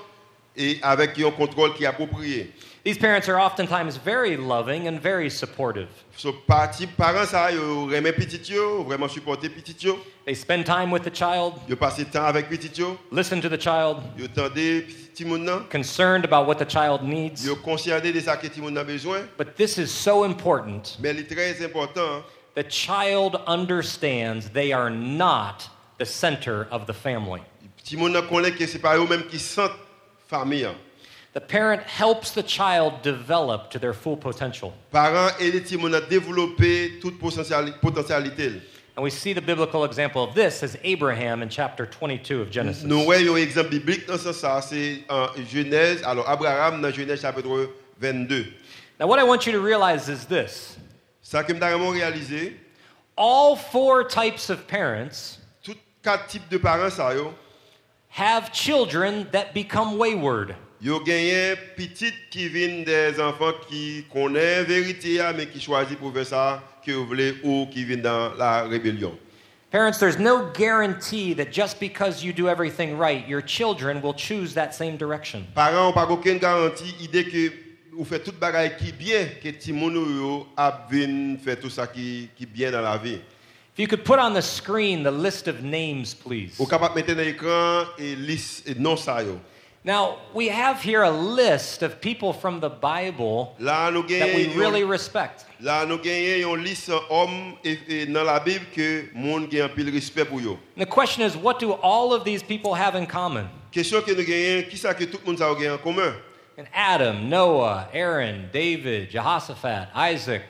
et 0.56 0.78
avec 0.82 1.18
un 1.18 1.30
contrôle 1.30 1.74
qui 1.74 1.84
est 1.84 1.86
approprié. 1.86 2.50
These 2.84 2.98
parents 2.98 3.28
are 3.28 3.38
oftentimes 3.38 3.96
very 3.96 4.36
loving 4.36 4.88
and 4.88 5.00
very 5.00 5.30
supportive. 5.30 5.88
So, 6.16 6.32
parti, 6.32 6.88
parents, 6.88 7.30
ça, 7.30 7.52
ils 7.52 7.58
remettent 7.88 8.16
petit 8.16 8.52
yo, 8.52 8.82
vraiment 8.82 9.08
supporter 9.08 9.48
petit 9.50 9.76
yo. 9.86 10.00
They 10.26 10.34
spend 10.34 10.66
time 10.66 10.90
with 10.90 11.04
the 11.04 11.10
child, 11.10 11.60
Ils 11.68 11.76
passent 11.76 12.04
temps 12.10 12.26
avec 12.26 12.48
petit 12.48 12.76
yo. 12.76 12.98
listen 13.12 13.40
to 13.40 13.48
the 13.48 13.56
child, 13.56 14.02
Ils 14.18 14.28
tendent 14.28 14.54
petit 14.54 15.24
nan. 15.24 15.64
concerned 15.68 16.24
about 16.24 16.48
what 16.48 16.58
the 16.58 16.64
child 16.64 17.04
needs. 17.04 17.46
Ils 17.46 17.54
considèrent 17.54 18.02
de 18.02 18.18
ça 18.20 18.36
que 18.36 18.48
petit 18.48 18.60
besoin. 18.84 19.28
But 19.38 19.56
this 19.56 19.78
is 19.78 19.86
so 19.88 20.24
important. 20.24 20.96
Mais 21.00 21.14
il 21.14 21.24
très 21.28 21.62
important. 21.64 22.24
The 22.56 22.64
child 22.68 23.36
understands 23.46 24.50
they 24.50 24.72
are 24.72 24.90
not 24.90 25.68
the 25.98 26.04
center 26.04 26.66
of 26.72 26.86
the 26.86 26.92
family. 26.92 27.42
Petit 27.76 27.96
monde 27.96 28.12
nan 28.14 28.26
connaît 28.26 28.50
que 28.50 28.66
c'est 28.66 28.80
pas 28.80 28.96
eux-mêmes 28.98 29.24
qui 29.28 29.38
sentent 29.38 29.70
famille. 30.28 30.66
The 31.34 31.40
parent 31.40 31.82
helps 31.84 32.32
the 32.32 32.42
child 32.42 33.00
develop 33.02 33.70
to 33.70 33.78
their 33.78 33.94
full 33.94 34.18
potential. 34.18 34.74
Parents 34.92 35.32
aident 35.40 35.54
les 35.54 35.60
petits 35.60 35.78
monde 35.78 35.94
à 35.94 36.02
développer 36.02 37.00
toute 37.00 37.18
potentialité. 37.18 38.60
And 38.94 39.02
we 39.02 39.10
see 39.10 39.32
the 39.32 39.40
biblical 39.40 39.84
example 39.86 40.22
of 40.22 40.34
this 40.34 40.62
as 40.62 40.76
Abraham 40.84 41.40
in 41.42 41.48
chapter 41.48 41.86
22 41.86 42.42
of 42.42 42.50
Genesis. 42.50 42.84
Nous 42.84 43.04
voyons 43.04 43.36
exemple 43.36 43.70
biblique 43.70 44.06
dans 44.06 44.18
ce 44.18 44.32
sens, 44.34 44.68
c'est 44.68 45.04
en 45.08 45.28
Genèse, 45.50 46.02
alors 46.04 46.28
Abraham 46.28 46.82
dans 46.82 46.90
Genèse 46.90 47.22
chapitre 47.22 47.70
22. 47.98 48.52
Now, 49.00 49.06
what 49.06 49.18
I 49.18 49.24
want 49.24 49.46
you 49.46 49.52
to 49.52 49.60
realize 49.60 50.10
is 50.10 50.26
this 50.26 50.76
Ça 51.22 51.42
que 51.42 51.54
réalisé, 51.54 52.58
all 53.16 53.56
four 53.56 54.04
types 54.04 54.50
of 54.50 54.66
parents 54.66 55.38
tous 55.62 55.76
quatre 56.02 56.26
types 56.26 56.50
de 56.50 56.58
parents 56.58 56.90
ça 56.90 57.14
yo, 57.14 57.32
have 58.10 58.52
children 58.52 59.26
that 59.32 59.54
become 59.54 59.96
wayward. 59.96 60.54
Yo 60.82 60.98
gagné 60.98 61.54
petite 61.76 62.28
qui 62.28 62.48
viennent 62.48 62.82
des 62.82 63.20
enfants 63.20 63.52
qui 63.68 64.04
connaissent 64.12 64.66
la 64.68 64.74
vérité 64.74 65.20
mais 65.36 65.46
qui 65.46 65.60
choisissent 65.60 65.96
pour 65.96 66.12
faire 66.12 66.26
ça 66.26 66.62
que 66.84 66.90
vous 66.90 67.06
voulez 67.06 67.36
ou 67.44 67.68
qui 67.70 67.84
viennent 67.84 68.02
dans 68.02 68.34
la 68.34 68.64
rébellion. 68.64 69.16
Parents, 69.70 69.98
there's 69.98 70.18
no 70.18 70.50
guarantee 70.52 71.34
that 71.34 71.52
just 71.52 71.78
because 71.78 72.22
you 72.22 72.32
do 72.32 72.48
everything 72.48 72.98
right, 72.98 73.26
your 73.28 73.40
children 73.40 74.02
will 74.02 74.12
choose 74.12 74.52
that 74.54 74.74
same 74.74 74.98
direction. 74.98 75.46
Parents 75.54 75.86
n'ont 75.86 75.92
pas 75.92 76.06
aucune 76.10 76.38
garantie 76.38 76.94
idée 77.00 77.24
que 77.24 77.52
vous 77.92 78.04
faites 78.04 78.24
toute 78.24 78.40
bagaille 78.40 78.76
qui 78.76 78.90
bien 78.92 79.28
que 79.40 79.50
ti 79.50 79.72
moun 79.72 79.94
yo 79.94 80.48
a 80.56 80.88
faire 80.90 81.60
tout 81.60 81.70
ça 81.70 81.86
qui 81.86 82.28
qui 82.36 82.44
bien 82.44 82.72
dans 82.72 82.82
la 82.82 82.98
vie. 82.98 83.20
If 83.72 83.78
you 83.78 83.86
could 83.86 84.04
put 84.04 84.18
on 84.18 84.34
the 84.34 84.42
screen 84.42 85.04
the 85.04 85.12
list 85.12 85.46
of 85.46 85.62
names, 85.62 86.12
please. 86.12 86.56
Vous 86.58 86.66
capable 86.66 86.96
mettre 86.96 87.14
dans 87.14 87.22
l'écran 87.22 87.84
et 87.98 88.16
liste 88.16 88.68
non 88.76 88.96
ça 88.96 89.22
yo. 89.22 89.38
Now, 89.84 90.18
we 90.32 90.46
have 90.48 90.80
here 90.80 91.02
a 91.02 91.10
list 91.10 91.82
of 91.82 92.00
people 92.00 92.32
from 92.32 92.60
the 92.60 92.68
Bible 92.70 93.56
that 93.58 93.92
we 93.92 94.46
really 94.54 94.84
respect. 94.84 95.44
Là, 95.60 95.84
nous 95.88 95.98
gagnons 95.98 96.54
une 96.56 96.62
liste 96.64 96.88
d'hommes 96.88 97.56
et- 97.64 97.78
et 97.88 98.06
dans 98.06 98.22
la 98.24 98.38
Bible 98.38 98.64
que 98.72 99.08
monde 99.12 99.48
gagne 99.48 99.62
un 99.62 99.68
pile 99.68 99.90
respect 99.92 100.24
pour 100.24 100.38
eux. 100.38 100.56
The 100.76 100.86
question 100.86 101.24
is, 101.26 101.36
what 101.36 101.58
do 101.58 101.72
all 101.82 102.12
of 102.12 102.22
these 102.24 102.44
people 102.44 102.74
have 102.74 102.94
in 102.94 103.06
common? 103.06 103.48
Question 103.72 104.02
que 104.02 104.12
nous 104.14 104.24
gagnons, 104.24 104.68
qui 104.70 104.76
ça 104.76 104.94
que 104.94 105.04
tout 105.04 105.18
le 105.26 105.32
monde 105.32 105.42
a 105.42 105.50
en 105.74 105.78
commun? 105.78 106.14
And 106.56 106.66
Adam, 106.72 107.28
Noah, 107.28 107.88
Aaron, 107.92 108.50
David, 108.52 109.10
Jehoshaphat, 109.10 109.88
Isaac. 109.96 110.42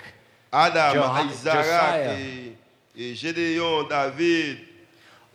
Adam, 0.52 1.00
Isaac 1.30 1.54
Josiah. 1.56 2.18
et, 2.18 2.52
et 2.98 3.14
Gédéon, 3.14 3.84
David, 3.88 4.58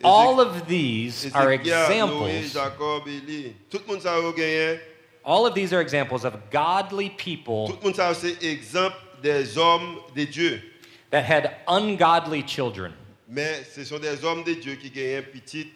All 0.04 0.40
of 0.40 0.68
these 0.68 1.34
are 1.34 1.52
examples. 1.52 2.54
Jacob, 2.54 3.08
Éli. 3.08 3.54
Tout 3.70 3.82
le 3.88 3.94
monde 3.94 4.06
a 4.06 4.32
gagné. 4.38 4.80
All 5.24 5.46
of 5.46 5.54
these 5.54 5.74
are 5.74 5.82
examples 5.82 6.24
of 6.24 6.36
godly 6.52 7.10
people 7.10 7.68
Tout 7.68 7.78
le 7.82 7.90
monde 7.90 8.00
a 8.00 8.14
c'est 8.14 8.42
exemple 8.44 8.96
des 9.22 9.58
hommes 9.58 9.98
de 10.16 10.26
Dieu. 10.26 10.62
that 11.12 11.24
had 11.24 11.52
ungodly 11.68 12.44
children, 12.44 12.94
Mais 13.28 13.64
ce 13.76 13.84
sont 13.84 14.00
des 14.00 14.24
hommes 14.24 14.44
de 14.44 14.54
Dieu 14.54 14.76
qui 14.76 14.90
gagnent 14.90 15.24
petit 15.24 15.68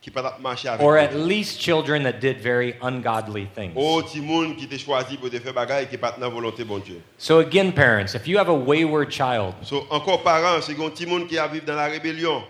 qui 0.00 0.10
ne 0.10 0.14
peuvent 0.14 0.24
pas 0.24 0.38
marcher 0.40 0.68
avec 0.68 0.84
or 0.84 0.96
at 0.96 1.14
least 1.14 1.60
children 1.60 2.02
that 2.02 2.20
did 2.20 2.40
very 2.40 2.74
ungodly 2.82 3.46
things. 3.54 3.72
Oh, 3.76 4.02
petit 4.02 4.20
monde 4.20 4.56
qui 4.56 4.68
t'a 4.68 4.76
choisi 4.76 5.16
pour 5.16 5.30
te 5.30 5.38
faire 5.38 5.54
bagaille 5.54 5.86
qui 5.86 5.92
n'est 5.92 5.98
pas 5.98 6.12
dans 6.12 6.26
la 6.26 6.28
volonté 6.28 6.64
de 6.64 6.68
bon 6.68 6.78
Dieu. 6.78 7.00
So, 7.18 7.38
again, 7.38 7.72
parents, 7.72 8.14
if 8.14 8.26
you 8.26 8.36
have 8.38 8.48
a 8.48 8.54
wayward 8.54 9.10
child, 9.10 9.54
So, 9.62 9.86
encore 9.90 10.22
parents, 10.22 10.62
c'est 10.62 10.72
un 10.72 10.90
petit 10.90 11.06
monde 11.06 11.28
qui 11.28 11.38
a 11.38 11.48
dans 11.48 11.76
la 11.76 11.86
rébellion. 11.86 12.42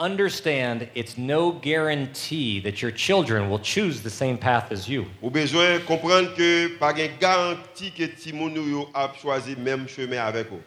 Understand 0.00 0.88
it's 0.94 1.18
no 1.18 1.52
guarantee 1.52 2.58
that 2.60 2.80
your 2.80 2.90
children 2.90 3.50
will 3.50 3.58
choose 3.58 4.02
the 4.02 4.10
same 4.10 4.38
path 4.38 4.72
as 4.72 4.88
you. 4.88 5.04
Ou 5.22 5.30
besoin 5.30 5.78
comprendre 5.86 6.34
que 6.34 6.76
pas 6.78 6.94
gen 6.96 7.10
garantie 7.20 7.92
que 7.92 8.08
ti 8.08 8.32
moun 8.32 8.54
yo 8.54 8.88
ap 8.94 9.16
choisi 9.20 9.54
même 9.56 9.86
chemin 9.86 10.18
avec 10.18 10.50
ou. 10.50 10.60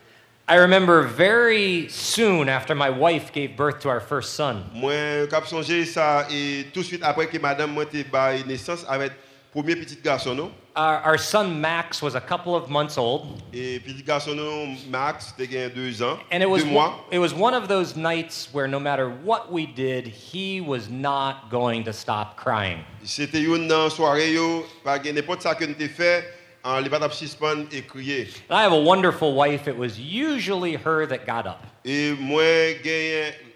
I 0.48 0.58
remember 0.58 1.04
very 1.04 1.88
soon 1.90 2.50
after 2.50 2.76
my 2.76 2.90
wife 2.90 3.32
gave 3.32 3.56
birth 3.56 3.80
to 3.80 3.90
our 3.90 4.02
first 4.02 4.34
son, 4.34 4.64
Moi 4.74 5.26
kap 5.28 5.48
sonje 5.48 5.86
ça 5.86 6.28
et 6.30 6.66
tout 6.74 6.82
de 6.82 6.86
suite 6.86 7.04
après 7.04 7.28
que 7.28 7.40
madame 7.40 7.72
moi 7.72 7.86
te 7.86 8.04
bay 8.04 8.44
naissance 8.46 8.86
avec 8.88 9.14
premier 9.54 9.76
petit 9.76 9.98
garçon 10.04 10.36
non 10.36 10.52
our, 10.76 11.00
our 11.06 11.18
son 11.18 11.62
Max 11.62 12.02
was 12.02 12.16
a 12.16 12.22
couple 12.22 12.56
of 12.56 12.70
months 12.70 12.98
old, 12.98 13.40
et 13.54 13.80
petit 13.86 14.02
garçon 14.04 14.36
non 14.36 14.76
Max 14.90 15.32
2 15.38 16.02
ans, 16.02 16.20
and 16.32 16.42
it 16.42 16.50
was 16.50 16.64
2 16.64 16.70
one, 16.70 16.74
mois. 16.74 17.00
it 17.12 17.20
was 17.20 17.34
one 17.36 17.54
of 17.54 17.68
those 17.68 17.96
nights 17.96 18.52
where 18.52 18.68
no 18.68 18.80
matter 18.80 19.10
what 19.10 19.52
we 19.52 19.68
did, 19.68 20.08
he 20.08 20.60
was 20.60 20.90
not 20.90 21.52
going 21.52 21.84
to 21.84 21.94
stop 21.94 22.36
crying. 22.36 22.84
C'était 23.04 23.44
une 23.44 23.70
soirée 23.92 24.34
yo, 24.34 24.66
pas 24.84 24.98
n'importe 24.98 25.44
ça 25.44 25.54
que 25.54 25.66
nous 25.66 25.88
fait, 25.88 26.26
en 26.64 26.80
li 26.82 26.90
pas 26.90 27.00
tap 27.00 27.14
suspend 27.14 27.72
et 27.72 27.84
crier. 27.84 28.28
And 28.50 28.58
I 28.58 28.64
have 28.64 28.74
a 28.74 28.82
wonderful 28.82 29.36
wife. 29.36 29.68
It 29.68 29.78
was 29.78 30.00
usually 30.00 30.76
her 30.76 31.06
that 31.06 31.28
got 31.28 31.46
up. 31.46 31.64
Et 31.86 32.14
moi 32.20 32.74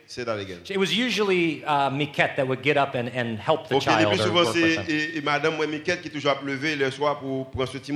c'est 0.07 0.25
that 0.25 0.39
again. 0.39 0.59
It 0.69 0.77
was 0.77 0.95
usually 0.97 1.63
uh, 1.65 1.89
Miquette 1.89 2.35
that 2.37 2.47
would 2.47 2.63
get 2.63 2.77
up 2.77 2.95
and, 2.95 3.09
and 3.13 3.37
help 3.37 3.67
the 3.67 3.75
Ok, 3.75 3.83
child. 3.83 4.07
plus 4.07 4.19
or 4.21 4.23
souvent 4.23 4.45
work 4.45 4.55
with 4.55 4.63
c'est 4.63 4.75
them. 4.75 4.85
et, 4.87 5.17
et 5.17 5.21
madame 5.21 5.57
Miquette 5.69 6.01
qui 6.01 6.09
toujours 6.09 6.35
levé 6.43 6.75
le 6.75 6.89
soir 6.91 7.19
pour 7.19 7.49
prendre 7.51 7.67
ce 7.69 7.77
petit. 7.77 7.91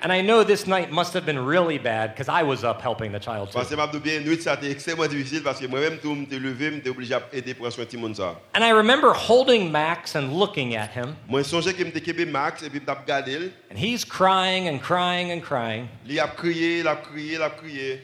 And 0.00 0.12
I 0.12 0.20
know 0.22 0.44
this 0.44 0.66
night 0.66 0.90
must 0.90 1.14
have 1.14 1.24
been 1.24 1.38
really 1.38 1.78
bad 1.78 2.14
because 2.14 2.28
I 2.28 2.42
was 2.42 2.64
up 2.64 2.80
helping 2.82 3.12
the 3.12 3.20
child 3.20 3.48
too. 3.48 3.54
Parce 3.54 3.68
que 3.70 3.76
m'a 3.76 3.86
dit 3.86 3.98
bien 3.98 4.20
nuit 4.20 4.40
ça 4.40 4.54
était 4.54 4.70
extrêmement 4.70 5.06
difficile 5.06 5.42
parce 5.42 5.60
que 5.60 5.66
moi-même 5.66 5.98
tout 5.98 6.14
m'était 6.14 6.38
levé, 6.38 6.70
m'était 6.70 6.90
obligé 6.90 7.14
à 7.14 7.22
aider 7.32 7.54
prendre 7.54 7.72
soin 7.72 7.84
de 7.84 7.88
petit 7.88 8.14
ça. 8.14 8.40
And 8.54 8.62
I 8.62 8.72
remember 8.72 9.12
holding 9.12 9.70
Max 9.70 10.14
and 10.16 10.38
looking 10.38 10.76
at 10.76 10.88
him, 10.94 11.14
Moi 11.28 11.42
songeais 11.44 11.72
que 11.72 11.82
m'était 11.84 12.00
kebe 12.00 12.28
Max 12.28 12.62
et 12.62 12.70
puis 12.70 12.80
m't'a 12.80 12.94
regardé, 12.94 13.50
and 13.70 13.76
he's 13.76 14.04
crying 14.04 14.68
and 14.68 14.78
crying 14.80 15.30
and 15.32 15.40
crying. 15.40 15.86
il 16.06 16.18
a 16.20 16.28
crié, 16.28 16.80
il 16.80 16.88
a 16.88 16.96
crié, 16.96 17.34
il 17.36 17.42
a 17.42 17.50
crié. 17.50 18.00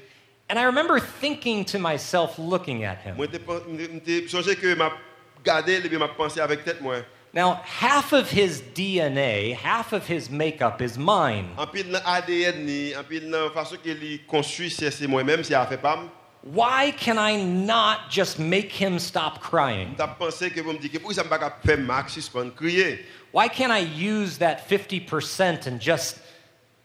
And 0.51 0.59
I 0.59 0.65
remember 0.65 0.99
thinking 0.99 1.65
to 1.67 1.79
myself, 1.79 2.37
looking 2.37 2.83
at 2.83 2.99
him. 3.03 3.17
Moi 3.17 3.29
t'ai 3.29 3.39
m'était 3.39 4.29
songé 4.29 4.57
que 4.57 4.75
m'a 4.75 4.91
regardé 5.39 5.75
et 5.75 5.89
puis 5.89 5.97
m'a 5.97 6.09
pensé 6.09 6.41
avec 6.41 6.65
tête 6.65 6.81
moi. 6.83 6.97
Now, 7.33 7.61
half 7.63 8.13
of 8.13 8.29
his 8.29 8.61
DNA, 8.75 9.55
half 9.55 9.93
of 9.93 10.09
his 10.09 10.29
makeup 10.29 10.83
is 10.83 10.99
mine. 10.99 11.51
En 11.57 11.67
pile 11.69 11.93
dans 11.93 12.03
ADN 12.05 12.67
ni, 12.67 12.93
en 12.97 13.05
pile 13.05 13.31
dans 13.31 13.49
façon 13.51 13.77
que 13.77 13.91
li 13.91 14.19
construit 14.27 14.71
c'est 14.71 14.91
c'est 14.91 15.07
moi-même, 15.07 15.45
c'est 15.45 15.55
a 15.55 15.65
fait 15.67 15.81
pas. 15.81 16.01
Why 16.43 16.91
can 16.99 17.17
I 17.17 17.37
not 17.37 18.11
just 18.11 18.41
make 18.41 18.73
him 18.73 18.99
stop 18.99 19.41
crying? 19.41 19.93
M't'a 19.93 20.09
pensé 20.09 20.51
que 20.51 20.61
vous 20.61 20.73
me 20.73 20.79
dites 20.79 20.91
que 20.91 20.99
pourquoi 20.99 21.15
ça 21.15 21.23
m'a 21.23 21.39
pas 21.39 21.57
faire 21.65 21.79
Max 21.79 22.15
suspend 22.15 22.51
crier. 22.57 23.07
Why 23.33 23.49
can't 23.49 23.71
I 23.71 23.83
use 23.83 24.39
that 24.39 24.67
50% 24.69 25.69
and 25.69 25.79
just 25.79 26.19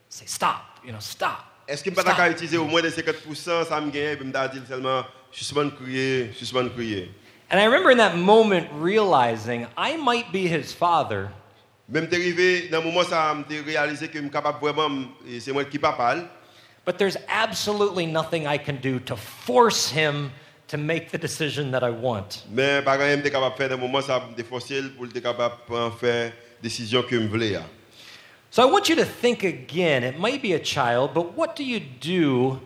say, 0.09 0.26
stop, 0.28 0.82
you 0.84 0.91
know, 0.91 0.99
stop? 0.99 1.55
Est-ce 1.68 1.84
je 1.89 1.95
peux 1.95 2.01
Stop. 2.01 2.18
pas 2.18 2.30
utiliser 2.30 2.57
au 2.57 2.66
moins 2.66 2.82
de 2.82 2.89
50% 2.89 3.68
ça 3.68 3.82
me 3.82 3.89
gagne 3.91 4.16
puis 4.18 4.26
me 4.26 4.32
dit 4.51 4.59
seulement 4.68 5.03
suspend 5.32 5.70
crier, 5.72 6.32
suspend 6.38 6.70
crier. 6.70 7.11
And 7.51 7.59
I 7.59 7.66
remember 7.66 7.91
in 7.91 7.97
that 7.97 8.16
moment 8.16 8.68
realizing 8.80 9.68
I 9.78 9.97
might 9.97 10.32
be 10.32 10.47
his 10.47 10.74
father, 10.74 11.30
Même 11.88 12.07
arrivé 12.11 12.68
dans 12.70 12.82
moment 12.82 13.03
ça 13.03 13.36
réalisé 13.66 14.07
que 14.07 14.20
capable 14.30 14.59
vraiment 14.59 15.05
c'est 15.39 15.51
moi 15.51 15.63
qui 15.66 15.78
parle. 15.80 16.28
but 16.86 16.97
there's 16.97 17.18
absolutely 17.28 18.05
nothing 18.05 18.45
I 18.45 18.57
can 18.57 18.78
do 18.82 18.99
to 19.05 19.16
force 19.16 19.89
him 19.91 20.30
to 20.68 20.78
make 20.78 21.11
the 21.11 21.18
decision 21.18 21.72
that 21.72 21.84
I 21.84 21.89
want. 21.91 22.43
Mais 22.51 22.82
par 22.84 22.95
exemple, 22.95 23.18
j'étais 23.18 23.32
capable 23.32 23.55
faire 23.55 23.70
dans 23.70 23.78
moment 23.78 24.01
ça 24.01 24.22
me 24.36 24.43
forcer 24.43 24.82
pour 24.95 25.07
capable 25.22 25.55
faire 25.99 26.32
décision 26.61 27.03
que 27.03 27.16
voulais. 27.28 27.59
So 28.56 28.62
I 28.62 28.72
want 28.72 28.88
you 28.88 28.95
to 28.95 29.03
think 29.03 29.43
again. 29.43 30.06
It 30.06 30.18
might 30.18 30.41
be 30.41 30.53
a 30.53 30.60
child, 30.60 31.14
but 31.14 31.36
what 31.36 31.58
do 31.58 31.64
you 31.66 31.82
do 31.99 32.62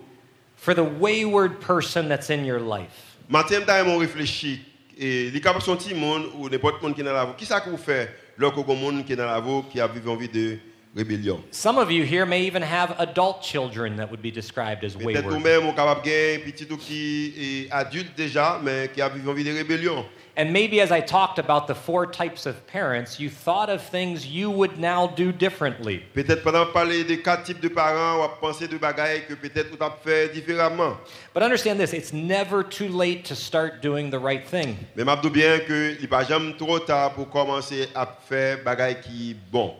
for 0.56 0.76
the 0.76 0.84
wayward 0.84 1.62
person 1.62 2.08
that's 2.08 2.30
in 2.30 2.46
your 2.46 2.60
life? 2.60 3.18
Matin, 3.28 3.62
je 3.66 3.84
mon 3.84 3.98
réfléchi 3.98 4.60
et 4.96 5.32
les 5.32 5.42
capable 5.42 5.64
son 5.64 5.76
petit 5.76 5.96
monde 5.96 6.28
ou 6.38 6.48
n'importe 6.48 6.84
monde 6.84 6.94
qui 6.94 7.02
est 7.02 7.04
dans 7.04 7.14
la 7.14 7.26
vie. 7.26 7.32
Qui 7.36 7.46
ça 7.48 7.60
que 7.60 7.72
vous 7.72 7.78
faites 7.78 8.12
lorsque 8.38 8.58
vous 8.58 8.76
monde 8.76 9.04
qui 9.04 9.14
est 9.14 9.16
dans 9.16 9.26
la 9.26 9.42
vie 9.42 9.64
qui 9.72 9.82
a 9.82 9.88
vécu 9.88 10.08
envie 10.08 10.30
de 10.30 10.60
rébellion? 10.96 11.42
Some 11.50 11.80
of 11.80 11.90
you 11.92 12.04
here 12.04 12.28
may 12.28 12.46
even 12.46 12.62
have 12.62 12.94
adult 13.00 13.42
children 13.42 13.96
that 13.96 14.12
would 14.12 14.22
be 14.22 14.32
described 14.32 14.84
as 14.84 14.94
Peut-être 14.96 15.26
wayward. 15.26 15.26
vous-même, 15.26 15.64
vous 15.64 15.74
capable 15.74 16.04
de 16.04 16.52
petit 16.52 16.68
ou 16.72 16.78
qui 16.78 17.34
est 17.36 17.72
adulte 17.72 18.16
déjà, 18.16 18.62
mais 18.64 18.92
qui 18.94 19.02
a 19.02 19.10
vécu 19.10 19.28
envie 19.28 19.44
de 19.44 19.54
rébellion. 19.54 20.06
And 20.40 20.54
maybe 20.54 20.80
as 20.80 20.90
I 20.90 21.02
talked 21.02 21.38
about 21.38 21.68
the 21.68 21.76
four 21.76 22.06
types 22.06 22.46
of 22.46 22.66
parents, 22.66 23.20
you 23.20 23.30
thought 23.30 23.70
of 23.70 23.82
things 23.82 24.26
you 24.26 24.50
would 24.50 24.80
now 24.80 25.08
do 25.08 25.34
differently. 25.34 26.02
Peut-être 26.14 26.46
pendant 26.46 26.72
parler 26.72 27.04
des 27.04 27.22
quatre 27.22 27.44
types 27.44 27.60
de 27.60 27.68
parents, 27.68 28.24
on 28.24 28.30
penser 28.40 28.70
de 28.70 28.78
bagailles 28.78 29.26
que 29.28 29.34
peut-être 29.34 29.70
vous 29.70 29.78
fait 30.02 30.30
différemment. 30.30 30.96
But 31.34 31.44
understand 31.44 31.78
this 31.78 31.92
it's 31.92 32.14
never 32.14 32.64
too 32.64 32.88
late 32.88 33.26
to 33.26 33.36
start 33.36 33.82
doing 33.82 34.12
the 34.12 34.18
right 34.18 34.48
thing. 34.48 34.78
Mais 34.96 35.04
je 35.04 35.28
bien 35.28 35.60
que 35.60 35.98
il 36.00 36.08
pas 36.08 36.24
jamais 36.24 36.54
trop 36.54 36.80
tard 36.80 37.16
pour 37.16 37.30
commencer 37.30 37.90
à 37.94 38.06
faire 38.06 38.64
bagailles 38.64 39.02
qui 39.02 39.36
bon. 39.52 39.74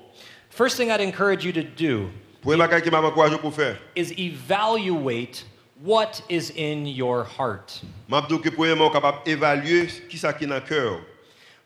First 0.50 0.76
thing 0.76 0.92
I'd 0.92 1.00
encourage 1.00 1.46
you 1.46 1.54
to 1.54 1.64
do 1.64 2.10
Pour 2.42 2.52
les 2.52 2.58
bagailles 2.58 2.82
qui 2.82 2.92
m'a 2.92 3.00
encouragé 3.00 3.38
pour 3.38 3.54
faire. 3.54 3.78
is 3.96 4.12
evaluate 4.18 5.46
what 5.84 6.22
is 6.30 6.52
in 6.56 6.86
your 6.86 7.24
heart. 7.24 7.82
Je 8.10 8.28
dis 8.28 8.42
que 8.42 8.50
premièrement, 8.50 8.90
capable 8.92 9.20
d'évaluer 9.26 9.88
qui 10.10 10.18
ça 10.18 10.34
qui 10.34 10.44
est 10.44 10.48
dans 10.48 10.56
le 10.56 10.62
cœur. 10.62 11.00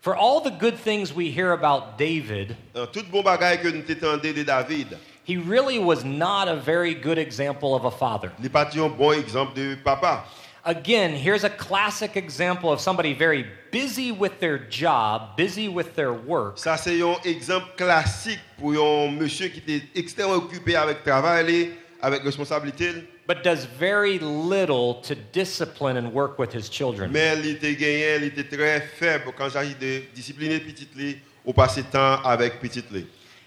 For 0.00 0.14
all 0.14 0.40
the 0.42 0.50
good 0.50 0.76
things 0.76 1.14
we 1.14 1.30
hear 1.30 1.52
about 1.52 1.96
David, 1.96 2.56
Dans 2.74 2.86
tout 2.86 3.04
bon 3.10 3.22
bagaille 3.22 3.60
que 3.62 3.68
nous 3.68 3.82
t'étendons 3.82 4.20
de 4.20 4.42
David, 4.44 4.98
he 5.24 5.38
really 5.38 5.78
was 5.78 6.04
not 6.04 6.46
a 6.46 6.54
very 6.54 6.94
good 6.94 7.18
example 7.18 7.74
of 7.74 7.86
a 7.86 7.90
father. 7.90 8.30
il 8.38 8.42
n'est 8.42 8.50
pas 8.52 8.68
un 8.76 8.88
bon 8.88 9.12
exemple 9.12 9.54
de 9.54 9.76
papa. 9.82 10.24
Again, 10.66 11.14
here's 11.14 11.44
a 11.44 11.50
classic 11.50 12.16
example 12.16 12.70
of 12.72 12.80
somebody 12.80 13.12
very 13.12 13.44
busy 13.70 14.12
with 14.12 14.40
their 14.40 14.58
job, 14.70 15.36
busy 15.36 15.68
with 15.68 15.94
their 15.94 16.12
work, 16.12 16.56
Ça, 16.58 16.76
c'est 16.78 17.02
un 17.02 17.16
exemple 17.24 17.74
classique 17.76 18.40
pour 18.58 18.72
un 18.72 19.10
monsieur 19.10 19.48
qui 19.48 19.58
était 19.58 19.82
extrêmement 19.94 20.36
occupé 20.36 20.76
avec 20.76 21.02
travail, 21.02 21.72
avec 22.00 22.22
responsabilité. 22.22 22.92
But 23.26 23.42
does 23.42 23.64
very 23.64 24.18
little 24.18 24.94
to 25.02 25.14
discipline 25.14 25.96
and 25.96 26.12
work 26.12 26.38
with 26.38 26.52
his 26.52 26.68
children. 26.68 27.10
Mais 27.10 27.38
il 27.38 27.46
était 27.56 27.74
gagné, 27.74 28.16
il 28.16 28.24
était 28.24 28.44
très 28.44 28.80
faible 28.80 29.32
quand 29.36 29.50
s'agit 29.50 29.74
de 29.74 30.02
discipliner 30.14 30.60
petit 30.60 30.88
li 30.94 31.16
ou 31.44 31.52
passer 31.52 31.82
temps 31.82 32.22
avec 32.24 32.60
petit 32.60 32.84
li. 32.90 33.06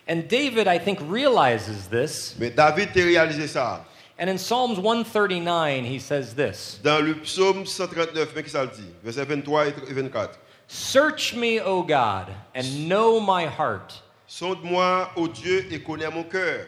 And 0.09 0.27
David, 0.29 0.67
I 0.67 0.79
think, 0.79 0.99
realizes 1.01 1.87
this. 1.89 2.35
Mais 2.39 2.49
David 2.49 2.89
a 2.95 3.03
réalisé 3.03 3.47
ça. 3.47 3.85
And 4.19 4.29
in 4.29 4.37
Psalms 4.37 4.79
139, 4.79 5.85
he 5.85 5.99
says 5.99 6.33
this 6.33 6.79
Dans 6.83 6.99
le 7.05 7.13
psaume 7.15 7.65
139, 7.65 8.33
mais 8.35 8.43
qui 8.43 8.49
ça 8.49 8.63
le 8.63 8.71
dit 8.71 8.89
Verset 9.03 9.25
23 9.25 9.67
et 9.67 9.93
24. 9.93 10.39
Search 10.67 11.33
me, 11.35 11.59
O 11.59 11.83
God, 11.83 12.27
and 12.55 12.87
know 12.87 13.19
my 13.19 13.45
heart. 13.45 14.01
Sonde-moi, 14.27 15.09
ô 15.15 15.27
Dieu, 15.27 15.65
et 15.71 15.81
connais 15.81 16.09
mon 16.09 16.23
cœur. 16.23 16.65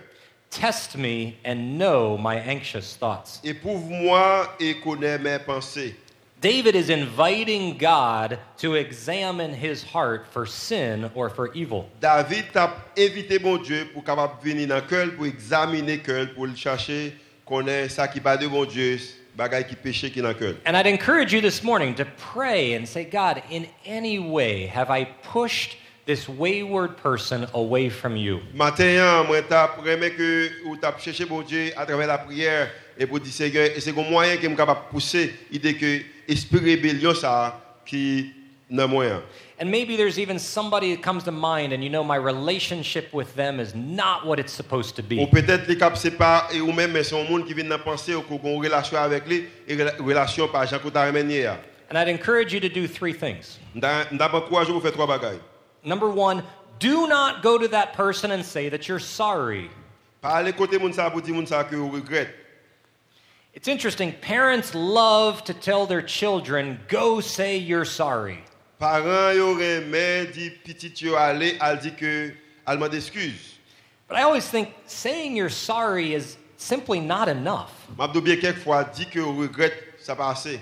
Test 0.52 0.98
me 0.98 1.38
and 1.46 1.78
know 1.78 2.18
my 2.18 2.36
anxious 2.38 2.96
thoughts. 2.96 3.40
Éprouve-moi 3.44 4.48
et 4.60 4.76
connais 4.84 5.20
mes 5.20 5.40
pensées. 5.40 5.96
David 6.42 6.74
is 6.74 6.90
inviting 6.90 7.78
God 7.78 8.40
to 8.58 8.76
examine 8.76 9.54
his 9.54 9.84
heart 9.84 10.26
for 10.32 10.46
sin 10.46 11.12
or 11.14 11.30
for 11.30 11.54
evil. 11.54 11.90
David 12.00 12.46
a 12.56 12.74
invité 12.98 13.40
mon 13.42 13.58
Dieu 13.58 13.90
pour 13.94 14.04
capable 14.04 14.42
venir 14.42 14.68
dans 14.68 14.82
cœur, 14.82 15.12
pour 15.16 15.26
examiner 15.26 16.00
cœur, 16.00 16.34
pour 16.34 16.48
le 16.48 16.56
chercher, 16.56 17.14
connaître 17.46 17.92
ça 17.92 18.08
qui 18.08 18.22
pas 18.22 18.38
de 18.38 18.48
mon 18.48 18.64
Dieu, 18.64 18.98
bagaille 19.36 19.68
qui 19.68 19.76
péché 19.76 20.10
qui 20.10 20.20
est 20.20 20.22
dans 20.22 20.30
le 20.30 20.34
cœur. 20.34 20.56
And 20.66 20.78
I'd 20.78 20.88
encourage 20.88 21.34
you 21.34 21.42
this 21.42 21.62
morning 21.62 21.94
to 21.96 22.06
pray 22.34 22.74
and 22.74 22.86
say, 22.88 23.04
God, 23.04 23.44
in 23.52 23.68
any 23.86 24.18
way 24.18 24.68
have 24.68 24.90
I 24.90 25.06
pushed 25.06 25.78
this 26.10 26.28
wayward 26.28 26.98
person 26.98 27.46
away 27.54 27.88
from 27.88 28.18
you? 28.18 28.40
Matin, 28.56 29.24
moi, 29.28 29.42
que 30.10 30.50
ou 30.66 30.76
cherché 31.00 31.24
Dieu 31.44 31.72
à 31.78 31.86
travers 31.86 32.08
la 32.08 32.18
prière 32.18 32.72
et 32.98 33.06
pour 33.06 33.20
dire 33.20 33.32
Seigneur, 33.32 33.66
et 33.76 33.80
c'est 33.80 33.92
un 33.92 34.10
moyen 34.10 34.36
qui 34.38 34.48
est 34.48 34.56
capable 34.56 34.82
de 34.88 34.92
pousser 34.92 35.32
l'idée 35.52 35.76
que 35.76 36.02
esprit 36.28 36.58
rébellion 36.60 37.14
ça 37.14 37.62
qui 37.86 38.32
dans. 38.72 39.22
And 39.62 39.70
maybe 39.70 39.98
there's 39.98 40.18
even 40.18 40.40
somebody 40.40 40.96
that 40.96 41.04
comes 41.04 41.24
to 41.26 41.32
mind 41.32 41.74
and 41.74 41.84
you 41.84 41.90
know 41.90 42.04
my 42.04 42.16
relationship 42.18 43.14
with 43.14 43.36
them 43.36 43.60
is 43.60 43.76
not 43.76 44.26
what 44.26 44.40
it's 44.40 44.54
supposed 44.54 44.96
to 44.96 45.04
Ou 45.04 45.28
be. 45.28 45.30
peut-être 45.30 45.68
les 45.68 45.78
cap 45.78 45.96
c'est 45.96 46.18
pas 46.18 46.48
et 46.52 46.60
ou 46.60 46.72
même 46.72 46.92
mais 46.92 47.04
c'est 47.04 47.20
un 47.20 47.30
monde 47.30 47.46
qui 47.46 47.54
vient 47.54 47.66
dans 47.70 47.78
penser 47.78 48.16
ou 48.16 48.22
qu'on 48.22 48.38
a 48.38 48.50
une 48.50 48.64
relation 48.64 48.98
avec 48.98 49.28
lui 49.28 49.46
et 49.68 49.76
rela- 49.76 49.96
relation 50.02 50.48
pas 50.48 50.66
Jean 50.66 50.80
qu'on 50.80 50.90
t'a 50.90 51.04
ramené. 51.04 51.46
And 51.92 51.98
I'd 51.98 52.10
encourage 52.10 52.52
you 52.52 52.60
to 52.62 52.70
do 52.70 52.88
three 52.88 53.14
things. 53.14 53.60
D'abord 53.76 54.46
encourager 54.46 54.72
vous 54.72 54.80
faire 54.82 54.92
trois. 54.92 55.08
Number 55.84 56.10
one, 56.10 56.44
do 56.80 57.08
not 57.08 57.42
go 57.42 57.58
to 57.58 57.68
that 57.70 57.94
person 57.94 58.32
and 58.32 58.44
say 58.44 58.70
that 58.70 58.88
you're 58.88 59.00
sorry. 59.00 59.70
Pas 60.22 60.36
aller 60.36 60.54
côté 60.54 60.78
moun 60.80 60.94
ça 60.94 61.10
pour 61.10 61.22
dire 61.22 61.34
moun 61.34 61.46
ça 61.46 61.64
que 61.64 61.76
vous 61.76 61.90
regrette. 61.90 62.34
It's 63.54 63.68
interesting, 63.68 64.14
parents 64.22 64.76
love 64.76 65.44
to 65.46 65.54
tell 65.54 65.86
their 65.86 66.02
children, 66.02 66.80
go 66.88 67.20
say 67.20 67.58
you're 67.58 67.86
sorry. 67.86 68.44
Parents 68.80 69.38
yo 69.38 69.56
remen 69.56 70.32
di 70.32 70.50
petit 70.50 71.02
yo 71.02 71.16
ale 71.16 71.58
al 71.60 71.78
di 71.78 71.92
ke 71.92 72.34
al 72.68 72.78
mande 72.78 72.96
excuse. 72.96 73.58
But 74.08 74.18
I 74.18 74.24
always 74.24 74.48
think 74.48 74.74
saying 74.86 75.36
you're 75.36 75.50
sorry 75.50 76.14
is 76.14 76.38
simply 76.58 77.00
not 77.00 77.28
enough. 77.28 77.88
M'a 77.98 78.12
do 78.12 78.22
bien 78.22 78.38
quelquefois 78.38 78.94
di 78.94 79.06
ke 79.06 79.18
ou 79.18 79.48
regrette 79.48 80.00
ça 80.02 80.16
pas 80.16 80.32
assez. 80.32 80.60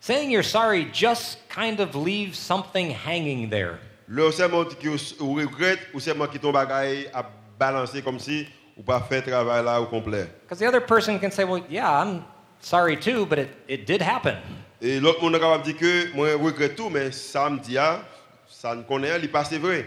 Saying 0.00 0.30
you're 0.30 0.42
sorry 0.42 0.86
just 0.92 1.46
kind 1.48 1.80
of 1.80 1.94
leaves 1.94 2.38
something 2.38 2.90
hanging 2.90 3.50
there. 3.50 3.78
Le 4.12 4.28
seulement 4.32 4.64
ke 4.64 4.88
ou- 5.20 5.34
regrette 5.36 5.78
ou 5.94 6.00
seulement 6.00 6.26
ki 6.26 6.40
ton 6.40 6.50
bagay 6.50 7.06
a 7.14 7.22
balancer 7.56 8.02
comme 8.02 8.18
si 8.18 8.44
ou 8.76 8.82
pas 8.82 8.98
fait 9.00 9.22
travail 9.22 9.64
là 9.64 9.80
au 9.80 9.86
complet. 9.86 10.26
Because 10.42 10.58
the 10.58 10.66
other 10.66 10.80
person 10.80 11.16
can 11.20 11.30
say, 11.30 11.44
well, 11.44 11.62
yeah, 11.70 11.88
I'm 12.02 12.24
sorry 12.60 12.96
too, 12.96 13.24
but 13.24 13.38
it, 13.38 13.50
it 13.68 13.86
did 13.86 14.02
happen. 14.02 14.34
Et 14.82 14.98
l'autre 14.98 15.22
monde 15.22 15.36
est 15.36 15.38
capable 15.38 15.62
de 15.64 15.70
dire 15.70 15.78
que 15.78 16.12
moi 16.16 16.26
regrette 16.42 16.74
tout 16.74 16.90
mais 16.90 17.12
ça 17.12 17.48
me 17.48 17.60
dit 17.60 17.78
ah, 17.78 18.00
ça 18.48 18.74
ne 18.74 18.82
connaît 18.82 19.16
il 19.22 19.30
pas 19.30 19.44
c'est 19.44 19.58
vrai. 19.58 19.86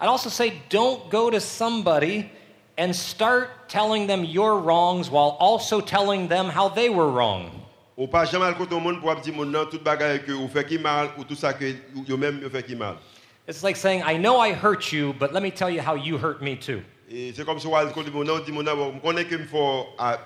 I'd 0.00 0.08
also 0.08 0.28
say 0.30 0.52
don't 0.68 1.08
go 1.08 1.30
to 1.30 1.38
somebody 1.38 2.28
and 2.76 2.92
start 2.92 3.68
telling 3.68 4.08
them 4.08 4.24
your 4.24 4.58
wrongs 4.58 5.08
while 5.12 5.36
also 5.38 5.80
telling 5.80 6.26
them 6.26 6.48
how 6.48 6.68
they 6.68 6.88
were 6.88 7.08
wrong. 7.08 7.52
Ou 7.96 8.08
pas 8.08 8.24
jamais 8.24 8.46
al 8.46 8.56
côté 8.56 8.74
au 8.74 8.80
monde 8.80 9.00
pour 9.00 9.14
dire 9.14 9.32
mon 9.32 9.44
non 9.44 9.64
tout 9.66 9.78
bagay 9.78 10.18
que 10.26 10.32
ou 10.32 10.48
fait 10.48 10.64
qui 10.66 10.76
mal 10.76 11.10
ou 11.16 11.22
tout 11.22 11.36
ça 11.36 11.52
que 11.52 11.66
yo 12.08 12.16
même 12.16 12.40
fait 12.50 12.64
qui 12.64 12.74
mal. 12.74 12.96
It's 13.50 13.64
like 13.64 13.74
saying, 13.74 14.04
I 14.04 14.16
know 14.16 14.38
I 14.38 14.52
hurt 14.52 14.92
you, 14.92 15.12
but 15.18 15.32
let 15.32 15.42
me 15.42 15.50
tell 15.50 15.68
you 15.68 15.80
how 15.80 15.96
you 15.96 16.18
hurt 16.18 16.40
me 16.40 16.54
too. 16.54 16.82
Et 17.10 17.32
c'est 17.34 17.44
comme 17.44 17.58
si 17.58 17.66
on 17.66 17.74
al 17.74 17.92
côté 17.92 18.08
mon 18.12 18.22
dit 18.22 18.52
mon 18.52 18.62
bon, 18.62 19.00
connais 19.00 19.24
que 19.24 19.36
faut 19.38 19.86
ah, 19.98 20.18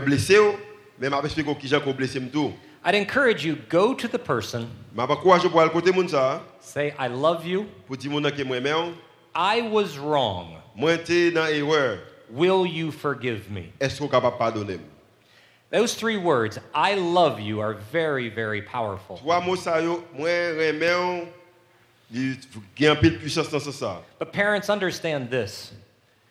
blessé 0.00 0.38
ou, 0.38 0.54
mais 0.98 1.10
m'a 1.10 1.18
expliquer 1.18 1.54
qui 1.56 1.68
j'ai 1.68 1.78
blessé 1.78 2.22
tout. 2.32 2.54
I'd 2.82 2.94
encourage 2.94 3.44
you, 3.44 3.58
go 3.68 3.92
to 3.92 4.08
the 4.08 4.16
person, 4.16 4.66
M'a 4.94 5.06
pas 5.06 5.16
courage 5.16 5.46
pour 5.46 5.60
al 5.60 5.68
côté 5.70 5.92
moun 5.92 6.08
ça 6.08 6.40
say, 6.58 6.94
I 6.98 7.08
love 7.08 7.46
you, 7.46 7.66
pour 7.86 7.98
dire 7.98 8.10
mon 8.12 8.22
non 8.22 8.30
que 8.30 8.42
moi 8.42 8.60
même 8.60 8.94
I 9.34 9.60
was 9.60 9.98
wrong. 9.98 10.56
moi 10.74 10.96
t'es 10.96 11.30
dans 11.30 11.48
erreur. 11.48 11.98
Will 12.30 12.66
you 12.66 12.90
forgive 12.90 13.50
me? 13.50 13.64
Est-ce 13.78 13.98
qu'on 13.98 14.08
capable 14.08 14.38
pardonner? 14.38 14.80
Those 15.70 15.94
three 15.94 16.16
words, 16.16 16.58
I 16.74 16.94
love 16.94 17.38
you, 17.38 17.60
are 17.60 17.74
very, 17.74 18.30
very 18.30 18.62
powerful. 18.62 19.20
Trois 22.10 22.20
mots 22.20 22.34
ça 22.34 22.38
yo 22.38 22.38
moi 22.38 22.38
remets 22.38 22.38
il 22.50 22.62
gagne 22.76 22.96
pile 22.96 23.18
puissance 23.18 23.50
dans 23.50 23.60
ça. 23.60 24.02
But 24.18 24.32
parents 24.32 24.70
understand 24.70 25.30
this 25.30 25.72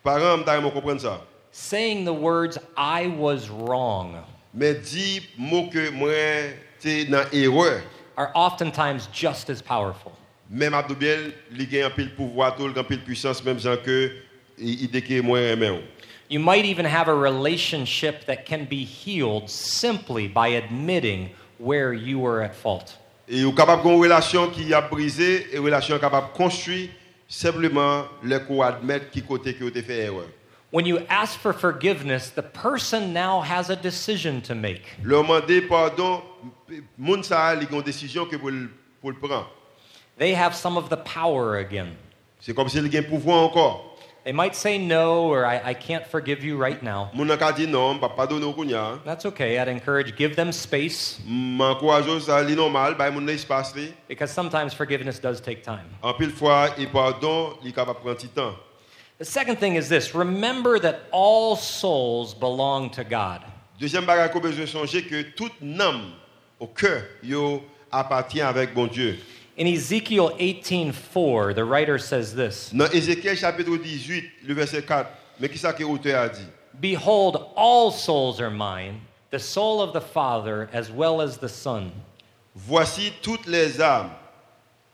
Parents 0.04 0.44
me 0.62 0.70
comprendre 0.70 1.00
ça. 1.00 1.20
saying 1.50 2.04
the 2.04 2.12
words, 2.12 2.58
I 2.76 3.06
was 3.06 3.48
wrong, 3.48 4.16
Mais 4.54 4.74
dis 4.74 5.20
mot 5.36 5.68
que 5.70 5.90
moi 5.90 6.54
t'es 6.80 7.04
dans 7.04 7.26
erreur. 7.32 7.82
are 8.16 8.32
oftentimes 8.34 9.08
just 9.12 9.48
as 9.50 9.62
powerful. 9.62 10.12
Même 10.50 10.74
Abdoubiel, 10.74 11.34
il 11.52 11.66
gagne 11.68 11.84
un 11.84 11.90
pile 11.90 12.14
pouvoir, 12.14 12.56
tout 12.56 12.72
un 12.74 12.84
pile 12.84 13.04
puissance, 13.04 13.44
même 13.44 13.58
gens 13.58 13.76
que 13.76 14.10
il 14.58 14.90
que 14.90 15.22
moi 15.22 15.54
ou. 15.54 15.82
You 16.28 16.40
might 16.40 16.64
even 16.64 16.84
have 16.84 17.08
a 17.08 17.14
relationship 17.14 18.26
that 18.26 18.44
can 18.44 18.66
be 18.66 18.84
healed 18.84 19.48
simply 19.48 20.28
by 20.28 20.48
admitting 20.48 21.30
where 21.58 21.92
you 21.94 22.18
were 22.18 22.42
at 22.42 22.54
fault. 22.54 22.98
Et 23.30 23.44
vous 23.44 23.52
capable 23.52 23.86
une 23.86 24.00
relation 24.00 24.48
qui 24.48 24.72
a 24.72 24.80
brisé 24.80 25.48
et 25.52 25.58
relation 25.58 25.98
capable 25.98 26.28
construire 26.34 26.88
simplement 27.28 28.04
le 28.22 28.38
qu'on 28.38 28.62
admettre 28.62 29.10
qui 29.10 29.22
côté 29.22 29.54
vous 29.60 29.66
avez 29.66 29.82
fait 29.82 30.04
erreur. 30.04 30.26
When 30.70 30.86
you 30.86 30.98
ask 31.08 31.38
for 31.38 31.54
forgiveness, 31.54 32.30
the 32.30 32.42
person 32.42 33.12
now 33.12 33.40
has 33.40 33.70
a 33.70 33.76
decision 33.76 34.40
to 34.42 34.54
make. 34.54 34.82
Le 35.02 35.16
demander 35.16 35.62
pardon, 35.62 36.22
moun 36.98 37.22
ça 37.22 37.54
il 37.54 37.66
a 37.66 37.70
une 37.70 37.82
décision 37.82 38.26
que 38.26 38.36
pour 38.36 38.50
pour 39.00 39.10
le 39.10 39.16
prendre. 39.16 39.50
They 40.18 40.34
have 40.34 40.54
some 40.54 40.76
of 40.76 40.88
the 40.88 40.96
power 40.96 41.58
again. 41.58 41.94
C'est 42.40 42.54
comme 42.54 42.68
s'il 42.68 42.84
a 42.94 42.98
un 42.98 43.02
pouvoir 43.02 43.44
encore. 43.44 43.87
They 44.28 44.32
might 44.32 44.54
say 44.54 44.76
no 44.76 45.24
or 45.24 45.46
I, 45.46 45.70
I 45.70 45.72
can't 45.72 46.06
forgive 46.06 46.44
you 46.44 46.58
right 46.58 46.82
now. 46.82 47.10
Moun 47.14 47.28
nan 47.28 47.38
ka 47.38 47.50
dit 47.50 47.66
non, 47.66 47.98
pas 47.98 48.10
pardonner 48.10 48.44
au 48.44 48.52
kounya. 48.52 49.02
That's 49.02 49.24
okay. 49.24 49.58
I'd 49.58 49.68
encourage 49.68 50.14
give 50.16 50.36
them 50.36 50.52
space 50.52 51.18
M'encourage 51.26 52.04
ça 52.20 52.46
li 52.46 52.54
normal, 52.54 52.94
bay 52.94 53.08
moun 53.08 53.24
nan 53.24 53.34
espace 53.34 53.74
li. 53.74 53.94
because 54.06 54.30
sometimes 54.30 54.74
forgiveness 54.74 55.18
does 55.18 55.40
take 55.40 55.62
time. 55.62 55.86
En 56.02 56.12
pile 56.12 56.28
fois 56.28 56.68
et 56.76 56.86
pardon, 56.86 57.56
il 57.64 57.72
capable 57.72 58.00
prendre 58.00 58.16
petit 58.16 58.28
temps. 58.28 58.54
The 59.18 59.24
second 59.24 59.56
thing 59.56 59.76
is 59.76 59.88
this 59.88 60.14
remember 60.14 60.78
that 60.78 61.08
all 61.10 61.56
souls 61.56 62.34
belong 62.34 62.90
to 62.90 63.04
God. 63.04 63.40
Deuxième 63.80 64.04
bagage 64.04 64.32
qu'on 64.32 64.40
besoin 64.40 64.66
songer 64.66 65.04
que 65.04 65.22
toute 65.22 65.54
âme 65.62 66.12
au 66.60 66.66
cœur 66.66 67.02
appartient 67.90 68.42
avec 68.42 68.74
bon 68.74 68.88
Dieu. 68.88 69.18
In 69.58 69.66
Ezekiel 69.66 70.30
18:4, 70.38 71.52
the 71.52 71.64
writer 71.64 71.98
says 71.98 72.32
this 72.32 72.70
Dans 72.72 72.88
Ézéchiel 72.90 73.36
chapitre 73.36 73.76
18, 73.76 74.24
le 74.46 74.54
verset 74.54 74.82
4, 74.82 75.10
mais 75.40 75.48
qui 75.48 75.58
ça 75.58 75.72
que 75.72 75.82
l'auteur 75.82 76.22
a 76.22 76.28
dit 76.28 76.46
Behold, 76.80 77.36
all 77.56 77.90
souls 77.90 78.40
are 78.40 78.52
mine, 78.52 79.00
the 79.32 79.38
soul 79.40 79.82
of 79.82 79.92
the 79.92 80.00
Father 80.00 80.68
as 80.72 80.92
well 80.92 81.20
as 81.20 81.38
the 81.38 81.48
Son. 81.48 81.90
Voici 82.54 83.12
toutes 83.20 83.46
les 83.46 83.80
âmes 83.80 84.10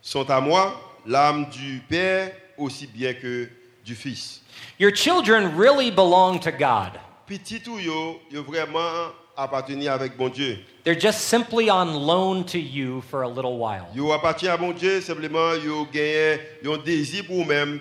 sont 0.01 0.31
à 0.31 0.41
moi, 0.41 0.75
l'âme 1.07 1.45
du 1.51 1.83
Père 1.87 2.33
aussi 2.57 2.87
bien 2.87 3.13
que 3.13 3.51
du 3.85 3.95
Fils. 3.95 4.41
Your 4.79 4.93
children 4.93 5.55
really 5.55 5.91
belong 5.91 6.41
to 6.41 6.51
God. 6.51 6.99
Petit 7.27 7.61
tout 7.61 7.79
yo, 7.79 8.19
yo 8.31 8.43
vraiment 8.43 9.13
appartenir 9.37 9.93
avec 9.93 10.17
bon 10.17 10.29
Dieu. 10.29 10.59
They're 10.85 10.99
just 10.99 11.29
simply 11.29 11.71
on 11.71 11.95
loan 11.95 12.45
to 12.45 12.59
you 12.59 13.03
for 13.11 13.23
a 13.23 13.29
little 13.29 13.59
while. 13.59 13.87
Yo 13.95 14.13
appartient 14.13 14.49
à 14.49 14.57
bon 14.57 14.73
Dieu, 14.73 15.01
simplement 15.01 15.55
yo 15.55 15.87
gagne 15.93 16.39
désir 16.85 17.25
pour 17.27 17.37
vous-même 17.37 17.81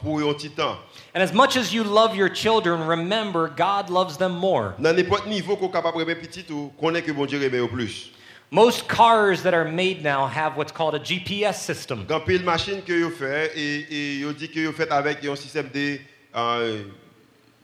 pour 0.00 0.20
un 0.20 0.34
petit 0.34 0.50
temps. 0.50 0.76
And 1.14 1.22
as 1.22 1.32
much 1.32 1.56
as 1.56 1.72
you 1.72 1.84
love 1.84 2.14
your 2.14 2.28
children, 2.28 2.86
remember 2.86 3.48
God 3.48 3.88
loves 3.90 4.16
them 4.16 4.32
more. 4.32 4.74
Dans 4.78 4.94
n'importe 4.94 5.26
niveau 5.26 5.56
qu'on 5.56 5.68
capable 5.68 6.04
de 6.04 6.14
petit 6.14 6.44
tout, 6.44 6.72
connaît 6.80 7.02
que 7.02 7.12
bon 7.12 7.26
Dieu 7.26 7.40
au 7.62 7.68
plus. 7.68 8.10
Most 8.52 8.88
cars 8.88 9.42
that 9.42 9.54
are 9.54 9.64
made 9.64 10.02
now 10.02 10.26
have 10.26 10.56
what's 10.56 10.72
called 10.72 10.96
a 10.96 10.98
GPS 10.98 11.54
system. 11.60 12.04
Pile 12.26 12.42
machine 12.42 12.82
que 12.82 12.92
yo 12.92 13.10
fait 13.10 13.52
et 13.56 13.86
et 13.90 14.18
yo 14.18 14.32
dit 14.32 14.48
que 14.48 14.58
yo 14.58 14.72
fait 14.72 14.90
avec 14.90 15.24
un 15.24 15.36
système 15.36 15.68
de 15.72 15.98
euh, 16.34 16.82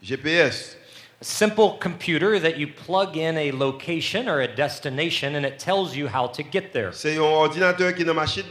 GPS. 0.01 0.77
A 1.19 1.25
simple 1.25 1.79
computer 1.79 2.37
that 2.39 2.57
you 2.57 2.67
plug 2.67 3.17
in 3.17 3.37
a 3.37 3.51
location 3.51 4.29
or 4.29 4.41
a 4.41 4.47
destination 4.47 5.33
and 5.33 5.47
it 5.47 5.57
tells 5.57 5.95
you 5.95 6.07
how 6.07 6.27
to 6.27 6.43
get 6.43 6.73
there. 6.73 6.91
C'est 6.93 7.17
un 7.17 7.21
ordinateur 7.21 7.95
qui 7.95 8.03
est 8.03 8.05
dans 8.05 8.13
machine 8.13 8.43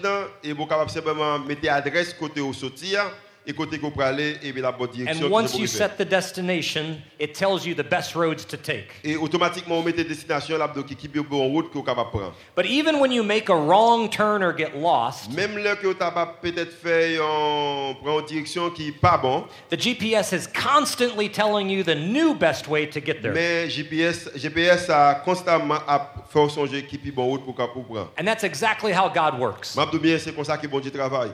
et 0.42 0.52
vous 0.52 0.66
capable 0.66 0.90
simplement 0.90 1.38
mettre 1.38 1.70
adresse 1.70 2.12
côté 2.12 2.40
où 2.40 2.52
sortir 2.52 3.04
et 3.46 3.52
côté 3.52 3.78
où 3.80 3.90
pour 3.90 4.02
aller 4.02 4.36
et 4.42 4.52
puis 4.52 4.60
la 4.60 4.72
bonne 4.72 4.90
direction. 4.90 5.26
And 5.26 5.30
once 5.30 5.56
you 5.56 5.66
set 5.66 5.96
the 5.96 6.04
destination, 6.04 7.00
it 7.20 7.32
tells 7.32 7.64
you 7.64 7.74
the 7.74 7.88
best 7.88 8.14
roads 8.16 8.44
to 8.44 8.56
take. 8.56 8.88
et 9.04 9.16
automatiquement 9.16 9.78
on 9.78 9.82
met 9.84 9.92
destination 9.92 10.58
là 10.58 10.68
qui 10.86 10.96
qui 10.96 11.08
bon 11.08 11.48
route 11.48 11.70
vous 11.72 11.82
capable 11.82 12.10
prendre. 12.10 12.34
But 12.56 12.66
even 12.66 12.98
when 12.98 13.12
you 13.12 13.22
make 13.22 13.48
a 13.48 13.54
wrong 13.54 14.10
turn 14.10 14.42
or 14.42 14.52
get 14.56 14.74
lost, 14.74 15.30
Même 15.32 15.58
là 15.58 15.76
que 15.76 15.86
vous 15.86 15.94
avez 16.00 16.30
peut-être 16.42 16.72
fait 16.72 17.18
en 17.20 17.94
prendre 17.94 18.20
une 18.20 18.26
direction 18.26 18.70
qui 18.70 18.90
pas 18.90 19.16
bon, 19.16 19.44
the 19.70 19.80
GPS 19.80 20.32
is 20.32 20.48
constantly 20.48 21.30
telling 21.30 21.70
you 21.70 21.84
the 21.84 21.94
new 21.94 22.34
best 22.34 22.66
way 22.66 22.88
to 22.88 23.00
get 23.00 23.22
there. 23.22 23.32
mais 23.32 23.68
GPS 23.70 24.28
GPS 24.34 24.90
a 24.90 25.14
constamment 25.24 25.78
a 25.86 26.12
fait 26.28 26.48
songer 26.48 26.84
qui 26.84 26.96
est 26.96 27.10
bon 27.12 27.26
route 27.26 27.44
pour 27.44 27.54
pour 27.54 27.84
prendre. 27.84 28.12
And 28.18 28.24
that's 28.24 28.42
exactly 28.42 28.92
how 28.92 29.08
God 29.08 29.38
works. 29.38 29.76
M'a 29.76 29.86
bien 29.86 30.18
c'est 30.18 30.34
comme 30.34 30.44
ça 30.44 30.58
que 30.58 30.66
bon 30.66 30.80
Dieu 30.80 30.90
travaille. 30.90 31.30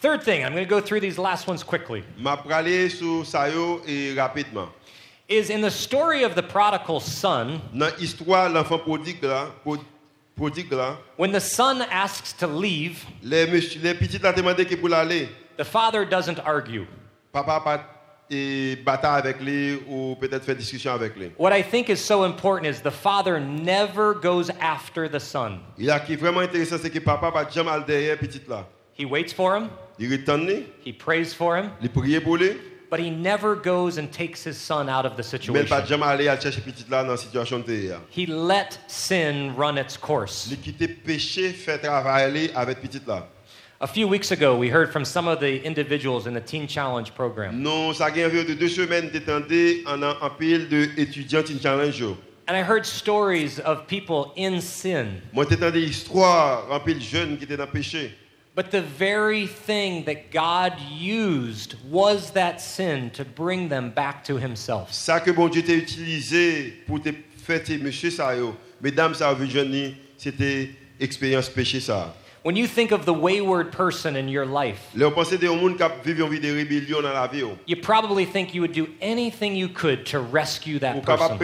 Third 0.00 0.22
thing, 0.22 0.44
I'm 0.44 0.52
going 0.52 0.64
to 0.64 0.68
go 0.70 0.80
through 0.80 1.00
these 1.00 1.18
last 1.18 1.48
ones 1.48 1.64
quickly, 1.64 2.04
M'a 2.18 2.36
parlé 2.36 2.88
sur 2.88 3.24
ça 3.24 3.48
yo 3.52 3.80
et 3.86 4.14
rapidement. 4.16 4.68
is 5.28 5.50
in 5.50 5.60
the 5.60 5.70
story 5.70 6.22
of 6.24 6.34
the 6.36 6.42
prodigal 6.42 7.00
son, 7.00 7.60
Dans 7.74 7.90
l'histoire 7.98 8.48
l'enfant 8.48 8.78
prodigue 8.78 9.22
là, 9.24 9.48
prodigue 10.36 10.72
là, 10.72 10.96
when 11.16 11.32
the 11.32 11.40
son 11.40 11.82
asks 11.90 12.32
to 12.32 12.46
leave, 12.46 13.04
les 13.22 13.46
monsieur- 13.46 13.80
les 13.82 13.94
petits 13.94 14.18
demandé 14.20 14.64
qui 14.66 14.76
pour 14.76 14.88
l'aller. 14.88 15.28
the 15.56 15.64
father 15.64 16.04
doesn't 16.04 16.38
argue. 16.46 16.86
Papa 17.32 17.60
pas 17.60 17.84
et 18.30 18.76
bataille 18.84 19.18
avec 19.18 19.40
lui 19.40 19.80
ou 19.88 20.14
peut-être 20.20 20.44
faire 20.44 20.54
discussion 20.54 20.92
avec 20.92 21.16
lui. 21.16 21.32
What 21.38 21.52
I 21.52 21.62
think 21.62 21.88
is 21.88 21.96
so 21.96 22.22
important 22.24 22.66
is 22.66 22.80
the 22.82 22.90
father 22.92 23.40
never 23.40 24.14
goes 24.14 24.48
after 24.60 25.08
the 25.08 25.18
son. 25.18 25.58
Il 25.76 25.86
y 25.86 25.90
a 25.90 25.98
qui 25.98 26.14
vraiment 26.14 26.40
intéressant 26.40 26.76
c'est 26.80 26.90
que 26.90 27.00
papa 27.00 27.32
pas 27.32 27.48
jamais 27.50 27.70
derrière 27.86 28.16
petit 28.16 28.40
là. 28.48 28.64
He 28.96 29.04
waits 29.04 29.32
for 29.32 29.56
him, 29.56 29.68
Il 29.68 29.68
retourne, 29.68 29.68
lui, 29.68 29.87
he 29.98 30.92
prays 30.92 31.34
for 31.34 31.56
him, 31.56 31.70
il 31.82 31.88
prie 31.90 32.20
pour 32.20 32.36
lui, 32.36 32.56
but 32.90 33.00
he 33.00 33.10
never 33.10 33.54
goes 33.54 33.98
and 33.98 34.10
takes 34.12 34.44
his 34.44 34.56
son 34.56 34.88
out 34.88 35.04
of 35.04 35.16
the 35.16 35.22
mais 35.52 35.62
il 35.62 35.68
pas 35.68 35.80
situation. 35.80 35.86
jamais 35.86 36.06
aller 36.06 36.28
à 36.28 36.38
chercher 36.38 36.60
petit 36.60 36.84
là 36.88 37.02
dans 37.04 37.10
la 37.10 37.16
situation 37.16 37.58
de 37.58 37.88
là. 37.90 38.00
He 38.10 38.26
let 38.26 38.78
sin 38.86 39.54
run 39.56 39.76
its 39.76 39.96
course. 40.00 40.48
Il 40.50 40.58
quitte 40.58 41.02
péché 41.04 41.50
fait 41.52 41.78
travailler 41.78 42.50
avec 42.54 42.80
petit 42.80 43.00
là. 43.06 43.28
A 43.80 43.86
few 43.86 44.08
weeks 44.08 44.32
ago, 44.32 44.56
we 44.56 44.68
heard 44.68 44.90
from 44.90 45.04
some 45.04 45.28
of 45.28 45.38
the 45.38 45.64
individuals 45.64 46.26
in 46.26 46.34
the 46.34 46.40
Teen 46.40 46.66
Challenge 46.66 47.12
program. 47.14 47.62
Non, 47.62 47.92
ça 47.92 48.10
gagne 48.10 48.44
de 48.44 48.54
deux 48.54 48.68
semaines 48.68 49.08
d'étendue 49.10 49.84
en 49.86 50.02
en 50.02 50.30
pile 50.30 50.68
de 50.68 50.88
étudiants 50.96 51.48
in 51.48 51.60
challenge. 51.60 52.02
And 52.48 52.56
I 52.56 52.62
heard 52.62 52.84
stories 52.84 53.60
of 53.60 53.86
people 53.86 54.32
in 54.36 54.60
sin. 54.60 55.20
Moi, 55.32 55.44
j'étais 55.48 55.70
des 55.70 55.82
histoires 55.82 56.66
remplies 56.68 57.00
jeunes 57.00 57.36
qui 57.36 57.44
étaient 57.44 57.56
dans 57.56 57.66
péché. 57.68 58.16
But 58.58 58.72
the 58.72 58.82
very 58.82 59.46
thing 59.46 60.02
that 60.06 60.32
God 60.32 60.80
used 60.80 61.76
was 61.88 62.32
that 62.32 62.60
sin 62.60 63.10
to 63.10 63.24
bring 63.24 63.68
them 63.68 63.90
back 63.90 64.24
to 64.24 64.36
Himself. 64.36 64.90
Ça 64.90 65.20
que 65.20 65.32
bon 65.32 65.48
Dieu 65.48 65.62
t'a 65.62 65.74
utilisé 65.74 66.72
pour 66.88 67.00
te 67.00 67.10
faire 67.36 67.60
monsieur 67.80 68.10
ça 68.10 68.34
yo. 68.34 68.56
Mesdames, 68.80 69.14
ça 69.14 69.32
vu 69.32 69.46
c'était 70.16 70.70
expérience 70.98 71.48
péché 71.48 71.78
ça. 71.78 72.12
When 72.42 72.56
you 72.56 72.66
think 72.66 72.90
of 72.90 73.04
the 73.04 73.12
wayward 73.12 73.70
person 73.70 74.16
in 74.16 74.26
your 74.26 74.44
life, 74.44 74.90
Là, 74.96 75.06
on 75.06 75.12
pensait 75.12 75.38
des 75.38 75.46
gens 75.46 75.56
qui 75.56 75.84
vivent 76.04 76.18
une 76.18 76.28
vie 76.28 76.40
de 76.40 76.52
rébellion 76.52 77.00
dans 77.00 77.12
la 77.12 77.30
you 77.68 77.76
probably 77.76 78.26
think 78.26 78.54
you 78.54 78.60
would 78.60 78.72
do 78.72 78.88
anything 79.00 79.54
you 79.54 79.68
could 79.68 80.04
to 80.06 80.18
rescue 80.18 80.80
that 80.80 81.00
person. 81.04 81.38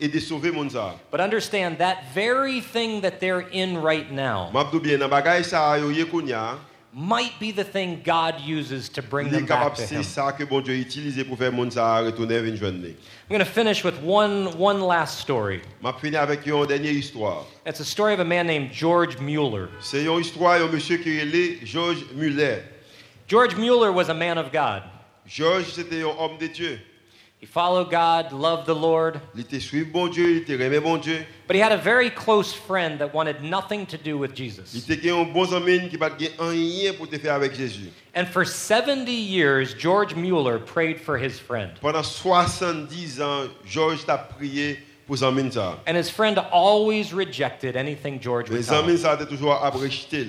Peut-être 0.00 0.12
penser 0.12 0.28
que 0.28 0.34
vous 0.34 0.40
voulez 0.40 0.50
faire 0.50 0.50
tout 0.50 0.50
ça 0.50 0.50
vous 0.50 0.50
capable 0.50 0.50
pour 0.50 0.50
capable 0.50 0.50
hein, 0.50 0.50
aider 0.50 0.50
sauver 0.50 0.50
monde 0.50 0.70
ça. 0.70 0.94
But 1.10 1.20
understand 1.20 1.78
that 1.78 2.04
very 2.14 2.60
thing 2.60 3.00
that 3.02 3.20
they're 3.20 3.46
in 3.52 3.82
right 3.82 4.10
now 4.10 4.50
M'a 4.52 4.64
bien 4.64 4.98
dans 4.98 5.08
bagage 5.08 5.44
ça 5.44 5.78
yo 5.78 5.90
yé 5.90 6.04
kounya, 6.04 6.58
might 6.92 7.38
be 7.38 7.52
the 7.52 7.64
thing 7.64 8.02
God 8.04 8.40
uses 8.40 8.88
to 8.90 9.02
bring 9.02 9.30
them 9.30 9.46
back 9.46 9.74
to 9.76 9.82
Him. 9.82 10.02
ça 10.02 10.32
que 10.32 10.44
bon 10.44 10.60
Dieu 10.60 11.24
pour 11.24 11.38
faire 11.38 11.52
monde 11.52 11.72
ça 11.72 12.00
retourner 12.00 12.40
vers 12.40 12.56
journée. 12.56 12.96
I'm 13.28 13.36
going 13.36 13.38
to 13.38 13.44
finish 13.44 13.84
with 13.84 14.02
one, 14.02 14.58
one 14.58 14.80
last 14.80 15.20
story. 15.20 15.62
M'a 15.82 15.92
fini 15.92 16.16
avec 16.16 16.46
une 16.46 16.66
dernière 16.66 16.92
histoire. 16.92 17.46
It's 17.64 17.80
a 17.80 17.84
story 17.84 18.12
of 18.12 18.20
a 18.20 18.24
man 18.24 18.46
named 18.46 18.72
George 18.72 19.18
Mueller. 19.20 19.68
C'est 19.80 20.04
une 20.04 20.20
histoire 20.20 20.58
d'un 20.58 20.66
monsieur 20.66 20.96
qui 20.96 21.18
est 21.18 21.64
George 21.64 22.04
Muller. 22.14 22.62
George 23.28 23.56
Mueller 23.56 23.92
was 23.92 24.08
a 24.08 24.14
man 24.14 24.38
of 24.38 24.50
God. 24.50 24.82
George 25.26 25.66
c'était 25.72 26.02
un 26.02 26.12
homme 26.18 26.38
de 26.38 26.48
Dieu. 26.48 26.80
He 27.40 27.46
followed 27.46 27.90
God, 27.90 28.32
loved 28.32 28.66
the 28.66 28.74
Lord, 28.74 29.18
Il 29.34 29.40
était 29.40 29.60
suivi 29.60 29.90
bon 29.90 30.08
Dieu, 30.08 30.28
il 30.30 30.36
était 30.42 30.60
aimé 30.60 30.78
bon 30.78 30.98
Dieu. 30.98 31.24
but 31.46 31.56
he 31.56 31.62
had 31.62 31.72
a 31.72 31.76
very 31.78 32.10
close 32.10 32.52
friend 32.52 32.98
that 32.98 33.14
wanted 33.14 33.42
nothing 33.42 33.86
to 33.86 33.96
do 33.96 34.18
with 34.18 34.32
Il 34.32 34.36
Jesus. 34.50 34.74
était 34.86 35.08
un 35.10 35.24
bon 35.32 35.50
ami 35.54 35.88
qui 35.88 35.96
pas 35.96 36.10
rien 36.38 36.92
pour 36.92 37.08
te 37.08 37.16
faire 37.18 37.34
avec 37.34 37.54
Jésus. 37.54 37.90
And 38.14 38.26
for 38.26 38.44
70 38.44 39.10
years, 39.10 39.72
George 39.72 40.14
Mueller 40.14 40.58
prayed 40.58 41.00
for 41.00 41.16
his 41.16 41.38
friend. 41.40 41.70
Pendant 41.80 42.04
70 42.04 43.22
ans, 43.22 43.48
George 43.64 44.04
t'a 44.04 44.18
prié 44.18 44.78
pour 45.06 45.16
son 45.16 45.28
ami 45.28 45.50
ça. 45.50 45.78
And 45.86 45.96
his 45.96 46.10
friend 46.10 46.38
always 46.52 47.14
rejected 47.14 47.74
anything 47.74 48.20
George 48.20 48.50
would 48.50 48.58
Les 48.58 48.66
tell 48.66 48.84
amis 48.84 48.98
ça 48.98 49.16
toujours 49.26 49.54
abrechté. 49.64 50.26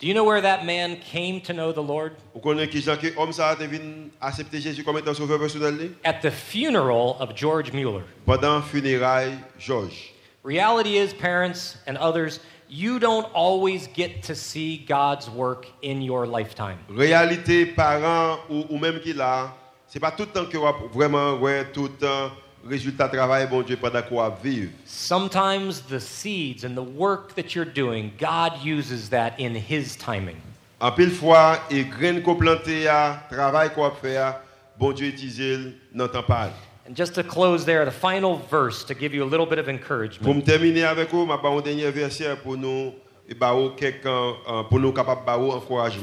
Do 0.00 0.06
you 0.06 0.14
know 0.14 0.22
where 0.22 0.40
that 0.40 0.64
man 0.64 0.96
came 1.00 1.40
to 1.40 1.52
know 1.52 1.72
the 1.72 1.82
Lord? 1.82 2.12
Vous 2.32 2.40
connaissez 2.40 2.68
qui 2.68 2.80
gens 2.80 2.96
que 2.96 3.08
homme 3.16 3.32
ça 3.32 3.56
te 3.56 3.64
venu 3.64 4.12
accepter 4.20 4.60
Jésus 4.60 4.84
comme 4.84 4.96
étant 4.96 5.12
sauveur 5.12 5.40
personnel 5.40 5.76
li? 5.76 5.90
At 6.04 6.20
the 6.22 6.30
funeral 6.30 7.16
of 7.18 7.34
George 7.34 7.72
Mueller. 7.72 8.04
pendant 8.24 8.62
funérailles 8.62 9.36
George. 9.58 10.14
Reality 10.44 10.98
is, 10.98 11.12
parents 11.12 11.78
and 11.88 11.96
others, 11.98 12.38
you 12.68 13.00
don't 13.00 13.26
always 13.34 13.88
get 13.88 14.22
to 14.22 14.36
see 14.36 14.84
God's 14.86 15.28
work 15.28 15.66
in 15.82 16.00
your 16.00 16.28
lifetime. 16.28 16.78
Réalité 16.88 17.66
parents 17.66 18.38
ou, 18.48 18.66
ou 18.70 18.78
même 18.78 19.00
qui 19.00 19.12
là, 19.12 19.52
c'est 19.88 19.98
pas 19.98 20.12
tout 20.12 20.26
le 20.26 20.28
temps 20.28 20.46
que 20.46 20.58
vraiment 20.94 21.34
ouais 21.40 21.64
tout 21.72 21.88
le 21.88 21.88
temps 21.88 22.30
résultat 22.66 23.08
travail 23.08 23.46
bon 23.48 23.62
Dieu 23.62 23.76
pendant 23.76 24.02
qu'on 24.02 24.28
vivre. 24.42 24.70
Sometimes 24.84 25.80
the 25.88 25.98
seeds 25.98 26.64
and 26.64 26.74
the 26.74 26.82
work 26.82 27.34
that 27.34 27.54
you're 27.54 27.64
doing, 27.64 28.12
God 28.18 28.52
uses 28.64 29.08
that 29.10 29.32
in 29.38 29.54
His 29.54 29.96
timing. 29.96 30.36
En 30.80 30.92
pile 30.92 31.10
fois 31.10 31.58
et 31.70 31.84
graines 31.84 32.22
qu'on 32.22 32.36
planté 32.36 32.86
à 32.86 33.26
travail 33.30 33.70
qu'on 33.74 33.90
faire, 33.90 34.40
bon 34.78 34.92
Dieu 34.92 35.08
utilise 35.08 35.72
dans 35.92 36.08
temps 36.08 36.22
pas. 36.22 36.50
And 36.88 36.94
just 36.96 37.14
to 37.16 37.22
close 37.22 37.66
there, 37.66 37.84
the 37.84 37.90
final 37.90 38.40
verse 38.50 38.82
to 38.84 38.94
give 38.94 39.12
you 39.12 39.22
a 39.22 39.28
little 39.28 39.44
bit 39.44 39.58
of 39.58 39.68
encouragement. 39.68 40.34
me 40.34 40.42
terminer 40.42 40.84
avec 40.84 41.10
vous, 41.10 41.26
m'a 41.26 41.36
ba 41.36 41.48
un 41.48 41.60
dernier 41.60 41.90
verset 41.90 42.36
pour 42.42 42.56
nous 42.56 42.94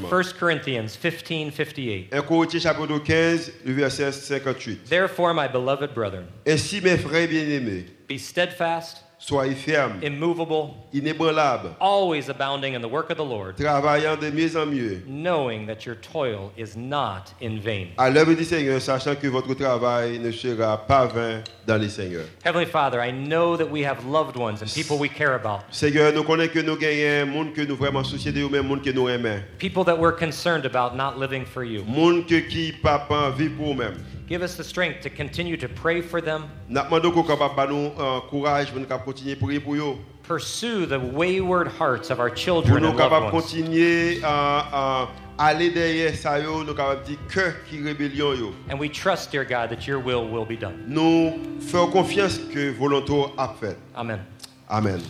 1 0.08 0.24
Corinthians 0.38 0.94
15, 0.96 1.50
58. 1.50 2.12
Therefore, 4.88 5.34
my 5.34 5.48
beloved 5.48 5.92
brethren, 5.92 6.28
be 8.06 8.18
steadfast, 8.18 9.02
soyez 9.26 9.56
fermes, 9.56 10.00
immovable, 10.02 10.74
inébranlables, 10.94 11.74
always 11.80 12.28
abounding 12.28 12.74
in 12.74 12.80
the 12.80 12.88
work 12.88 13.10
of 13.10 13.16
the 13.16 13.24
Lord, 13.24 13.56
travaillant 13.56 14.20
de 14.20 14.30
mieux 14.30 14.56
en 14.56 14.66
mieux. 14.66 15.02
knowing 15.06 15.66
that 15.66 15.84
your 15.84 15.96
toil 15.96 16.52
is 16.56 16.76
not 16.76 17.32
in 17.40 17.58
vain. 17.58 17.88
À 17.98 18.08
l'œuvre 18.08 18.34
du 18.34 18.44
Seigneur, 18.44 18.80
sachant 18.80 19.16
que 19.16 19.26
votre 19.26 19.52
travail 19.54 20.18
ne 20.20 20.30
sera 20.30 20.76
pas 20.86 21.06
vain 21.06 21.42
dans 21.66 21.80
le 21.80 21.88
Seigneur. 21.88 22.24
Heavenly 22.44 22.66
Father, 22.66 23.00
I 23.00 23.10
know 23.10 23.56
that 23.56 23.68
we 23.68 23.84
have 23.84 24.04
loved 24.06 24.36
ones 24.36 24.62
and 24.62 24.70
people 24.72 24.96
we 24.98 25.08
care 25.08 25.34
about, 25.34 25.62
Seigneur, 25.72 26.12
nous 26.12 26.22
connaissons 26.22 26.52
que 26.52 26.62
nous 26.62 26.76
gagnons, 26.76 27.26
monde 27.32 27.52
que 27.52 27.62
nous 27.62 27.76
vraiment 27.76 28.04
souciés 28.04 28.30
de 28.32 28.40
nous-mêmes, 28.40 28.66
monde 28.66 28.82
que 28.84 28.90
nous 28.90 29.08
aimons. 29.08 29.42
people 29.58 29.82
that 29.84 29.98
we're 29.98 30.16
concerned 30.16 30.64
about 30.64 30.94
not 30.96 31.18
living 31.18 31.44
for 31.44 31.64
you. 31.64 31.82
Monde 31.84 32.26
que 32.26 32.38
qui 32.48 32.72
papa 32.72 33.30
vit 33.36 33.48
pour 33.48 33.74
nous-mêmes. 33.74 33.96
Give 34.26 34.42
us 34.42 34.56
the 34.56 34.64
strength 34.64 35.02
to 35.02 35.10
continue 35.10 35.56
to 35.56 35.68
pray 35.68 36.00
for 36.00 36.20
them, 36.20 36.44
Nous 36.68 36.82
demandons 36.82 37.12
qu'on 37.12 37.22
capable 37.22 37.68
de 37.68 37.72
nous 37.72 37.90
courage 38.28 38.70
pour 38.70 38.80
nous 38.80 38.86
capable 38.86 39.04
continuer 39.04 39.32
à 39.34 39.36
prier 39.36 39.60
pour 39.60 39.74
eux. 39.74 39.96
pursue 40.26 40.86
the 40.86 40.98
wayward 40.98 41.68
hearts 41.68 42.10
of 42.10 42.18
our 42.18 42.28
children 42.28 42.84
and 42.84 42.96
loved 42.96 43.12
ones. 43.12 43.30
continuer 43.30 44.20
à, 44.24 44.26
uh, 44.26 44.74
à 44.74 45.04
uh, 45.04 45.08
aller 45.38 45.70
derrière 45.70 46.14
ça, 46.16 46.40
yo, 46.40 46.64
nous 46.64 46.74
capable 46.74 47.02
de 47.02 47.10
dire 47.10 47.18
cœur 47.32 47.54
qui 47.70 47.80
rébellion. 47.80 48.34
Yo. 48.34 48.52
And 48.68 48.80
we 48.80 48.88
trust, 48.88 49.30
dear 49.30 49.44
God, 49.44 49.70
that 49.70 49.86
your 49.86 50.00
will 50.00 50.28
will 50.28 50.44
be 50.44 50.56
done. 50.56 50.84
Nous 50.88 51.60
faisons 51.60 51.90
confiance 51.92 52.38
que 52.52 52.72
volonté 52.72 53.14
a 53.38 53.54
fait. 53.60 53.76
Amen. 53.94 54.20
Amen. 54.68 55.00